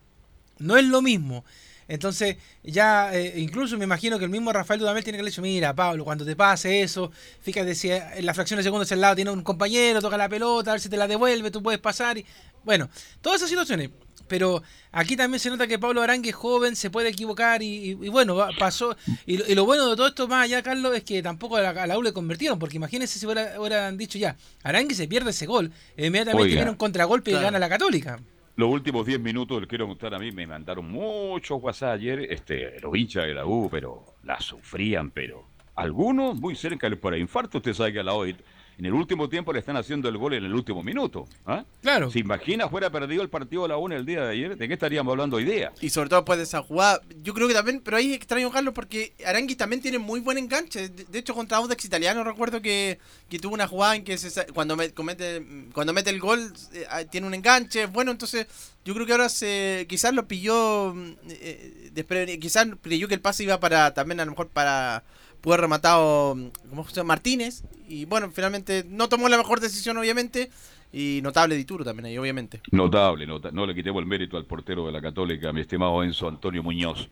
[0.58, 1.44] No es lo mismo.
[1.88, 5.74] Entonces, ya, eh, incluso me imagino que el mismo Rafael Dudamel tiene que dicho, mira,
[5.74, 7.10] Pablo, cuando te pase eso,
[7.42, 10.70] fíjate si en la fracción de segundos al lado tiene un compañero, toca la pelota,
[10.70, 12.16] a ver si te la devuelve, tú puedes pasar.
[12.18, 12.24] Y,
[12.64, 12.88] bueno,
[13.20, 13.90] todas esas situaciones.
[14.32, 14.62] Pero
[14.92, 18.08] aquí también se nota que Pablo Arangue es joven, se puede equivocar y, y- y
[18.08, 18.96] bueno, pasó.
[19.26, 21.60] Y, lo- y lo bueno de todo esto más allá, Carlos, es que tampoco a
[21.60, 25.06] la, a la U le convirtieron, porque imagínense si hubiera- hubieran dicho ya, Arangue se
[25.06, 26.54] pierde ese gol, e inmediatamente Oiga.
[26.56, 27.44] viene un contragolpe y Claro.
[27.48, 28.20] gana la Católica.
[28.56, 32.80] Los últimos 10 minutos, les quiero contar a mí, me mandaron muchos WhatsApp ayer, este,
[32.80, 37.58] los hinchas de la U, pero la sufrían, pero algunos muy cerca del para infarto,
[37.58, 38.34] usted sabe que a la hoy,
[38.78, 41.26] en el último tiempo le están haciendo el gol en el último minuto.
[41.46, 41.64] ¿ah?
[41.82, 42.10] Claro.
[42.10, 44.56] ¿Se imagina fuera perdido el partido de la U en el día de ayer?
[44.56, 45.72] ¿De qué estaríamos hablando hoy día?
[45.80, 48.74] Y sobre todo después de esa jugada, yo creo que también, pero ahí extraño Carlos
[48.74, 50.88] porque Aranguis también tiene muy buen enganche.
[50.88, 52.98] De, de hecho, contra Audax Italiano recuerdo que,
[53.28, 56.52] que tuvo una jugada en que se sa- cuando, me- comete, cuando mete el gol
[56.72, 57.86] eh, ah, tiene un enganche.
[57.86, 58.46] Bueno, entonces
[58.84, 63.44] yo creo que ahora se quizás lo pilló, mm, eh, quizás creyó que el pase
[63.44, 65.04] iba para también a lo mejor para
[65.42, 66.34] pudo haber rematado
[66.70, 67.08] ¿cómo se llama?
[67.08, 67.64] Martínez.
[67.86, 70.50] Y bueno, finalmente no tomó la mejor decisión, obviamente.
[70.94, 72.60] Y notable Dituro también ahí, obviamente.
[72.70, 76.28] Notable, nota- no le quitemos el mérito al portero de la Católica, mi estimado Enzo
[76.28, 77.08] Antonio Muñoz.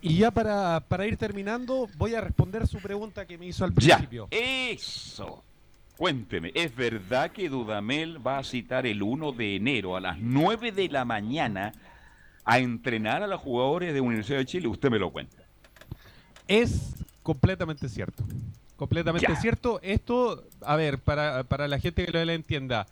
[0.00, 3.74] Y ya para, para ir terminando, voy a responder su pregunta que me hizo al
[3.74, 4.28] Ya, principio.
[4.30, 5.42] eso.
[5.96, 10.70] Cuénteme, ¿es verdad que Dudamel va a citar el 1 de enero a las 9
[10.72, 11.72] de la mañana
[12.44, 14.68] a entrenar a los jugadores de Universidad de Chile?
[14.68, 15.36] Usted me lo cuenta.
[16.48, 16.91] Es
[17.22, 18.24] completamente cierto.
[18.76, 19.40] Completamente Ya.
[19.40, 19.78] cierto.
[19.82, 22.86] Esto, a ver, para, para la gente que lo entienda,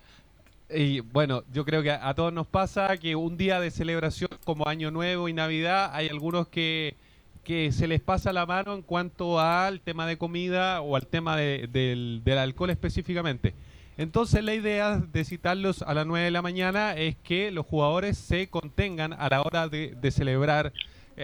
[0.72, 4.30] Y bueno, yo creo que a, a todos nos pasa que un día de celebración
[4.44, 6.94] como Año Nuevo y Navidad hay algunos que,
[7.42, 11.36] que se les pasa la mano en cuanto al tema de comida o al tema
[11.36, 13.52] de- del, del alcohol específicamente.
[13.98, 18.16] Entonces la idea de citarlos a las 9 de la mañana es que los jugadores
[18.16, 20.72] se contengan a la hora de, de celebrar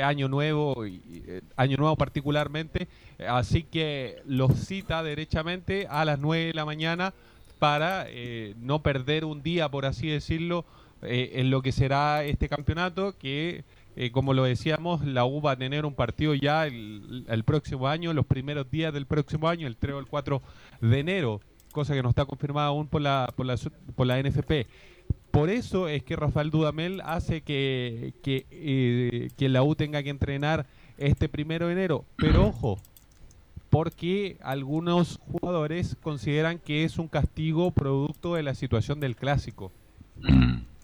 [0.03, 2.89] Año Nuevo, y, eh, Año Nuevo particularmente.
[3.19, 7.15] Eh, Así que los cita derechamente a las 9 de la mañana
[7.59, 10.65] para eh, no perder un día, por así decirlo,
[11.03, 13.65] eh, en lo que será este campeonato, que
[13.97, 17.89] eh, como lo decíamos, la U va a tener un partido ya el, el próximo
[17.89, 20.43] año, los primeros días del próximo año, el 3 o el 4
[20.83, 21.41] de enero,
[21.73, 23.57] cosa que no está confirmada aún por la, por la,
[23.95, 24.67] por la NFP.
[25.37, 30.09] Por eso es que Rafael Dudamel hace que, que, eh, que la U tenga que
[30.09, 30.65] entrenar
[30.97, 32.07] este primero de enero.
[32.17, 32.79] Pero ojo,
[33.69, 39.73] porque algunos jugadores consideran que es un castigo producto de la situación del clásico.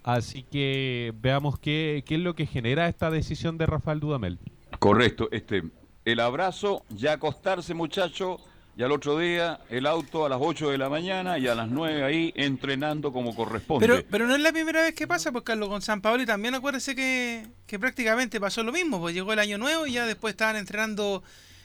[0.02, 4.38] Así que veamos qué, qué es lo que genera esta decisión de Rafael Dudamel.
[4.78, 5.62] Correcto, este,
[6.04, 8.38] el abrazo, ya acostarse muchacho,
[8.76, 11.68] y al otro día el auto a las 8 de la mañana y a las
[11.68, 13.86] 9 ahí entrenando como corresponde.
[13.86, 16.26] Pero, pero no es la primera vez que pasa, pues Carlos, con San Paolo y
[16.26, 20.06] también acuérdese que, que prácticamente pasó lo mismo, pues llegó el año nuevo y ya
[20.06, 21.22] después estaban entrenando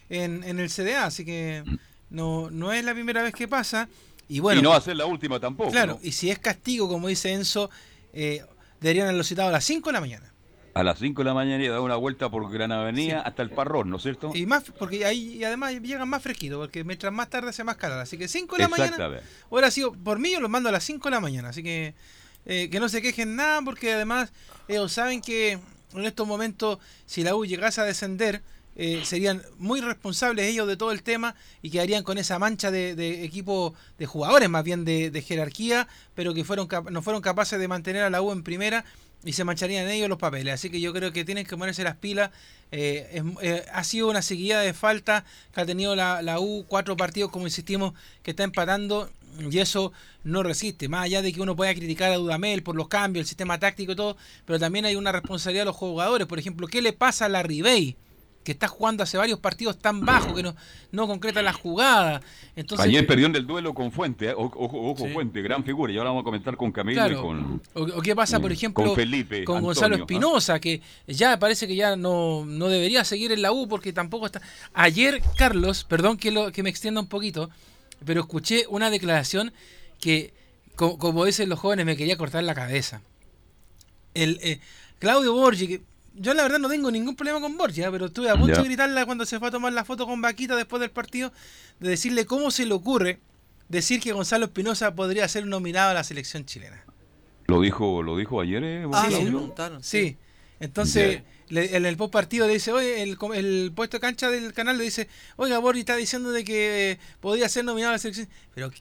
[0.09, 1.63] en, en el CDA, así que
[2.09, 3.87] no, no es la primera vez que pasa.
[4.29, 5.71] Y bueno, y no va a ser la última tampoco.
[5.71, 5.99] claro, ¿no?
[6.03, 7.69] y si es castigo, como dice Enzo,
[8.11, 8.43] eh,
[8.81, 10.33] deberían haberlo citado a las 5 de la mañana.
[10.78, 13.49] A las 5 de la mañana y dar una vuelta por Gran Avenida hasta el
[13.49, 14.32] Parrón, ¿no es cierto?
[14.36, 17.78] Y más, porque ahí y además llegan más fresquitos, porque mientras más tarde hace más
[17.78, 17.99] calor.
[17.99, 20.84] Así que 5 de la mañana, hubiera sido, por mí yo los mando a las
[20.84, 21.49] 5 de la mañana.
[21.49, 21.95] Así que
[22.45, 24.32] eh, que no se quejen nada, porque además
[24.67, 25.59] ellos saben que
[25.93, 28.43] en estos momentos, si la U llegase a descender,
[28.75, 32.93] eh, serían muy responsables ellos de todo el tema y quedarían con esa mancha de,
[32.93, 37.59] de equipo de jugadores, más bien de, de jerarquía, pero que fueron no fueron capaces
[37.59, 38.86] de mantener a la U en primera
[39.24, 40.53] y se mancharían ellos los papeles.
[40.53, 42.32] Así que yo creo que tienen que ponerse las pilas.
[42.72, 46.97] Eh, eh, ha sido una seguida de falta que ha tenido la, la U, cuatro
[46.97, 47.93] partidos, como insistimos,
[48.24, 49.09] que está empatando
[49.39, 49.91] y eso
[50.24, 50.89] no resiste.
[50.89, 53.91] Más allá de que uno pueda criticar a Dudamel por los cambios, el sistema táctico
[53.91, 56.28] y todo, pero también hay una responsabilidad de los jugadores.
[56.28, 57.95] Por ejemplo, ¿qué le pasa a la Ribey?
[58.47, 60.55] Que está jugando hace varios partidos tan bajo que no,
[60.93, 62.21] no concreta la jugada.
[62.55, 64.33] Entonces, Ayer perdió en el duelo con Fuente, ¿eh?
[64.33, 65.11] ojo, ojo, Sí.
[65.13, 65.91] Fuente, gran figura.
[65.91, 67.19] Y ahora vamos a comentar con Camilo Claro.
[67.19, 69.99] y con, O, o qué pasa, por Mm, ejemplo, con Felipe, con Gonzalo ¿ah?
[69.99, 74.27] Espinosa, que ya parece que ya no, no debería seguir en la U porque tampoco
[74.27, 74.41] está.
[74.73, 77.49] Ayer, Carlos, perdón que, lo, que me extienda un poquito,
[78.05, 79.51] pero escuché una declaración
[79.99, 80.33] que,
[80.77, 83.01] co- como dicen los jóvenes, me quería cortar la cabeza.
[84.13, 84.61] El eh,
[84.99, 85.81] Claudio Borgi, que
[86.18, 87.91] yo la verdad no tengo ningún problema con Borgi, ¿ah?
[87.91, 90.55] pero estuve a punto de gritarle cuando se fue a tomar la foto con Vaquita
[90.55, 91.32] después del partido,
[91.80, 93.20] de decirle cómo se le ocurre
[93.70, 96.84] decir que Gonzalo Espinosa podría ser nominado a la selección chilena.
[97.47, 98.86] Lo dijo, lo dijo ayer, ¿eh?
[98.91, 99.84] Ah, sí, preguntaron.
[99.84, 100.18] Sí.
[100.59, 104.53] Entonces, le- en el post partido le dice, oye, el, el puesto de cancha del
[104.53, 107.99] canal le dice, oiga, Borgi está diciendo de que eh, podría ser nominado a la
[107.99, 108.28] selección.
[108.55, 108.72] Pero,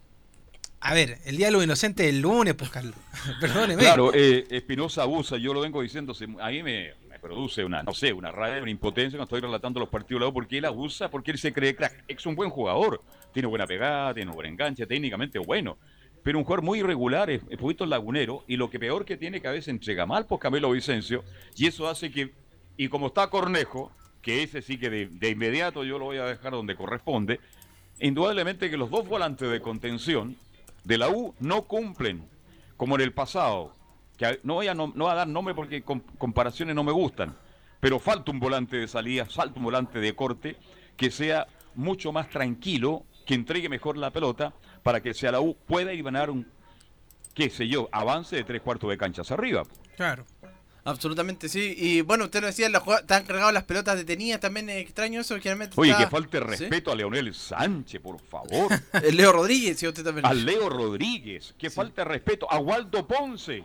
[0.80, 2.94] a ver, el día de los inocentes es el lunes, pues, Carlos.
[3.40, 3.82] Perdóneme.
[3.82, 7.92] Claro, eh, Espinosa abusa, yo lo vengo diciendo, se- a mí me, produce una, no
[7.92, 10.64] sé, una rabia, una impotencia cuando estoy relatando los partidos de la U, porque él
[10.64, 12.04] abusa, porque él se cree crack.
[12.08, 13.02] Es un buen jugador,
[13.32, 15.78] tiene buena pegada, tiene un buen enganche, técnicamente bueno,
[16.22, 19.40] pero un jugador muy irregular, es, es poquito lagunero, y lo que peor que tiene
[19.40, 21.24] que a veces entrega mal por Camilo Vicencio,
[21.56, 22.32] y eso hace que,
[22.76, 23.92] y como está Cornejo,
[24.22, 27.38] que ese sí que de inmediato yo lo voy a dejar donde corresponde,
[28.00, 30.36] indudablemente que los dos volantes de contención
[30.84, 32.24] de la U no cumplen
[32.76, 33.72] como en el pasado.
[34.16, 36.92] Que no voy a, no, no voy a dar nombre porque com- comparaciones no me
[36.92, 37.36] gustan,
[37.80, 40.56] pero falta un volante de salida, falta un volante de corte
[40.96, 45.54] que sea mucho más tranquilo, que entregue mejor la pelota para que sea la U
[45.66, 46.46] pueda ir a ganar un,
[47.34, 49.64] qué sé yo, avance de tres cuartos de canchas arriba.
[49.96, 50.24] Claro.
[50.84, 51.74] Absolutamente, sí.
[51.76, 54.38] Y bueno, usted lo decía, la jugada- están cargados las pelotas detenidas.
[54.38, 55.34] También es extraño eso.
[55.34, 56.44] Generalmente Oye, está- que falte ¿Sí?
[56.44, 58.70] respeto a Leonel Sánchez, por favor.
[59.02, 60.24] El Leo Rodríguez, sí, usted también.
[60.24, 63.64] a Leo Rodríguez, que falta de respeto a Waldo Ponce.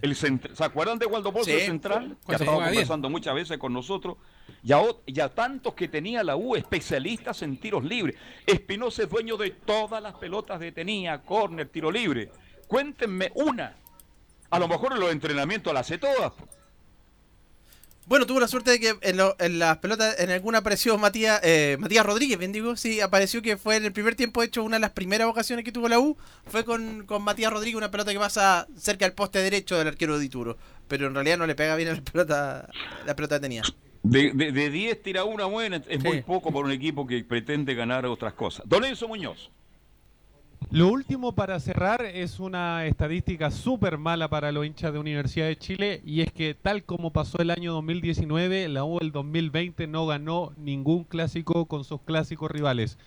[0.00, 1.50] El ¿Se acuerdan de Waldo Sí.
[1.52, 2.16] el central?
[2.26, 2.68] Que ha estado bien.
[2.70, 4.16] conversando muchas veces con nosotros.
[4.62, 8.16] Y a, ot- y a tantos que tenía la U, especialistas en tiros libres.
[8.46, 12.30] Espinosa es dueño de todas las pelotas detenidas, córner, tiro libre.
[12.66, 13.76] Cuéntenme una.
[14.50, 16.32] A lo mejor en los entrenamientos las hace todas.
[18.08, 21.40] Bueno, tuvo la suerte de que en, lo- en las pelotas, en alguna apareció Matías,
[21.42, 24.62] eh, Matías Rodríguez, bien digo, sí, apareció que fue en el primer tiempo, de hecho,
[24.64, 27.90] una de las primeras ocasiones que tuvo la U, fue con, con Matías Rodríguez, una
[27.90, 30.56] pelota que pasa cerca del poste derecho del arquero de Ituro,
[30.88, 32.68] pero en realidad no le pega bien a la pelota,
[33.04, 33.64] la pelota detenida.
[34.02, 35.98] De, de, de 10 tira una buena, es Sí.
[35.98, 38.62] muy poco por un equipo que pretende ganar otras cosas.
[38.66, 39.50] Don Enzo Muñoz.
[40.70, 45.56] Lo último para cerrar es una estadística súper mala para los hinchas de Universidad de
[45.56, 50.06] Chile y es que tal como pasó el año 2019, la U el 2020 no
[50.06, 52.98] ganó ningún clásico con sus clásicos rivales.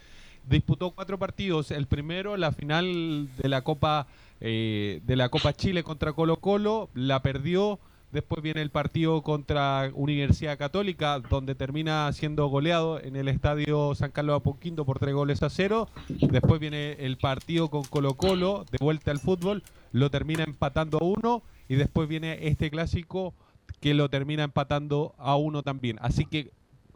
[0.49, 4.07] Disputó cuatro partidos, el primero la final de la Copa
[4.39, 7.80] eh, de la Copa Chile contra Colo Colo, la perdió
[8.12, 14.12] Después viene el partido contra Universidad Católica, donde termina siendo goleado en el estadio San
[14.12, 15.88] Carlos Apoquindo por tres goles a cero.
[16.09, 21.05] Después viene el partido con Colo Colo, de vuelta al fútbol, lo termina empatando a
[21.05, 21.43] uno.
[21.70, 23.34] Y después viene este clásico
[23.80, 25.97] que lo termina empatando a uno también.
[26.01, 26.51] Así que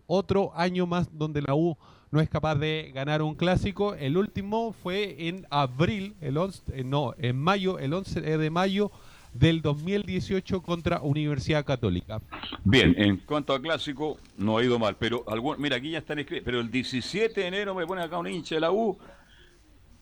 [0.08, 1.78] otro año más donde la U
[2.12, 3.96] no es capaz de ganar un clásico.
[3.96, 8.92] El último fue en abril, el 11, eh, no, en mayo, el 11 de mayo
[9.36, 12.22] del 2018 contra Universidad Católica.
[12.64, 16.20] Bien, en cuanto a clásico, no ha ido mal, pero algún, mira, aquí ya están
[16.20, 18.98] escritos, pero el 17 de enero me pone acá un hincha de la U,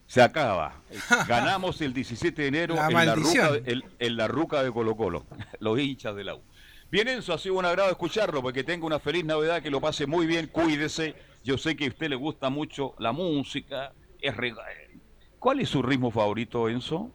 [0.06, 0.82] se acaba.
[1.28, 3.52] Ganamos el 17 de enero en, la ruca,
[4.00, 5.26] en, la ruca de Colo Colo,
[5.60, 6.42] los hinchas de la U.
[6.92, 10.06] Bien, Enzo, ha sido un agrado escucharlo, porque tenga una feliz Navidad, que lo pase
[10.06, 11.16] muy bien, cuídese.
[11.44, 13.94] Yo sé que a usted le gusta mucho la música.
[14.22, 14.36] Es
[15.40, 17.12] ¿Cuál es su ritmo favorito, Enzo?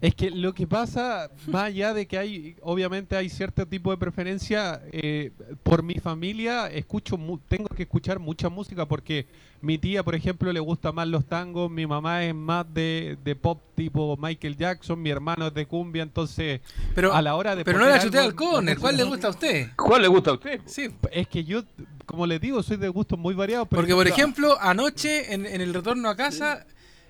[0.00, 3.96] Es que lo que pasa, más allá de que hay, obviamente hay cierto tipo de
[3.96, 5.32] preferencia, eh,
[5.62, 7.18] por mi familia escucho,
[7.48, 9.26] tengo que escuchar mucha música porque
[9.62, 13.60] mi tía, por ejemplo, le gusta más los tangos, mi mamá es más de, pop
[13.74, 16.60] tipo Michael Jackson, mi hermano es de cumbia, entonces
[16.94, 17.64] pero, a la hora de...
[17.64, 19.70] Pero no la chuté al corner, ¿cuál le gusta a usted?
[19.76, 20.60] ¿Cuál le gusta a usted?
[20.66, 21.62] Sí, es que yo,
[22.04, 23.66] como les digo, soy de gustos muy variados.
[23.68, 26.66] Porque, por ejemplo, anoche en, en el retorno a casa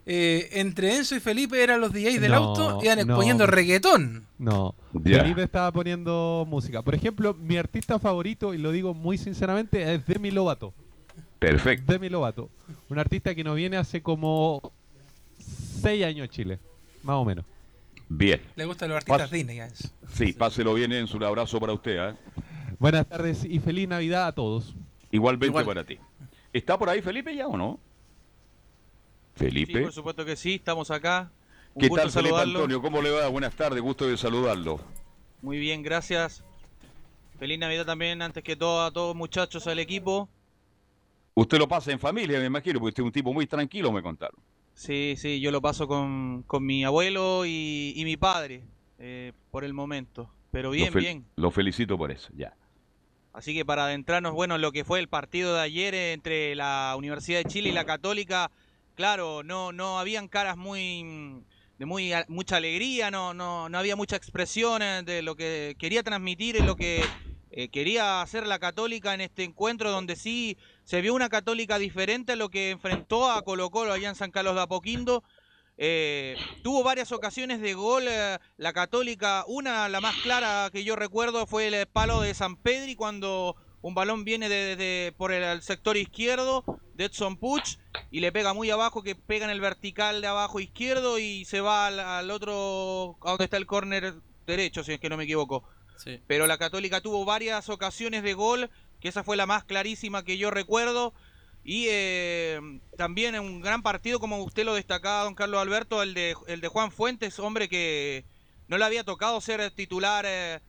[0.09, 4.25] eh, entre Enzo y Felipe eran los DJs del auto, iban exponiendo reggaetón.
[4.39, 6.83] No, Felipe estaba poniendo música.
[6.83, 10.73] Por ejemplo, mi artista favorito, y lo digo muy sinceramente, es Demi Lovato.
[11.41, 11.93] Perfecto.
[11.93, 12.51] Demi Lovato.
[12.89, 14.73] Un artista que no viene hace como
[15.39, 16.59] seis años en Chile,
[17.03, 17.45] más o menos.
[18.09, 18.41] Bien.
[18.55, 19.61] Le gustan los artistas Disney.
[20.13, 21.17] Sí, páselo bien, Enzo.
[21.17, 22.11] Un abrazo para usted.
[22.11, 22.15] ¿eh?
[22.79, 24.77] Buenas tardes y feliz Navidad a todos.
[25.11, 25.99] Igualmente para ti.
[26.53, 27.81] ¿Está por ahí Felipe ya o no?
[29.37, 29.75] Felipe.
[29.75, 31.31] Sí, por supuesto que sí, estamos acá.
[31.75, 32.81] Un ¿Qué tal, Felipe Antonio?
[32.81, 33.29] ¿Cómo le va?
[33.29, 34.81] Buenas tardes, gusto de saludarlo.
[35.43, 36.43] Muy bien, gracias.
[37.39, 40.31] Feliz Navidad también, antes que todo, a todos muchachos del equipo.
[41.35, 44.03] Usted lo pasa en familia, me imagino, porque usted es un tipo muy tranquilo, me
[44.03, 44.41] contaron.
[44.73, 48.63] Sí, sí, yo lo paso con, mi abuelo y, mi padre,
[48.99, 50.31] eh, por el momento.
[50.51, 51.27] Pero bien, bien.
[51.37, 52.55] Lo felicito por eso, ya.
[53.35, 56.95] Así que para adentrarnos, bueno, en lo que fue el partido de ayer entre la
[56.97, 58.51] Universidad de Chile y la Católica,
[58.97, 61.45] claro, no, no habían caras muy
[61.79, 66.03] de muy mucha alegría, no, no, no había mucha expresión eh, de lo que quería
[66.03, 67.13] transmitir, lo que
[67.51, 72.33] eh, quería hacer la Católica en este encuentro, donde sí se vio una Católica diferente
[72.33, 75.23] a lo que enfrentó a Colo Colo allá en San Carlos de Apoquindo.
[75.77, 78.05] Eh, tuvo varias ocasiones de gol
[78.57, 82.97] la Católica, una, la más clara que yo recuerdo fue el palo de San Pedri
[82.97, 83.57] cuando
[83.87, 86.65] un balón viene de, por el, sector izquierdo
[86.95, 87.79] de Edson Puch
[88.11, 91.61] y le pega muy abajo, que pega en el vertical de abajo izquierdo y se
[91.61, 94.15] va al, otro, a donde está el córner
[94.45, 95.63] derecho, si es que no me equivoco.
[96.27, 100.37] Pero la Católica tuvo varias ocasiones de gol, que esa fue la más clarísima que
[100.37, 101.15] yo recuerdo.
[101.63, 102.61] Y eh,
[102.97, 106.61] también en un gran partido, como usted lo destacaba, don Carlos Alberto, el de, el
[106.61, 108.25] de Juan Fuentes, hombre que
[108.67, 110.25] no le había tocado ser titular.
[110.27, 110.61] Eh,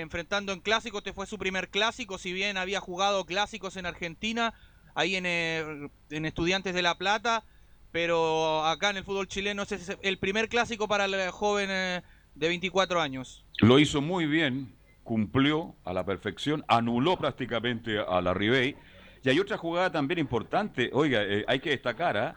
[0.00, 4.54] enfrentando en clásico, este fue su primer clásico, si bien había jugado clásicos en Argentina,
[4.94, 7.44] ahí en, eh, en Estudiantes de La Plata,
[7.90, 12.02] pero acá en el fútbol chileno es el primer clásico para el joven eh,
[12.34, 13.44] de 24 años.
[13.58, 14.74] Lo hizo muy bien,
[15.04, 18.76] cumplió a la perfección, anuló prácticamente a la Ribey.
[19.24, 22.36] Y hay otra jugada también importante, oiga, eh, hay que destacar, ¿ah?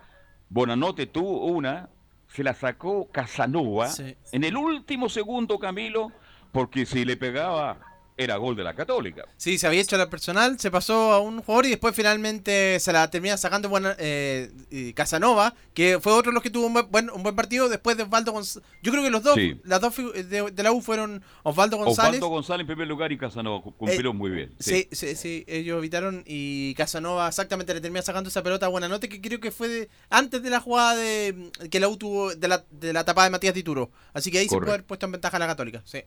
[0.50, 1.90] Bonanote tuvo una,
[2.28, 3.90] se la sacó Casanova,
[4.32, 6.12] en el último segundo Camilo,
[6.52, 7.78] porque si le pegaba
[8.18, 9.26] era gol de la Católica.
[9.38, 12.94] Sí, se había hecho la personal, se pasó a un jugador y después finalmente se
[12.94, 17.10] la termina sacando buena, eh, Casanova, que fue otro de los que tuvo un buen,
[17.10, 18.68] un buen partido después de Osvaldo González.
[18.82, 22.22] Yo creo que los dos, las dos de, la U fueron Osvaldo González.
[22.22, 24.56] Osvaldo González en primer lugar y Casanova cumplieron eh, muy bien.
[24.60, 24.88] Sí.
[24.92, 25.16] sí.
[25.16, 29.42] sí, ellos evitaron y Casanova exactamente le termina sacando esa pelota buena nota que creo
[29.42, 33.04] que fue antes de la jugada de que la U tuvo de la, de la
[33.04, 33.92] tapada de Matías Dituro.
[34.14, 35.82] Así que ahí se puede haber puesto en ventaja a la Católica.
[35.84, 36.04] Sí.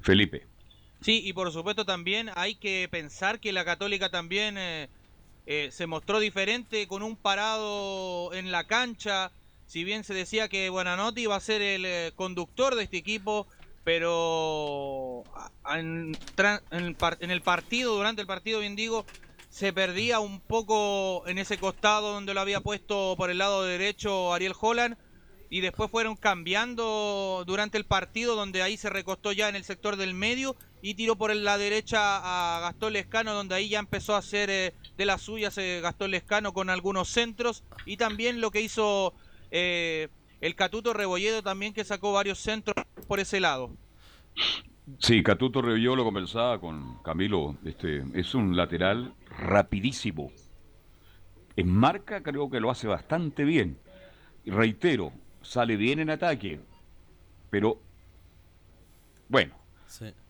[0.00, 0.46] Felipe.
[1.00, 4.88] Sí, y por supuesto también hay que pensar que la Católica también eh,
[5.46, 9.32] eh, se mostró diferente con un parado en la cancha.
[9.66, 13.46] Si bien se decía que Buenanotti iba a ser el eh, conductor de este equipo,
[13.82, 15.24] pero
[15.74, 16.16] en,
[16.70, 19.06] el partido, durante el partido, bien digo,
[19.48, 24.34] se perdía un poco en ese costado donde lo había puesto por el lado derecho
[24.34, 24.96] Ariel Holland
[25.50, 29.96] y después fueron cambiando durante el partido donde ahí se recostó ya en el sector
[29.96, 34.18] del medio y tiró por la derecha a Gastón Lescano donde ahí ya empezó a
[34.18, 39.12] hacer eh, de las suyas Gastón Lescano con algunos centros y también lo que hizo
[39.50, 40.08] eh,
[40.40, 42.76] el Catuto Rebolledo también que sacó varios centros
[43.08, 43.70] por ese lado.
[44.98, 50.30] Sí, Catuto Rebolledo lo conversaba con Camilo, este es un lateral rapidísimo.
[51.56, 53.78] En marca creo que lo hace bastante bien.
[54.46, 55.12] Reitero,
[55.42, 56.60] sale bien en ataque,
[57.50, 57.78] pero
[59.28, 59.54] bueno,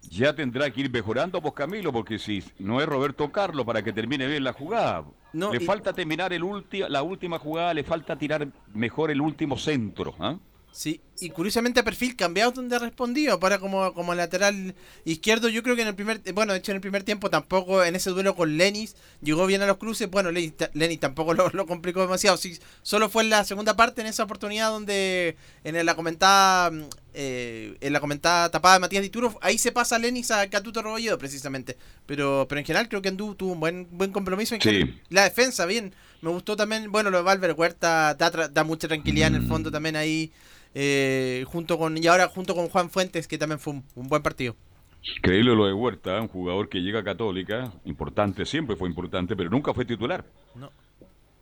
[0.03, 3.93] ya tendrá que ir mejorando, pues Camilo, porque si no es Roberto Carlos para que
[3.93, 6.43] termine bien la jugada, le falta terminar el
[6.89, 10.15] la última jugada, le falta tirar mejor el último centro.
[10.19, 10.37] ¿ah?
[10.73, 15.49] Sí, y curiosamente a perfil cambiado donde ha respondido para como, como lateral izquierdo.
[15.49, 17.97] Yo creo que en el primer, bueno, de hecho en el primer tiempo tampoco en
[17.97, 20.09] ese duelo con Lenis llegó bien a los cruces.
[20.09, 22.37] Bueno, Lenis, tampoco lo, complicó demasiado.
[22.37, 26.71] Sí, solo fue en la segunda parte, en esa oportunidad donde en la comentada,
[27.15, 31.19] eh, en la comentada tapada de Matías Dituro, ahí se pasa Lenis a Catuto Robolledo
[31.19, 31.77] precisamente.
[32.07, 34.55] Pero, pero en general creo que Andú tuvo un buen, buen compromiso.
[34.55, 35.95] En La defensa, bien.
[36.23, 39.71] Me gustó también, bueno, lo de Valver Huerta da, da mucha tranquilidad en el fondo
[39.71, 40.33] también ahí.
[40.75, 44.57] Eh, junto con y ahora junto con Juan Fuentes, que también fue un, buen partido.
[45.23, 49.51] Creíble lo de Huerta, un jugador que llega a Católica, importante, siempre fue importante, pero
[49.51, 50.25] nunca fue titular.
[50.55, 50.71] No.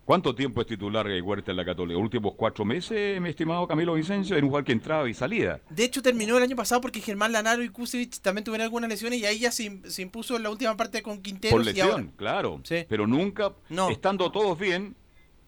[0.08, 2.00] ¿Cuánto tiempo es titular Huerta en la Católica?
[2.00, 4.36] ¿Últimos cuatro meses, mi estimado Camilo Vicencio?
[4.36, 5.60] Era un jugador que entraba y salía.
[5.68, 9.18] De hecho, terminó el año pasado porque Germán Lanaro y Kusevich también tuvieron algunas lesiones
[9.18, 9.64] y ahí ya se,
[9.98, 11.54] impuso en la última parte con Quintero.
[11.54, 12.62] Por lesión, claro.
[12.88, 13.52] Pero nunca,
[13.90, 14.96] estando todos bien,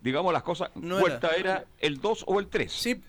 [0.03, 1.64] digamos las cosas, Huerta era.
[1.78, 2.70] el 2 o el 3.
[2.70, 3.01] Sí,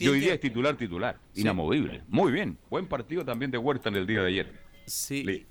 [0.00, 2.02] y hoy día es titular, titular, inamovible.
[2.08, 4.52] Muy bien, buen partido también de Huerta en el día de ayer.
[4.86, 5.46] Sí.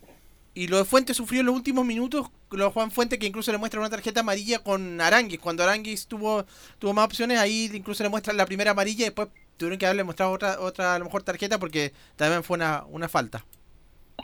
[0.55, 3.51] Y lo de Fuentes sufrió en los últimos minutos, lo de Juan Fuentes que incluso
[3.51, 5.39] le muestra una tarjeta amarilla con Aranguis.
[5.39, 6.45] Cuando Aranguis tuvo,
[6.78, 10.03] tuvo más opciones, ahí incluso le muestran la primera amarilla y después tuvieron que haberle
[10.03, 13.43] mostrado otra, otra a lo mejor tarjeta porque también fue una, una falta.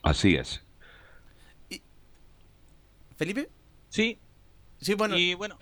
[0.03, 0.61] Así es.
[3.17, 3.49] ¿Felipe?
[3.89, 4.19] Sí.
[4.79, 5.17] Sí, bueno.
[5.17, 5.57] Y bueno,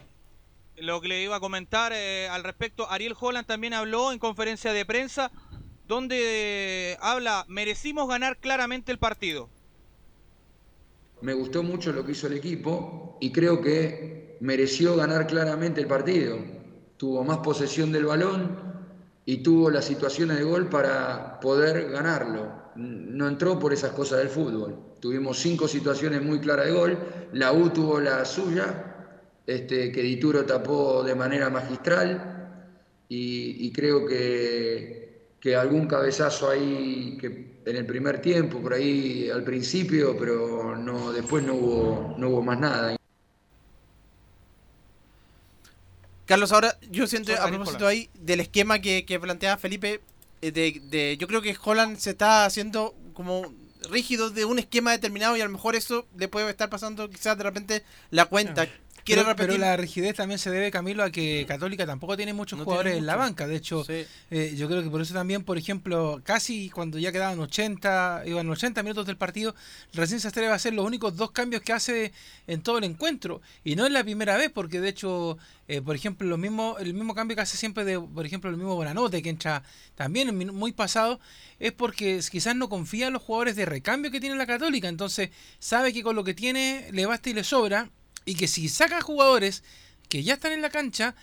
[0.78, 4.74] lo que le iba a comentar eh, al respecto, Ariel Holland también habló en conferencia
[4.74, 5.32] de prensa
[5.88, 9.50] donde habla, merecimos ganar claramente el partido.
[11.22, 15.88] Me gustó mucho lo que hizo el equipo y creo que mereció ganar claramente el
[15.88, 16.38] partido.
[16.98, 18.58] Tuvo más posesión del balón
[19.26, 22.52] y tuvo las situaciones de gol para poder ganarlo.
[22.76, 24.78] No entró por esas cosas del fútbol.
[25.00, 26.98] Tuvimos cinco situaciones muy claras de gol,
[27.32, 28.97] la U tuvo la suya
[29.48, 32.34] este, que Dituro tapó de manera magistral
[33.10, 39.46] y, creo que, que, algún cabezazo ahí que en el primer tiempo, por ahí al
[39.46, 42.98] principio, pero no, después no hubo, no hubo más nada.
[46.26, 50.02] Carlos, ahora yo siento a propósito ahí del esquema que, que planteaba Felipe,
[50.42, 53.54] eh, de, de, yo creo que Holland se está haciendo como
[53.90, 57.38] rígido de un esquema determinado y a lo mejor eso le puede estar pasando quizás
[57.38, 58.68] de repente la cuenta
[59.36, 63.06] pero, la rigidez también se debe, Camilo, a que Católica tampoco tiene muchos jugadores en
[63.06, 63.48] la banca.
[63.48, 67.40] De hecho, eh, yo creo que por eso también, por ejemplo, casi cuando ya quedaban
[67.40, 69.56] 80, iban 80 minutos del partido,
[69.94, 72.12] recién se atreve a hacer los únicos dos cambios que hace
[72.48, 73.42] en todo el encuentro.
[73.64, 75.38] Y no es la primera vez, porque de hecho,
[75.68, 78.58] eh, por ejemplo, lo mismo, el mismo cambio que hace siempre de, por ejemplo, el
[78.58, 79.64] mismo Bonanote, que entra
[79.96, 81.20] también muy pasado,
[81.60, 84.88] es porque quizás no confía en los jugadores de recambio que tiene la Católica.
[84.88, 85.30] Entonces,
[85.60, 87.90] sabe que con lo que tiene le basta y le sobra
[88.28, 89.64] y que si saca jugadores
[90.10, 91.16] que ya están en la cancha,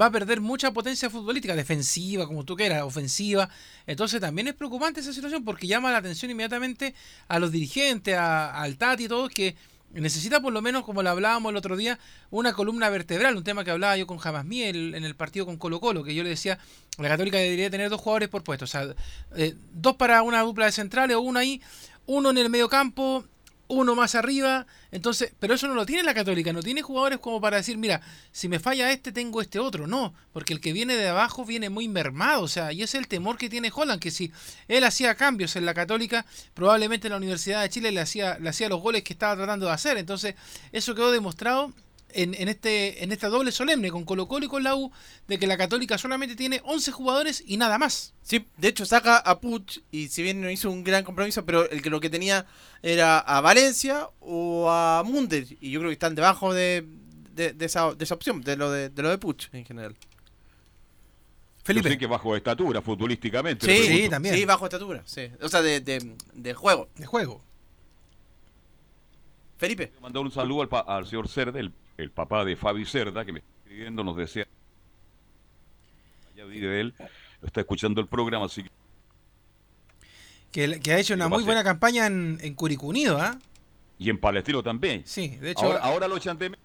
[0.00, 3.50] va a perder mucha potencia futbolística, defensiva, como tú quieras, ofensiva.
[3.86, 6.94] Entonces también es preocupante esa situación porque llama la atención inmediatamente
[7.28, 9.56] a los dirigentes, a, al Tati y todos que
[9.92, 11.98] necesita por lo menos, como lo hablábamos el otro día,
[12.30, 15.58] una columna vertebral, un tema que hablaba yo con Jamas Miel en el partido con
[15.58, 16.58] Colo Colo, que yo le decía,
[16.96, 18.94] la Católica debería tener dos jugadores por puesto, o sea,
[19.36, 21.60] eh, dos para una dupla de centrales o uno ahí,
[22.06, 23.24] uno en el medio campo
[23.72, 24.66] uno más arriba.
[24.90, 28.00] Entonces, pero eso no lo tiene la Católica, no tiene jugadores como para decir, mira,
[28.30, 29.86] si me falla este, tengo este otro.
[29.86, 32.42] No, porque el que viene de abajo viene muy mermado.
[32.42, 34.32] O sea, y es el temor que tiene Holland, que si
[34.68, 38.48] él hacía cambios en la Católica, probablemente en la Universidad de Chile le hacía, le
[38.48, 39.96] hacía los goles que estaba tratando de hacer.
[39.96, 40.34] Entonces,
[40.72, 41.72] eso quedó demostrado
[42.14, 44.90] en, este, en esta doble solemne con Colo Colo y con la U
[45.28, 48.14] de que la Católica solamente tiene 11 jugadores y nada más.
[48.22, 51.68] Sí, de hecho saca a Puch y si bien no hizo un gran compromiso, pero
[51.70, 52.46] el que lo que tenía
[52.82, 56.86] era a Valencia o a Munder y yo creo que están debajo de,
[57.34, 59.96] de, esa, de esa, opción, de lo de, de lo de Puch en general.
[61.64, 61.88] Felipe.
[61.88, 63.66] Yo sé que bajo estatura futbolísticamente.
[63.66, 64.34] Sí, sí, también.
[64.34, 65.28] Sí, bajo estatura, sí.
[65.40, 66.88] O sea, de, de, de juego.
[66.96, 67.40] De juego.
[69.58, 69.92] Felipe.
[70.00, 73.32] Mandar un saludo al, pa- al señor Cerda, el, el papá de Fabi Cerda, que
[73.32, 74.46] me está escribiendo, nos desea.
[76.36, 76.94] Ya vive él,
[77.42, 78.70] está escuchando el programa, así que
[80.50, 83.18] Que, que ha hecho una ¿Qué va a muy buena campaña en, en Curicó Unido,
[83.20, 83.38] ¿ah?
[83.98, 85.02] Y en Palestino también.
[85.06, 85.64] Sí, de hecho.
[85.64, 86.64] Ahora, ahora lo echan de menos.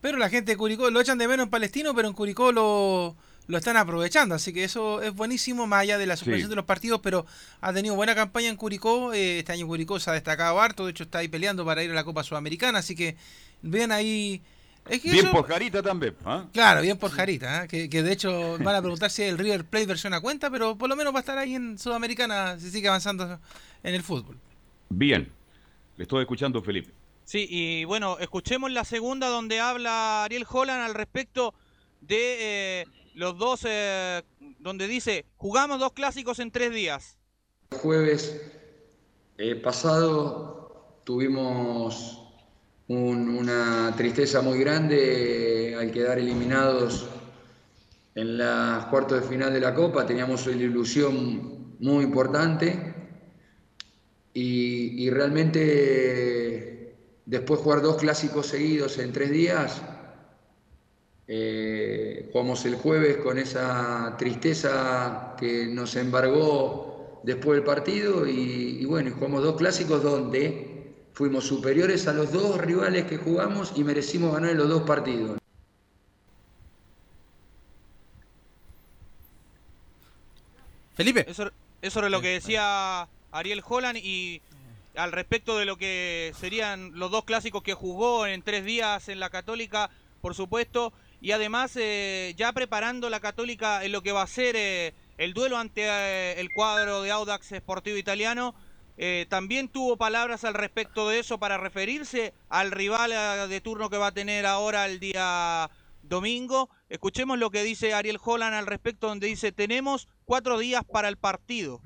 [0.00, 3.16] Pero la gente de Curicó lo echan de menos en Palestino, pero en Curicó lo,
[3.46, 4.34] lo están aprovechando.
[4.34, 6.50] Así que eso es buenísimo, más allá de la suspensión Sí.
[6.50, 7.00] de los partidos.
[7.02, 7.24] Pero
[7.60, 9.12] ha tenido buena campaña en Curicó.
[9.14, 10.84] eh, este año Curicó se ha destacado harto.
[10.84, 12.80] De hecho, está ahí peleando para ir a la Copa Sudamericana.
[12.80, 13.16] Así que
[13.62, 14.42] vean ahí.
[14.88, 16.16] Es que Bien eso- por Jarita también.
[16.24, 16.46] ¿ah?
[16.52, 17.68] Claro, bien por Jarita, ¿eh?
[17.68, 20.76] que, que de hecho van a preguntar si el River Plate versión a cuenta, pero
[20.78, 23.38] por lo menos va a estar ahí en Sudamericana si sigue avanzando
[23.82, 24.38] en el fútbol.
[24.88, 25.30] Bien.
[25.96, 26.92] Le estoy escuchando, Felipe.
[27.24, 31.52] Sí, y bueno, escuchemos la segunda donde habla Ariel Holland al respecto
[32.00, 34.22] de eh, los dos, eh,
[34.60, 37.18] donde dice, jugamos dos clásicos en tres días.
[37.72, 38.40] El jueves
[39.36, 42.27] eh, pasado tuvimos
[42.88, 47.06] un- una tristeza muy grande al quedar eliminados
[48.14, 50.06] en las cuartos de final de la Copa.
[50.06, 52.94] Teníamos una ilusión muy importante
[54.32, 56.96] y, y realmente
[57.26, 59.82] después jugar dos clásicos seguidos en tres días,
[61.30, 69.10] eh, jugamos el jueves con esa tristeza que nos embargó después del partido y, bueno,
[69.14, 70.67] jugamos dos clásicos donde
[71.18, 75.40] fuimos superiores a los dos rivales que jugamos y merecimos ganar en los dos partidos.
[80.94, 81.28] Felipe.
[81.28, 81.50] Eso,
[81.82, 84.40] eso era lo que decía Ariel Holland y
[84.94, 89.18] al respecto de lo que serían los dos clásicos que jugó en tres días en
[89.18, 89.90] la Católica,
[90.20, 94.54] por supuesto, y además eh, ya preparando la Católica en lo que va a ser
[94.54, 98.54] eh, el duelo ante eh, el cuadro de Audax Sportivo Italiano.
[98.98, 103.88] Eh, también tuvo palabras al respecto de eso para referirse al rival eh, de turno
[103.88, 105.70] que va a tener ahora el día
[106.02, 106.68] domingo.
[106.88, 111.16] Escuchemos lo que dice Ariel Holland al respecto, donde dice, tenemos cuatro días para el
[111.16, 111.80] partido.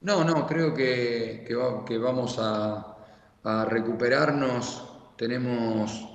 [0.00, 2.96] No, no, creo que, que va- que vamos a,
[3.42, 4.84] a recuperarnos.
[5.16, 6.06] Tenemos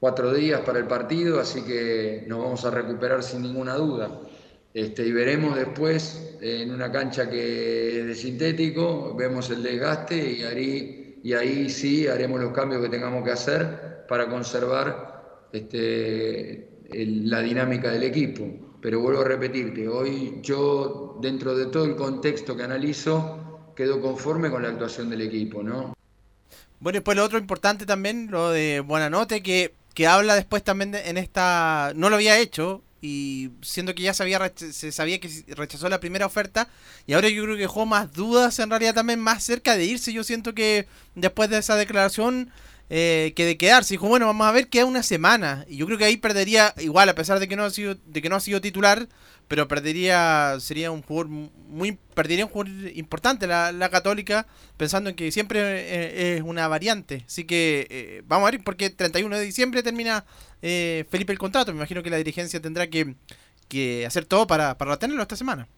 [0.00, 4.10] cuatro días para el partido, así que nos vamos a recuperar sin ninguna duda.
[4.76, 10.42] Este, y veremos después en una cancha que es de sintético, vemos el desgaste y
[10.42, 17.40] ahí, y ahí sí haremos los cambios que tengamos que hacer para conservar este, la
[17.40, 18.76] dinámica del equipo.
[18.82, 24.50] Pero vuelvo a repetirte, hoy yo, dentro de todo el contexto que analizo, quedo conforme
[24.50, 25.94] con la actuación del equipo, ¿no?
[26.80, 30.92] Bueno, y después lo otro importante también, lo de Buenanote, que, que habla después también
[30.92, 31.92] de- en esta...
[31.96, 36.00] No lo había hecho, y siendo que ya sabía, rech- se sabía que rechazó la
[36.00, 36.68] primera oferta,
[37.06, 40.12] y ahora yo creo que dejó más dudas, en realidad también más cerca de irse.
[40.12, 42.50] Yo siento que después de esa declaración,
[42.88, 45.64] eh, que de quedarse, dijo, bueno, vamos a ver, queda una semana.
[45.68, 48.22] Y yo creo que ahí perdería, igual, a pesar de que no ha sido, de
[48.22, 49.08] que no ha sido titular,
[49.48, 54.46] pero perdería, sería un jugador muy, perdería un jugador importante la, la Católica,
[54.76, 57.24] pensando en que siempre eh, es una variante.
[57.26, 60.24] Así que eh, vamos a ver, porque 31 de diciembre termina
[60.66, 61.72] eh, Felipe el contrato.
[61.72, 63.14] Me imagino que la dirigencia tendrá que,
[63.68, 65.68] que hacer todo para, para retenerlo esta semana.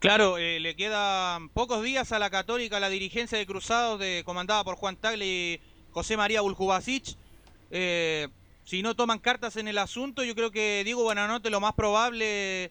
[0.00, 4.64] Claro, eh, le quedan pocos días a la Católica, la dirigencia de Cruzados, de, comandada
[4.64, 5.60] por Juan Tagle y
[5.92, 7.16] José María Buljubasic.
[7.70, 8.28] Eh,
[8.64, 12.64] si no toman cartas en el asunto, yo creo que Diego Buenanote lo más probable
[12.64, 12.70] eh,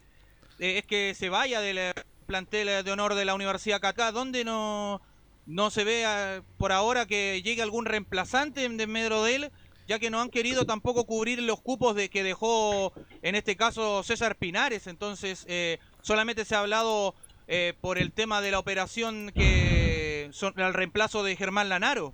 [0.59, 1.93] es que se vaya del eh,
[2.27, 5.01] plantel de honor de la Universidad Cacá, donde no,
[5.45, 9.51] no se ve eh, por ahora que llegue algún reemplazante en medio de él,
[9.91, 14.03] ya que no han querido tampoco cubrir los cupos de que dejó en este caso
[14.03, 17.13] César Pinares, entonces eh, solamente se ha hablado
[17.49, 22.13] eh, por el tema de la operación que son el reemplazo de Germán Lanaro.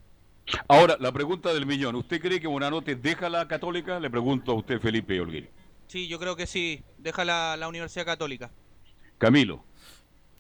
[0.67, 1.93] Ahora, la pregunta del millón.
[1.95, 3.99] ¿Usted cree que Bonanote deja la Católica?
[3.99, 5.47] Le pregunto a usted, Felipe Olguín.
[5.85, 8.49] Sí, yo creo que sí, deja la, la Universidad Católica.
[9.19, 9.63] Camilo,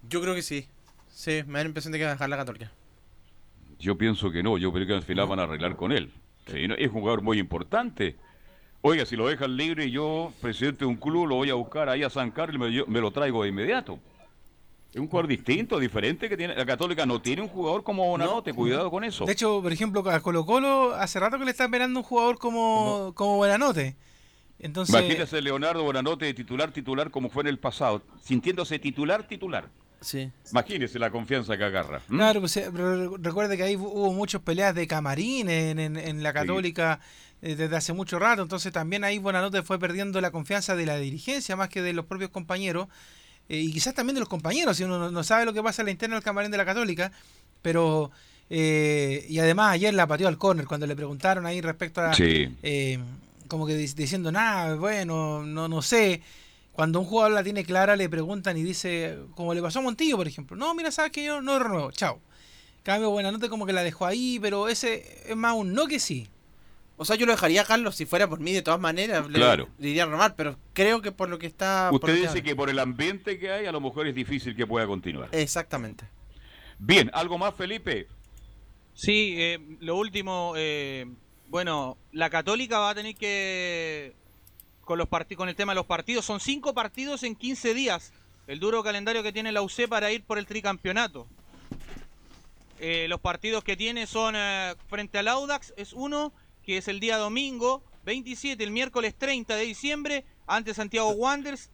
[0.01, 0.67] Yo creo que sí.
[1.07, 2.71] Sí, me da la impresión de que va a dejar la Católica.
[3.77, 4.57] yo pienso que no.
[4.57, 6.11] Yo creo que al final van a arreglar con él.
[6.51, 8.15] Sí, no, Es un jugador muy importante.
[8.81, 12.03] Oiga, si lo dejan libre, yo, presidente de un club, lo voy a buscar ahí
[12.03, 13.99] a San Carlos y me, lo traigo de inmediato.
[14.93, 16.55] Es un jugador distinto, diferente que tiene.
[16.55, 19.25] La Católica no tiene un jugador como Bonanote, cuidado con eso.
[19.25, 22.37] De hecho, por ejemplo, a Colo Colo hace rato que le está esperando un jugador
[22.37, 23.95] como, como Buenanote.
[24.59, 29.69] Entonces, Imagínese Leonardo Bonanote de titular, titular, como fue en el pasado, sintiéndose titular, titular.
[30.01, 30.29] Sí.
[30.51, 32.01] Imagínese la confianza que agarra.
[32.07, 32.69] Claro, pues, eh,
[33.19, 36.99] recuerde que ahí hubo muchas peleas de camarines en, en- en la Católica
[37.41, 40.97] eh, desde hace mucho rato, entonces también ahí Buenanote fue perdiendo la confianza de la
[40.97, 42.87] dirigencia más que de los propios compañeros
[43.49, 45.81] eh, y quizás también de los compañeros, si uno no, no sabe lo que pasa
[45.81, 47.11] en la interna del camarín de la Católica,
[47.61, 48.11] pero
[48.49, 52.13] Eh, y además ayer la pateó al córner cuando le preguntaron ahí respecto a...
[52.13, 52.47] Sí.
[52.63, 52.97] eh,
[53.49, 56.21] como que dic- diciendo, nada, bueno, no, no sé.
[56.77, 60.15] Cuando un jugador la tiene clara le preguntan y dice, como le pasó a Montillo,
[60.15, 62.21] por ejemplo, no, mira, sabes que yo no renuevo, chao.
[62.83, 65.97] Cambio, buena nota como que la dejó ahí, pero ese es más un no que
[65.99, 66.27] sí.
[66.95, 69.27] O sea, yo lo dejaría, Carlos, si fuera por mí, de todas maneras.
[69.27, 69.69] le- Claro.
[69.79, 71.87] Le, iría a renovar, pero creo que por lo que está.
[71.89, 74.67] por Usted dice que por el ambiente que hay, a lo mejor es difícil que
[74.67, 75.29] pueda continuar.
[75.31, 76.05] Exactamente.
[76.77, 78.07] Bien, ¿algo más, Felipe?
[78.93, 81.07] Sí, eh, lo último, eh,
[81.49, 84.13] bueno, la Católica va a tener que
[84.87, 88.13] con los con el tema de los partidos, son cinco partidos en 15 días,
[88.47, 91.27] el duro calendario que tiene la UC para ir por el tricampeonato.
[92.79, 96.31] Eh, los partidos que tiene son eh, frente al Audax, es uno,
[96.63, 101.69] que es el día domingo 27, el miércoles 30 de diciembre, ante Santiago Wanderers,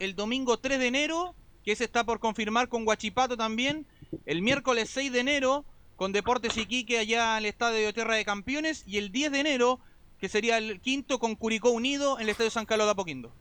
[0.00, 3.86] el domingo 3 de enero, que ese está por confirmar con Guachipato también,
[4.24, 5.64] el miércoles 6 de enero
[5.94, 9.40] con Deportes Iquique allá en el Estadio de Tierra de Campeones y el 10 de
[9.40, 9.80] enero,
[10.18, 13.32] que sería el quinto con Curicó Unido en el Estadio San Carlos de Apoquindo.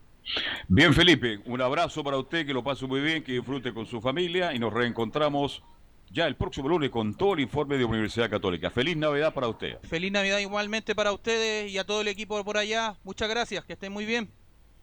[0.68, 4.02] Bien, Felipe, un abrazo para usted, que lo pase muy bien, que disfrute con su
[4.02, 5.62] familia y nos reencontramos
[6.12, 8.70] ya el próximo lunes con todo el informe de Universidad Católica.
[8.70, 9.80] Feliz Navidad para usted.
[9.84, 12.96] Feliz Navidad igualmente para ustedes y a todo el equipo por allá.
[13.04, 14.30] Muchas gracias, que estén muy bien.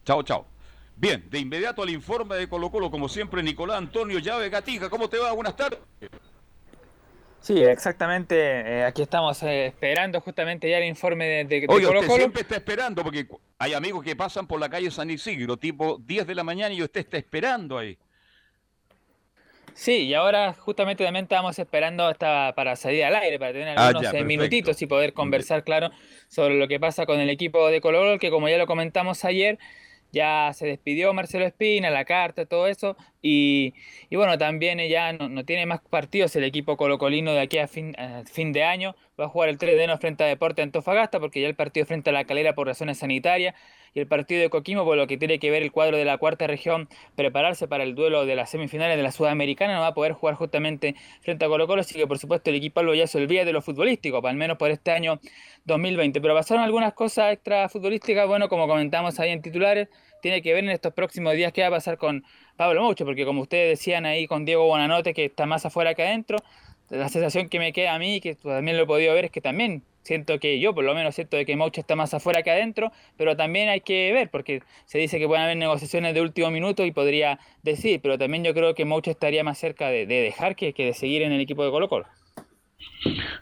[0.05, 0.45] Chao, chao.
[0.95, 4.89] Bien, de inmediato al informe de Colo Colo, como siempre, Nicolás Antonio Llave Gatija.
[4.89, 5.31] ¿Cómo te va?
[5.33, 5.79] Buenas tardes.
[7.43, 8.35] Sí, exactamente.
[8.39, 12.07] eh, aquí estamos eh, esperando justamente ya el informe de, de, de Oye, Colo usted
[12.07, 12.19] Colo.
[12.19, 13.27] siempre está esperando, porque
[13.59, 16.81] hay amigos que pasan por la calle San Isidro, tipo 10 de la mañana, y
[16.81, 17.97] usted está esperando ahí.
[19.73, 23.87] Sí, y ahora justamente también estábamos esperando hasta para salir al aire, para tener Ah,
[23.87, 24.27] algunos ya, perfecto.
[24.27, 25.89] minutitos y poder conversar, claro,
[26.29, 29.25] sobre lo que pasa con el equipo de Colo Colo, que como ya lo comentamos
[29.25, 29.57] ayer,
[30.13, 33.73] ya se despidió Marcelo Espina, la carta, todo eso, y,
[34.09, 37.67] y bueno, también ya no, no tiene más partidos el equipo colocolino de aquí a
[37.67, 40.61] fin, a fin de año, va a jugar el 3 de enero frente a Deporte
[40.61, 43.55] Antofagasta, porque ya el partido frente a la calera por razones sanitarias,
[43.93, 46.17] y el partido de Coquimbo, por lo que tiene que ver el cuadro de la
[46.17, 49.93] cuarta región, prepararse para el duelo de las semifinales de la Sudamericana, no va a
[49.93, 53.07] poder jugar justamente frente a Colo Colo, así que por supuesto el equipo algo ya
[53.07, 55.19] se olvida de lo futbolístico, al menos por este año
[55.65, 56.21] 2020.
[56.21, 59.89] Pero pasaron algunas cosas extra futbolísticas, bueno, como comentamos ahí en titulares,
[60.21, 62.23] tiene que ver en estos próximos días qué va a pasar con
[62.55, 66.03] Pablo Moucho, porque como ustedes decían ahí con Diego Bonanote, que está más afuera que
[66.03, 66.37] adentro,
[66.89, 69.41] la sensación que me queda a mí, que también lo he podido ver, es que
[69.41, 72.51] también siento que yo por lo menos siento de que Moucho está más afuera que
[72.51, 76.51] adentro, pero también hay que ver, porque se dice que pueden haber negociaciones de último
[76.51, 80.21] minuto y podría decir, pero también yo creo que Moucho estaría más cerca de, de
[80.21, 82.05] dejar que, que de seguir en el equipo de Colo Colo.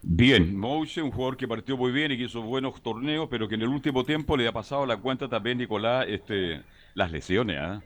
[0.01, 3.55] Bien, Mouche, un jugador que partió muy bien y que hizo buenos torneos, pero que
[3.55, 6.61] en el último tiempo le ha pasado la cuenta también, Nicolás, este,
[6.95, 7.57] las lesiones.
[7.59, 7.81] ¿ah?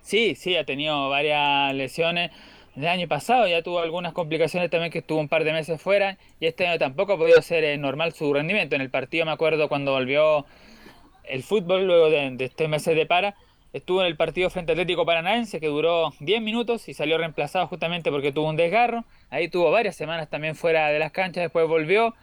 [0.00, 2.30] Sí, sí, ha tenido varias lesiones.
[2.74, 6.16] El año pasado ya tuvo algunas complicaciones también que estuvo un par de meses fuera
[6.40, 8.74] y este año tampoco ha podido ser eh, normal su rendimiento.
[8.76, 10.46] En el partido me acuerdo cuando volvió
[11.24, 13.34] el fútbol luego de, de este meses de para,
[13.74, 18.10] estuvo en el partido frente Atlético Paranaense que duró 10 minutos y salió reemplazado justamente
[18.10, 19.04] porque tuvo un desgarro.
[19.28, 22.14] Ahí tuvo varias semanas también fuera de las canchas, después volvió,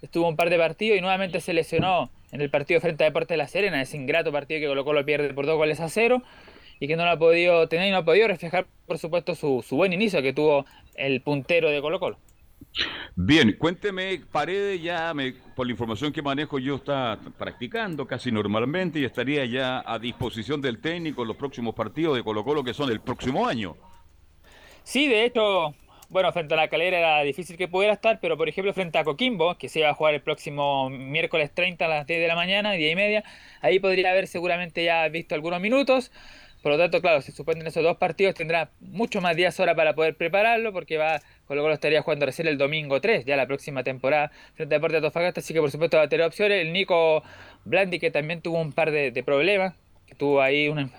[0.00, 3.34] estuvo un par de partidos y nuevamente se lesionó en el partido frente a Deportes
[3.34, 6.22] de La Serena, ese ingrato partido que Colo Colo pierde por dos goles a cero
[6.80, 9.62] y que no lo ha podido tener y no ha podido reflejar, por supuesto, su,
[9.66, 12.18] su buen inicio que tuvo el puntero de Colo Colo.
[13.16, 18.98] Bien, cuénteme, Paredes ya, me, por la información que manejo, yo está practicando casi normalmente
[18.98, 22.74] y estaría ya a disposición del técnico en los próximos partidos de Colo Colo que
[22.74, 23.76] son el próximo año.
[24.82, 25.74] Sí, de hecho,
[26.08, 29.04] bueno, frente a la calera era difícil que pudiera estar, pero por ejemplo frente a
[29.04, 32.34] Coquimbo, que se iba a jugar el próximo miércoles 30 a las 10 de la
[32.34, 33.24] mañana, 10 y media,
[33.60, 36.10] ahí podría haber seguramente ya visto algunos minutos.
[36.62, 39.94] Por lo tanto, claro, si suspenden esos dos partidos tendrá mucho más días hora para
[39.94, 43.82] poder prepararlo, porque va, Colo Colo estaría jugando recién el domingo 3, ya la próxima
[43.82, 46.60] temporada, frente a Deportes de Antofagasta, así que por supuesto va a tener opciones.
[46.60, 47.22] El Nico
[47.64, 49.74] Blandi, que también tuvo un par de, problemas,
[50.18, 50.92] tuvo ahí un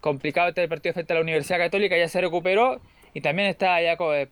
[0.00, 2.82] complicado este partido frente a la Universidad Católica, ya se recuperó
[3.14, 4.28] y también está ya eh,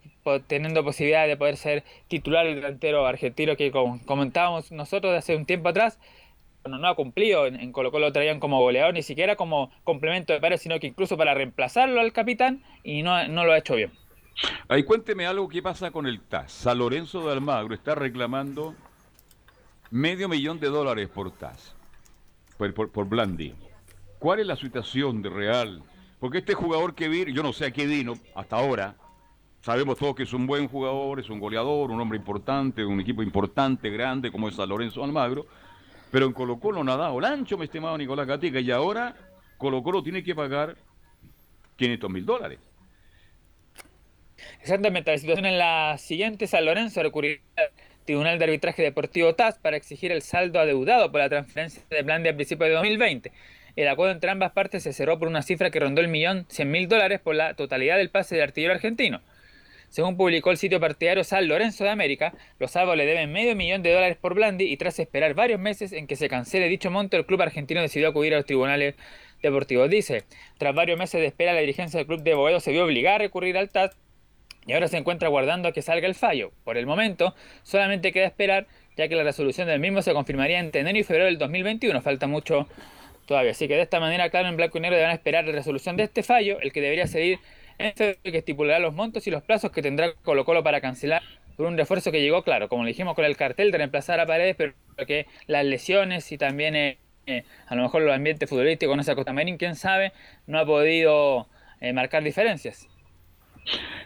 [0.47, 5.47] teniendo posibilidad de poder ser titular el delantero argentino que como comentábamos nosotros hace un
[5.47, 5.99] tiempo atrás,
[6.63, 10.33] bueno, no ha cumplido, en, Colo Colo lo traían como goleador, ni siquiera como complemento
[10.33, 13.77] de pares, sino que incluso para reemplazarlo al capitán y no, no lo ha hecho
[13.77, 13.93] bien.
[14.69, 16.53] Ahí cuénteme algo que pasa con el TAS.
[16.53, 18.75] San Lorenzo de Almagro está reclamando
[19.91, 21.75] medio millón de dólares por TAS,
[22.57, 23.55] por, por, Blandi.
[24.19, 25.83] ¿Cuál es la situación de Real?
[26.19, 28.95] Porque este jugador que vino, yo no sé a qué vino hasta ahora,
[29.63, 33.23] sabemos todos que es un buen jugador, es un goleador, un hombre importante, un equipo
[33.23, 35.47] importante, grande como es San Lorenzo Almagro,
[36.11, 39.15] pero en Colo Colo no ha dado el mi estimado Nicolás Gatica, y ahora
[39.59, 40.77] Colo Colo tiene que pagar
[41.77, 42.59] 500 mil dólares.
[44.61, 46.47] Exactamente, la situación es la siguiente.
[46.47, 47.71] San Lorenzo recurrirá al
[48.05, 52.23] Tribunal de Arbitraje Deportivo TAS para exigir el saldo adeudado por la transferencia de plan
[52.23, 53.33] de a principios de 2020.
[53.77, 56.71] El acuerdo entre ambas partes se cerró por una cifra que rondó el millón cien
[56.71, 59.21] mil dólares por la totalidad del pase de artillero argentino.
[59.91, 63.83] Según publicó el sitio partidario San Lorenzo de América, los salvos le deben medio millón
[63.83, 67.17] de dólares por Blandi y tras esperar varios meses en que se cancele dicho monto,
[67.17, 68.95] el club argentino decidió acudir a los tribunales
[69.43, 69.91] deportivos.
[69.91, 70.23] Dice,
[70.59, 73.19] tras varios meses de espera, la dirigencia del club de Boedo se vio obligada a
[73.19, 73.97] recurrir al TAS
[74.65, 76.53] y ahora se encuentra aguardando a que salga el fallo.
[76.63, 77.35] Por el momento,
[77.65, 81.25] solamente queda esperar, ya que la resolución del mismo se confirmaría entre enero y febrero
[81.25, 82.01] del 2021.
[82.01, 82.69] Falta mucho
[83.27, 83.51] todavía.
[83.51, 86.05] Así que de esta manera, claro, en blanco y negro deberán esperar la resolución de
[86.05, 87.41] este fallo, el que debería seguir
[87.95, 91.23] que estipulará los montos y los plazos que tendrá Colo Colo para cancelar
[91.57, 94.27] por un refuerzo que llegó, claro, como le dijimos con el cartel de reemplazar a
[94.27, 94.73] Paredes, pero
[95.07, 99.15] que las lesiones y también eh, eh, a lo mejor los ambientes futbolísticos con esa
[99.15, 100.13] Costa Marín, quién sabe,
[100.47, 101.49] no ha podido
[101.81, 102.89] eh, marcar diferencias.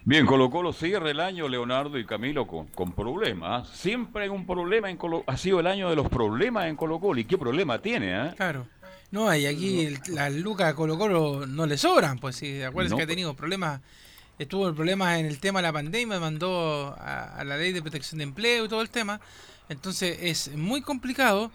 [0.04, 3.68] Bien, Colo Colo cierra el año, Leonardo y Camilo, con, con problemas.
[3.68, 7.00] Siempre hay un problema en Colo Ha sido el año de los problemas en Colo
[7.00, 7.20] Colo.
[7.20, 8.14] ¿Y qué problema tiene?
[8.14, 8.34] ah?
[8.36, 8.66] Claro.
[9.14, 12.94] No, y aquí el- las lucas a Colo Colo no le sobran, pues sí, acuérdense
[12.94, 12.96] No.
[12.96, 13.80] que ha tenido problemas,
[14.40, 17.80] estuvo el problema en el tema de la pandemia, mandó a, a la ley de
[17.80, 19.20] protección de empleo y todo el tema,
[19.68, 21.52] entonces es muy complicado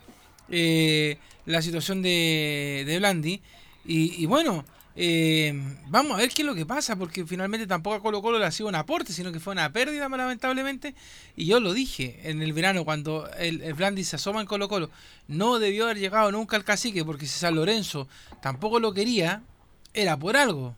[0.50, 3.42] eh, la situación de, de Blandi,
[3.86, 4.64] y, y bueno,
[5.02, 5.54] eh,
[5.88, 8.46] vamos a ver qué es lo que pasa, porque finalmente tampoco a Colo Colo le
[8.46, 10.94] ha sido un aporte, sino que fue una pérdida lamentablemente,
[11.38, 14.68] y yo lo dije en el verano cuando el, el Blandi se asoma en Colo
[14.68, 14.90] Colo,
[15.30, 18.10] no debió haber llegado nunca al cacique, porque si San Lorenzo
[18.42, 19.42] tampoco lo quería,
[19.94, 20.76] era por algo.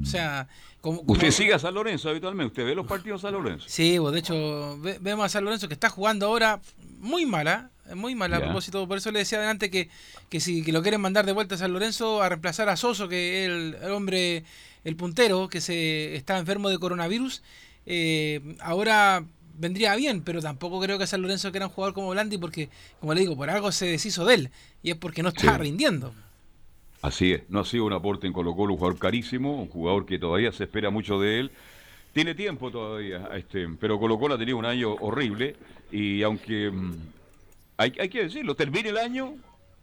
[0.00, 0.46] O sea,
[0.80, 2.52] como, como- Usted sigue a San Lorenzo habitualmente.
[2.52, 3.64] ¿Usted ve los partidos de San Lorenzo?
[3.68, 6.60] Sí, pues de hecho ve- vemos a San Lorenzo que está jugando ahora
[7.00, 9.88] muy mala, muy mala a propósito, por eso le decía adelante que,
[10.28, 13.08] que si que lo quieren mandar de vuelta a San Lorenzo a reemplazar a Soso,
[13.08, 14.44] que es el, el hombre,
[14.84, 17.42] el puntero, que se está enfermo de coronavirus,
[17.86, 19.24] eh, ahora
[19.58, 22.68] vendría bien, pero tampoco creo que San Lorenzo quiera un jugador como Blandi porque,
[23.00, 24.50] como le digo, por algo se deshizo de él,
[24.82, 25.58] y es porque no está Sí.
[25.62, 26.12] rindiendo.
[27.02, 30.06] Así es, no ha sido un aporte en Colo Colo, un jugador carísimo, un jugador
[30.06, 31.50] que todavía se espera mucho de él.
[32.12, 35.54] Tiene tiempo todavía, este, pero Colo Colo ha tenido un año horrible
[35.92, 36.92] y aunque mm,
[37.76, 39.34] hay, hay que decirlo, termina el año,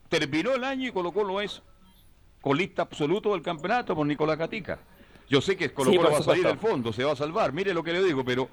[0.09, 1.61] terminó el año y Colo Colo es
[2.41, 4.79] colista absoluto del campeonato por Nicolás Catica.
[5.29, 7.73] Yo sé que Colo Colo va a salir del fondo, se va a salvar, mire
[7.73, 8.49] lo que le digo, pero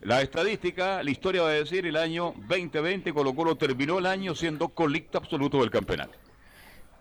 [0.00, 4.34] la estadística, la historia va a decir el año 2020 Colo Colo terminó el año
[4.34, 6.18] siendo colista absoluto del campeonato.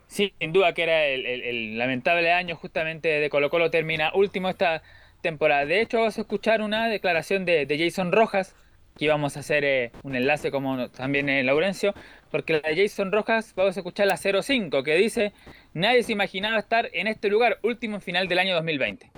[0.08, 4.12] Sí, sin duda que era el, el- el lamentable año justamente de Colo Colo termina
[4.14, 4.84] último esta
[5.22, 5.66] temporada.
[5.66, 8.56] De hecho, vamos a escuchar una declaración de, de Jason Rojas,
[8.98, 11.94] que vamos a hacer eh, un enlace como también en Laurencio,
[12.32, 15.34] porque la de Jason Rojas vamos a escuchar la 05, que dice,
[15.74, 19.12] nadie se imaginaba estar en este lugar último final del año 2020.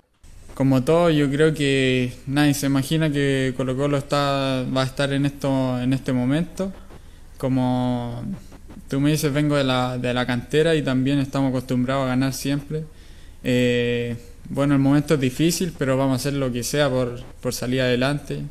[0.53, 5.13] Como todo, yo creo que nadie se imagina que Colo Colo está, va a estar
[5.13, 6.73] en, esto, en este momento.
[7.37, 8.23] Como
[8.87, 12.33] tú me dices, vengo de la, de la cantera y también estamos acostumbrados a ganar
[12.33, 12.85] siempre.
[13.43, 14.15] Eh,
[14.49, 17.81] bueno, el momento es difícil, pero vamos a hacer lo que sea por, por salir
[17.81, 18.41] adelante.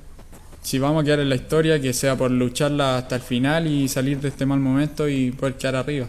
[0.67, 3.87] Si vamos a quedar en la historia, que sea por lucharla hasta el final y
[3.87, 6.09] salir de este mal momento y poder quedar arriba.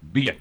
[0.00, 0.38] Bien.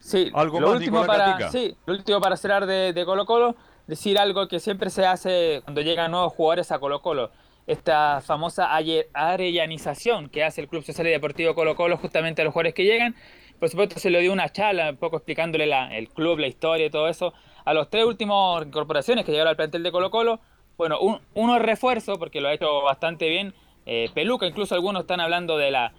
[0.00, 3.54] Sí, Algo lo más, último para, sí, lo último para cerrar de, de Colo Colo,
[3.86, 7.32] decir algo que siempre se hace cuando llegan nuevos jugadores a Colo Colo.
[7.66, 8.70] Esta famosa
[9.12, 12.84] arellanización que hace el Club Social y Deportivo Colo Colo justamente a los jugadores que
[12.86, 13.14] llegan.
[13.60, 16.86] Por supuesto se le dio una charla, un poco explicándole la- el club, la historia
[16.86, 17.34] y todo eso.
[17.66, 20.40] A los tres últimos incorporaciones que llegaron al plantel de Colo Colo,
[20.78, 23.52] bueno, un- uno refuerzo porque lo ha hecho bastante bien.
[23.90, 25.92] eh, Peluca, incluso algunos están hablando de la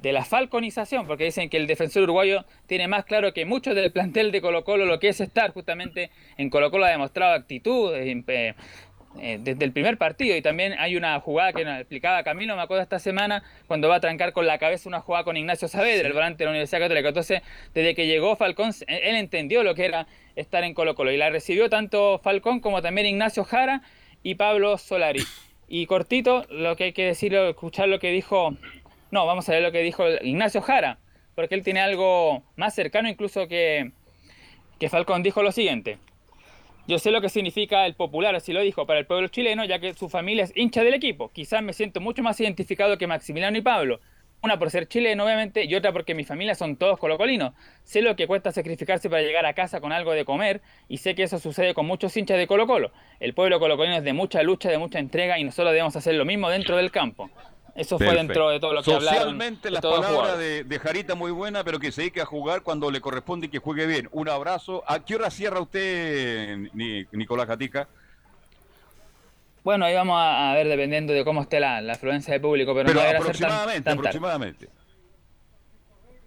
[0.00, 3.90] de la falconización, porque dicen que el defensor uruguayo tiene más claro que muchos del
[3.90, 7.94] plantel de Colo Colo lo que es estar justamente en Colo Colo ha demostrado actitud
[7.94, 8.54] eh,
[9.20, 12.62] eh, desde el primer partido y también hay una jugada que nos explicaba Camilo, me
[12.62, 16.06] acuerdo esta semana, cuando va a trancar con la cabeza una jugada con Ignacio Saavedra,
[16.06, 17.08] el volante de la Universidad Católica.
[17.08, 17.42] Entonces,
[17.74, 21.16] desde que llegó Falcón, eh, él entendió lo que era estar en Colo Colo y
[21.16, 23.82] la recibió tanto Falcón como también Ignacio Jara
[24.22, 25.22] y Pablo Solari.
[25.68, 28.56] Y cortito, lo que hay que decir, escuchar lo que dijo
[29.14, 30.98] no, vamos a ver lo que dijo Ignacio Jara,
[31.36, 33.92] porque él tiene algo más cercano incluso que,
[34.80, 35.22] que Falcón.
[35.22, 35.98] Dijo lo siguiente.
[36.86, 39.78] Yo sé lo que significa el popular, así lo dijo, para el pueblo chileno, ya
[39.78, 41.30] que su familia es hincha del equipo.
[41.32, 44.00] Quizás me siento mucho más identificado que Maximiliano y Pablo.
[44.42, 47.54] Una por ser chileno, obviamente, y otra porque mi familia son todos colocolinos.
[47.84, 51.14] Sé lo que cuesta sacrificarse para llegar a casa con algo de comer, y sé
[51.14, 52.92] que eso sucede con muchos hinchas de Colo Colo.
[53.18, 56.26] El pueblo colocolino es de mucha lucha, de mucha entrega, y nosotros debemos hacer lo
[56.26, 57.30] mismo dentro del campo.
[57.74, 61.64] Eso fue dentro de todo lo que Socialmente las palabras de, de, Jarita muy buena,
[61.64, 64.08] pero que se dedique a jugar cuando le corresponde y que juegue bien.
[64.12, 64.84] Un abrazo.
[64.86, 66.56] ¿A qué hora cierra usted,
[67.12, 67.88] Nicolás Gatica?
[69.64, 73.00] Bueno, ahí vamos a, ver dependiendo de cómo esté la, afluencia de público, pero, no
[73.00, 74.68] aproximadamente, aproximadamente.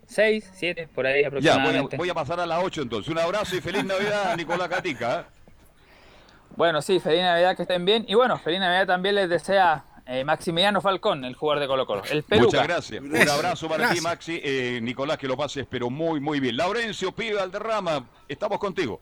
[0.08, 1.92] Seis, siete, por ahí aproximadamente.
[1.92, 3.12] Ya, voy a, pasar a las ocho entonces.
[3.12, 5.20] Un abrazo y feliz Navidad, Nicolás Gatica.
[5.20, 5.24] ¿eh?
[6.56, 8.06] Bueno, sí, feliz Navidad, que estén bien.
[8.08, 12.04] Y bueno, feliz Navidad también les desea eh, Maximiliano Falcón, el jugador de Colo Colo.
[12.10, 13.02] El Muchas gracias.
[13.02, 14.40] Un abrazo para ti, Maxi.
[14.44, 16.58] Eh, Nicolás, que lo pases, pero muy, muy bien.
[16.58, 19.00] Laurencio Pibe Alderrama, estamos contigo.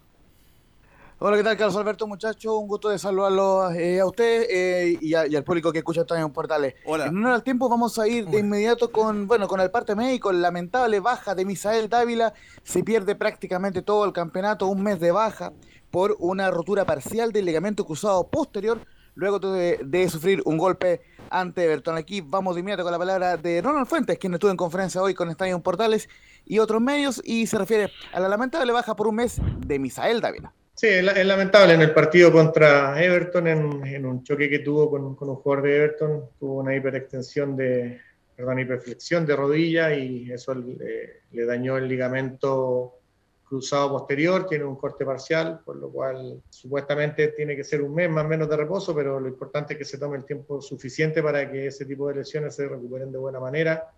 [1.17, 2.53] Hola, ¿qué tal, Carlos Alberto, muchachos?
[2.53, 6.33] Un gusto de saludarlo eh, a usted eh, y, al público que escucha también en
[6.33, 6.75] Portales.
[6.83, 7.05] Hola.
[7.05, 10.33] En honor al tiempo vamos a ir de inmediato con, bueno, con el parte médico,
[10.33, 12.33] lamentable baja de Misael Dávila.
[12.63, 15.53] Se pierde prácticamente todo el campeonato, un mes de baja
[15.89, 18.85] por una rotura parcial del ligamento cruzado posterior,
[19.15, 21.97] luego de, sufrir un golpe ante Everton.
[21.97, 25.13] Aquí vamos de inmediato con la palabra de Ronald Fuentes, quien estuvo en conferencia hoy
[25.13, 26.07] con Estadio Portales
[26.45, 30.21] y otros medios, y se refiere a la lamentable baja por un mes de Misael
[30.21, 30.53] Dávila.
[30.75, 35.15] Sí, es, lamentable en el partido contra Everton, en, un choque que tuvo con, un
[35.15, 38.01] jugador de Everton, tuvo una hiperextensión de,
[38.35, 42.99] perdón, hiperflexión de rodilla y eso le, dañó el ligamento
[43.45, 48.09] cruzado posterior, tiene un corte parcial, por lo cual supuestamente tiene que ser un mes
[48.09, 51.21] más o menos de reposo, pero lo importante es que se tome el tiempo suficiente
[51.21, 53.91] para que ese tipo de lesiones se recuperen de buena manera.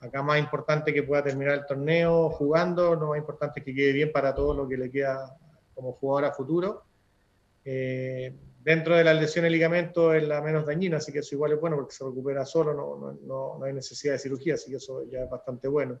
[0.00, 4.12] Acá más importante que pueda terminar el torneo jugando, no más importante que quede bien
[4.12, 5.36] para todo lo que le queda
[5.74, 6.84] como jugador a futuro.
[7.64, 8.32] Eh,
[8.62, 11.60] dentro de la lesión de ligamento es la menos dañina, así que eso igual es
[11.60, 15.04] bueno porque se recupera solo, no, no, no, hay necesidad de cirugía, así que eso
[15.10, 15.98] ya es bastante bueno.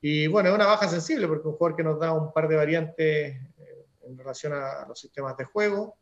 [0.00, 2.56] Y bueno, es una baja sensible porque un jugador que nos da un par de
[2.56, 5.96] variantes eh, en relación a los sistemas de juego.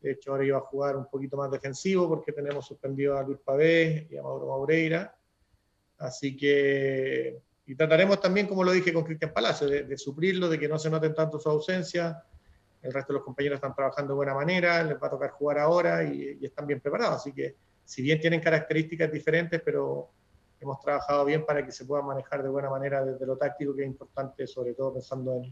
[0.00, 3.38] De hecho, ahora iba a jugar un poquito más defensivo porque tenemos suspendido a Luis
[3.44, 5.16] Pavé y a Mauro Maureira.
[5.98, 10.68] Así que y trataremos también, como lo dije con Cristian Palacio, de, suplirlo, de que
[10.68, 12.22] no se noten tanto su ausencia.
[12.80, 15.58] El resto de los compañeros están trabajando de buena manera, les va a tocar jugar
[15.58, 17.16] ahora y, están bien preparados.
[17.16, 20.10] Así que, si bien tienen características diferentes, pero
[20.60, 23.82] hemos trabajado bien para que se puedan manejar de buena manera desde lo táctico, que
[23.82, 25.42] es importante, sobre todo pensando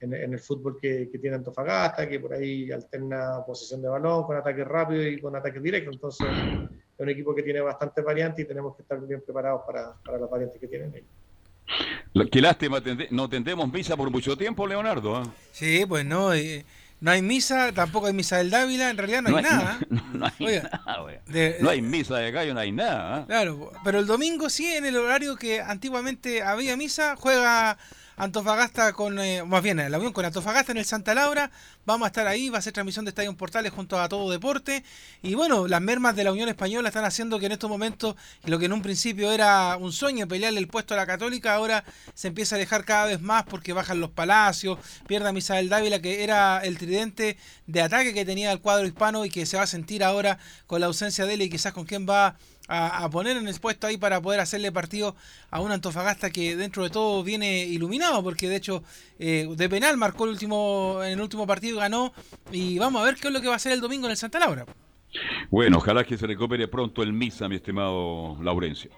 [0.00, 4.62] en, el fútbol que, tiene Antofagasta, que por ahí alterna posición de balón con ataque
[4.64, 5.90] rápido y con ataque directo.
[5.90, 9.94] Entonces, es un equipo que tiene bastante variantes y tenemos que estar bien preparados para,
[10.04, 12.30] para las variantes que tienen ellos.
[12.30, 15.16] Qué lástima, no tendremos misa por mucho tiempo, Leonardo.
[15.16, 15.22] ¿ah?
[15.52, 16.64] Sí, pues no, eh,
[17.00, 19.78] no hay misa, tampoco hay misa del Dávila, en realidad no, hay, nada.
[19.88, 21.12] No, hay nada,
[21.60, 23.16] no hay misa de gallo, no hay nada.
[23.16, 23.24] ¿ah?
[23.26, 27.78] Claro, pero el domingo sí, en el horario que antiguamente había misa, juega
[28.18, 31.52] Antofagasta con, eh, más bien la unión con Antofagasta en el Santa Laura.
[31.86, 34.82] Vamos a estar ahí, va a ser transmisión de Estadio Portales junto a todo deporte.
[35.22, 38.58] Y bueno, las mermas de la Unión Española están haciendo que en estos momentos, lo
[38.58, 42.26] que en un principio era un sueño, pelearle el puesto a la Católica, ahora se
[42.26, 46.24] empieza a alejar cada vez más porque bajan los palacios, pierde a Misael Dávila, que
[46.24, 47.36] era el tridente
[47.68, 50.80] de ataque que tenía el cuadro hispano y que se va a sentir ahora con
[50.80, 52.36] la ausencia de él y quizás con quién va
[53.10, 55.16] poner en el puesto ahí para poder hacerle partido
[55.50, 58.82] a un Antofagasta que dentro de todo viene iluminado, porque de hecho
[59.18, 62.12] eh, de penal marcó el último, en el último partido y ganó.
[62.52, 64.16] Y vamos a ver qué es lo que va a hacer el domingo en el
[64.16, 64.66] Santa Laura.
[65.50, 68.90] Bueno, ojalá que se recupere pronto el Misa, mi estimado Laurencio.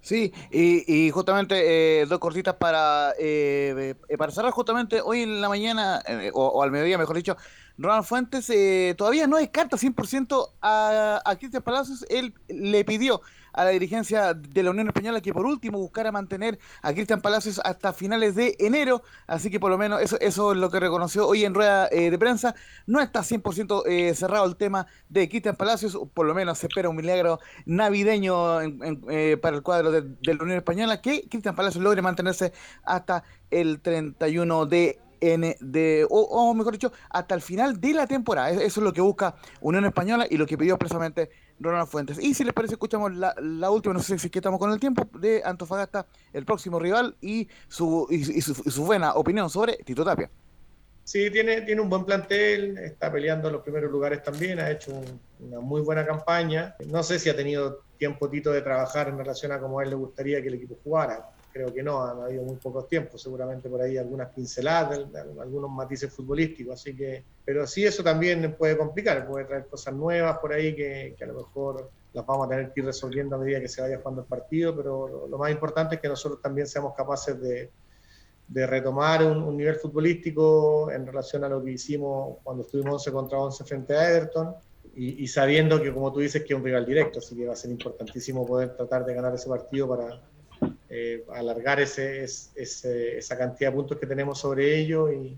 [0.00, 6.02] Sí, y, justamente eh, dos cortitas para, eh, para cerrar justamente hoy en la mañana,
[6.34, 7.38] o, al mediodía mejor dicho,
[7.78, 12.04] Ronald Fuentes eh, todavía no descarta 100% a, a Cristian Palacios.
[12.08, 13.20] Él le pidió
[13.54, 17.60] a la dirigencia de la Unión Española que por último buscara mantener a Cristian Palacios
[17.64, 19.02] hasta finales de enero.
[19.26, 22.10] Así que por lo menos eso, eso es lo que reconoció hoy en rueda eh,
[22.10, 22.54] de prensa.
[22.86, 25.96] No está 100% eh, cerrado el tema de Cristian Palacios.
[26.12, 30.42] Por lo menos se espera un milagro navideño eh, para el cuadro de, de, la
[30.42, 32.52] Unión Española que Cristian Palacios logre mantenerse
[32.84, 34.98] hasta el 31 de
[35.60, 38.50] de, o, mejor dicho, hasta el final de la temporada.
[38.50, 42.18] Eso es lo que busca Unión Española y lo que pidió expresamente Ronald Fuentes.
[42.22, 45.42] Y si les parece, escuchamos la, última, no sé si estamos con el tiempo, de
[45.44, 50.30] Antofagasta, el próximo rival, y su, y, su, buena opinión sobre Tito Tapia.
[51.04, 55.02] Sí, tiene, tiene un buen plantel, está peleando en los primeros lugares también, ha hecho
[55.38, 56.74] una muy buena campaña.
[56.86, 59.90] No sé si ha tenido tiempo Tito de trabajar en relación a cómo a él
[59.90, 63.68] le gustaría que el equipo jugara creo que no, han habido muy pocos tiempos, seguramente
[63.68, 64.98] por ahí algunas pinceladas,
[65.40, 70.38] algunos matices futbolísticos, así que, pero sí eso también puede complicar, puede traer cosas nuevas
[70.38, 73.60] por ahí que, a lo mejor las vamos a tener que ir resolviendo a medida
[73.60, 76.92] que se vaya jugando el partido, pero lo, más importante es que nosotros también seamos
[76.92, 77.70] capaces de,
[78.48, 83.38] de retomar un, nivel futbolístico en relación a lo que hicimos cuando estuvimos 11 contra
[83.38, 84.56] 11 frente a Everton,
[84.96, 87.56] y, sabiendo que, como tú dices, que es un rival directo, así que va a
[87.56, 90.20] ser importantísimo poder tratar de ganar ese partido para
[90.88, 95.36] eh, alargar ese, esa cantidad de puntos que tenemos sobre ellos y,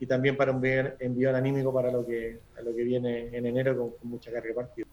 [0.00, 4.10] y también para un envío anímico para lo que, lo que viene en enero con,
[4.10, 4.88] mucha carga de partido.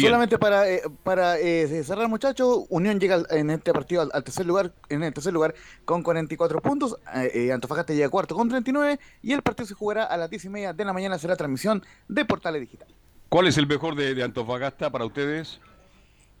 [0.00, 4.72] Solamente para, eh, para eh, cerrar, muchachos, Unión llega en este partido al, tercer lugar,
[4.88, 5.54] en el tercer lugar
[5.84, 10.16] con 44 puntos, eh, Antofagasta llega cuarto con 39 y el partido se jugará a
[10.16, 12.88] las 10 y media de la mañana, será transmisión de Portales Digital.
[13.28, 15.60] ¿Cuál es el mejor de, Antofagasta para ustedes?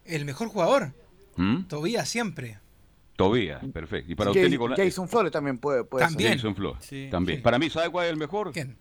[0.08, 0.92] El mejor jugador.
[1.36, 1.64] ¿Mm?
[2.04, 2.58] Siempre.
[3.16, 4.12] Todavía, perfecto.
[4.12, 4.78] Y para usted, Nicolás.
[4.78, 6.34] Jason Flores también puede, puede también.
[6.34, 7.10] Jason Flores.
[7.10, 7.42] también.
[7.42, 8.52] Para mí, ¿sabe cuál es el mejor?
[8.52, 8.76] ¿Quién?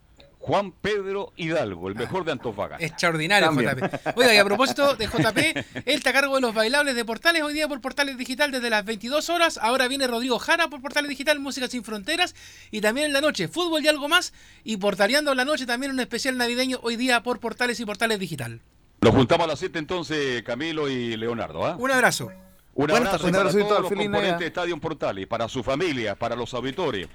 [0.46, 2.86] Juan Pedro Hidalgo, el mejor de Antofagasta.
[2.86, 4.16] Extraordinario, JP.
[4.16, 7.42] Oiga, y a propósito de JP, él está a cargo de los bailables de Portales
[7.42, 9.58] hoy día por Portales Digital desde las 22 horas.
[9.58, 12.36] Ahora viene Rodrigo Jara por Portales Digital, Música Sin Fronteras.
[12.70, 14.34] Y también en la noche, fútbol y algo más.
[14.64, 18.20] Y portaleando en la noche también un especial navideño hoy día por Portales y Portales
[18.20, 18.62] Digital.
[19.06, 21.64] Nos juntamos a las 7 entonces, Camilo y Leonardo.
[21.64, 21.76] ¿ah?
[21.77, 22.32] Un abrazo.
[22.73, 27.07] Un abrazo para todos los componentes de Estadio Portales, para su familia, para los auditores,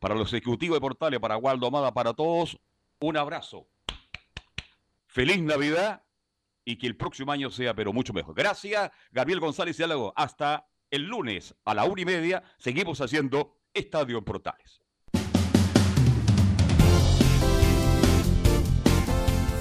[0.00, 2.58] para los ejecutivos de Portales, para Waldo Amada, para todos.
[2.98, 3.68] Un abrazo.
[5.06, 6.02] Feliz Navidad
[6.64, 8.34] y que el próximo año sea, pero mucho mejor.
[8.34, 10.12] Gracias, Gabriel González y.
[10.16, 14.82] Hasta el lunes a la una y media seguimos haciendo Estadio Portales.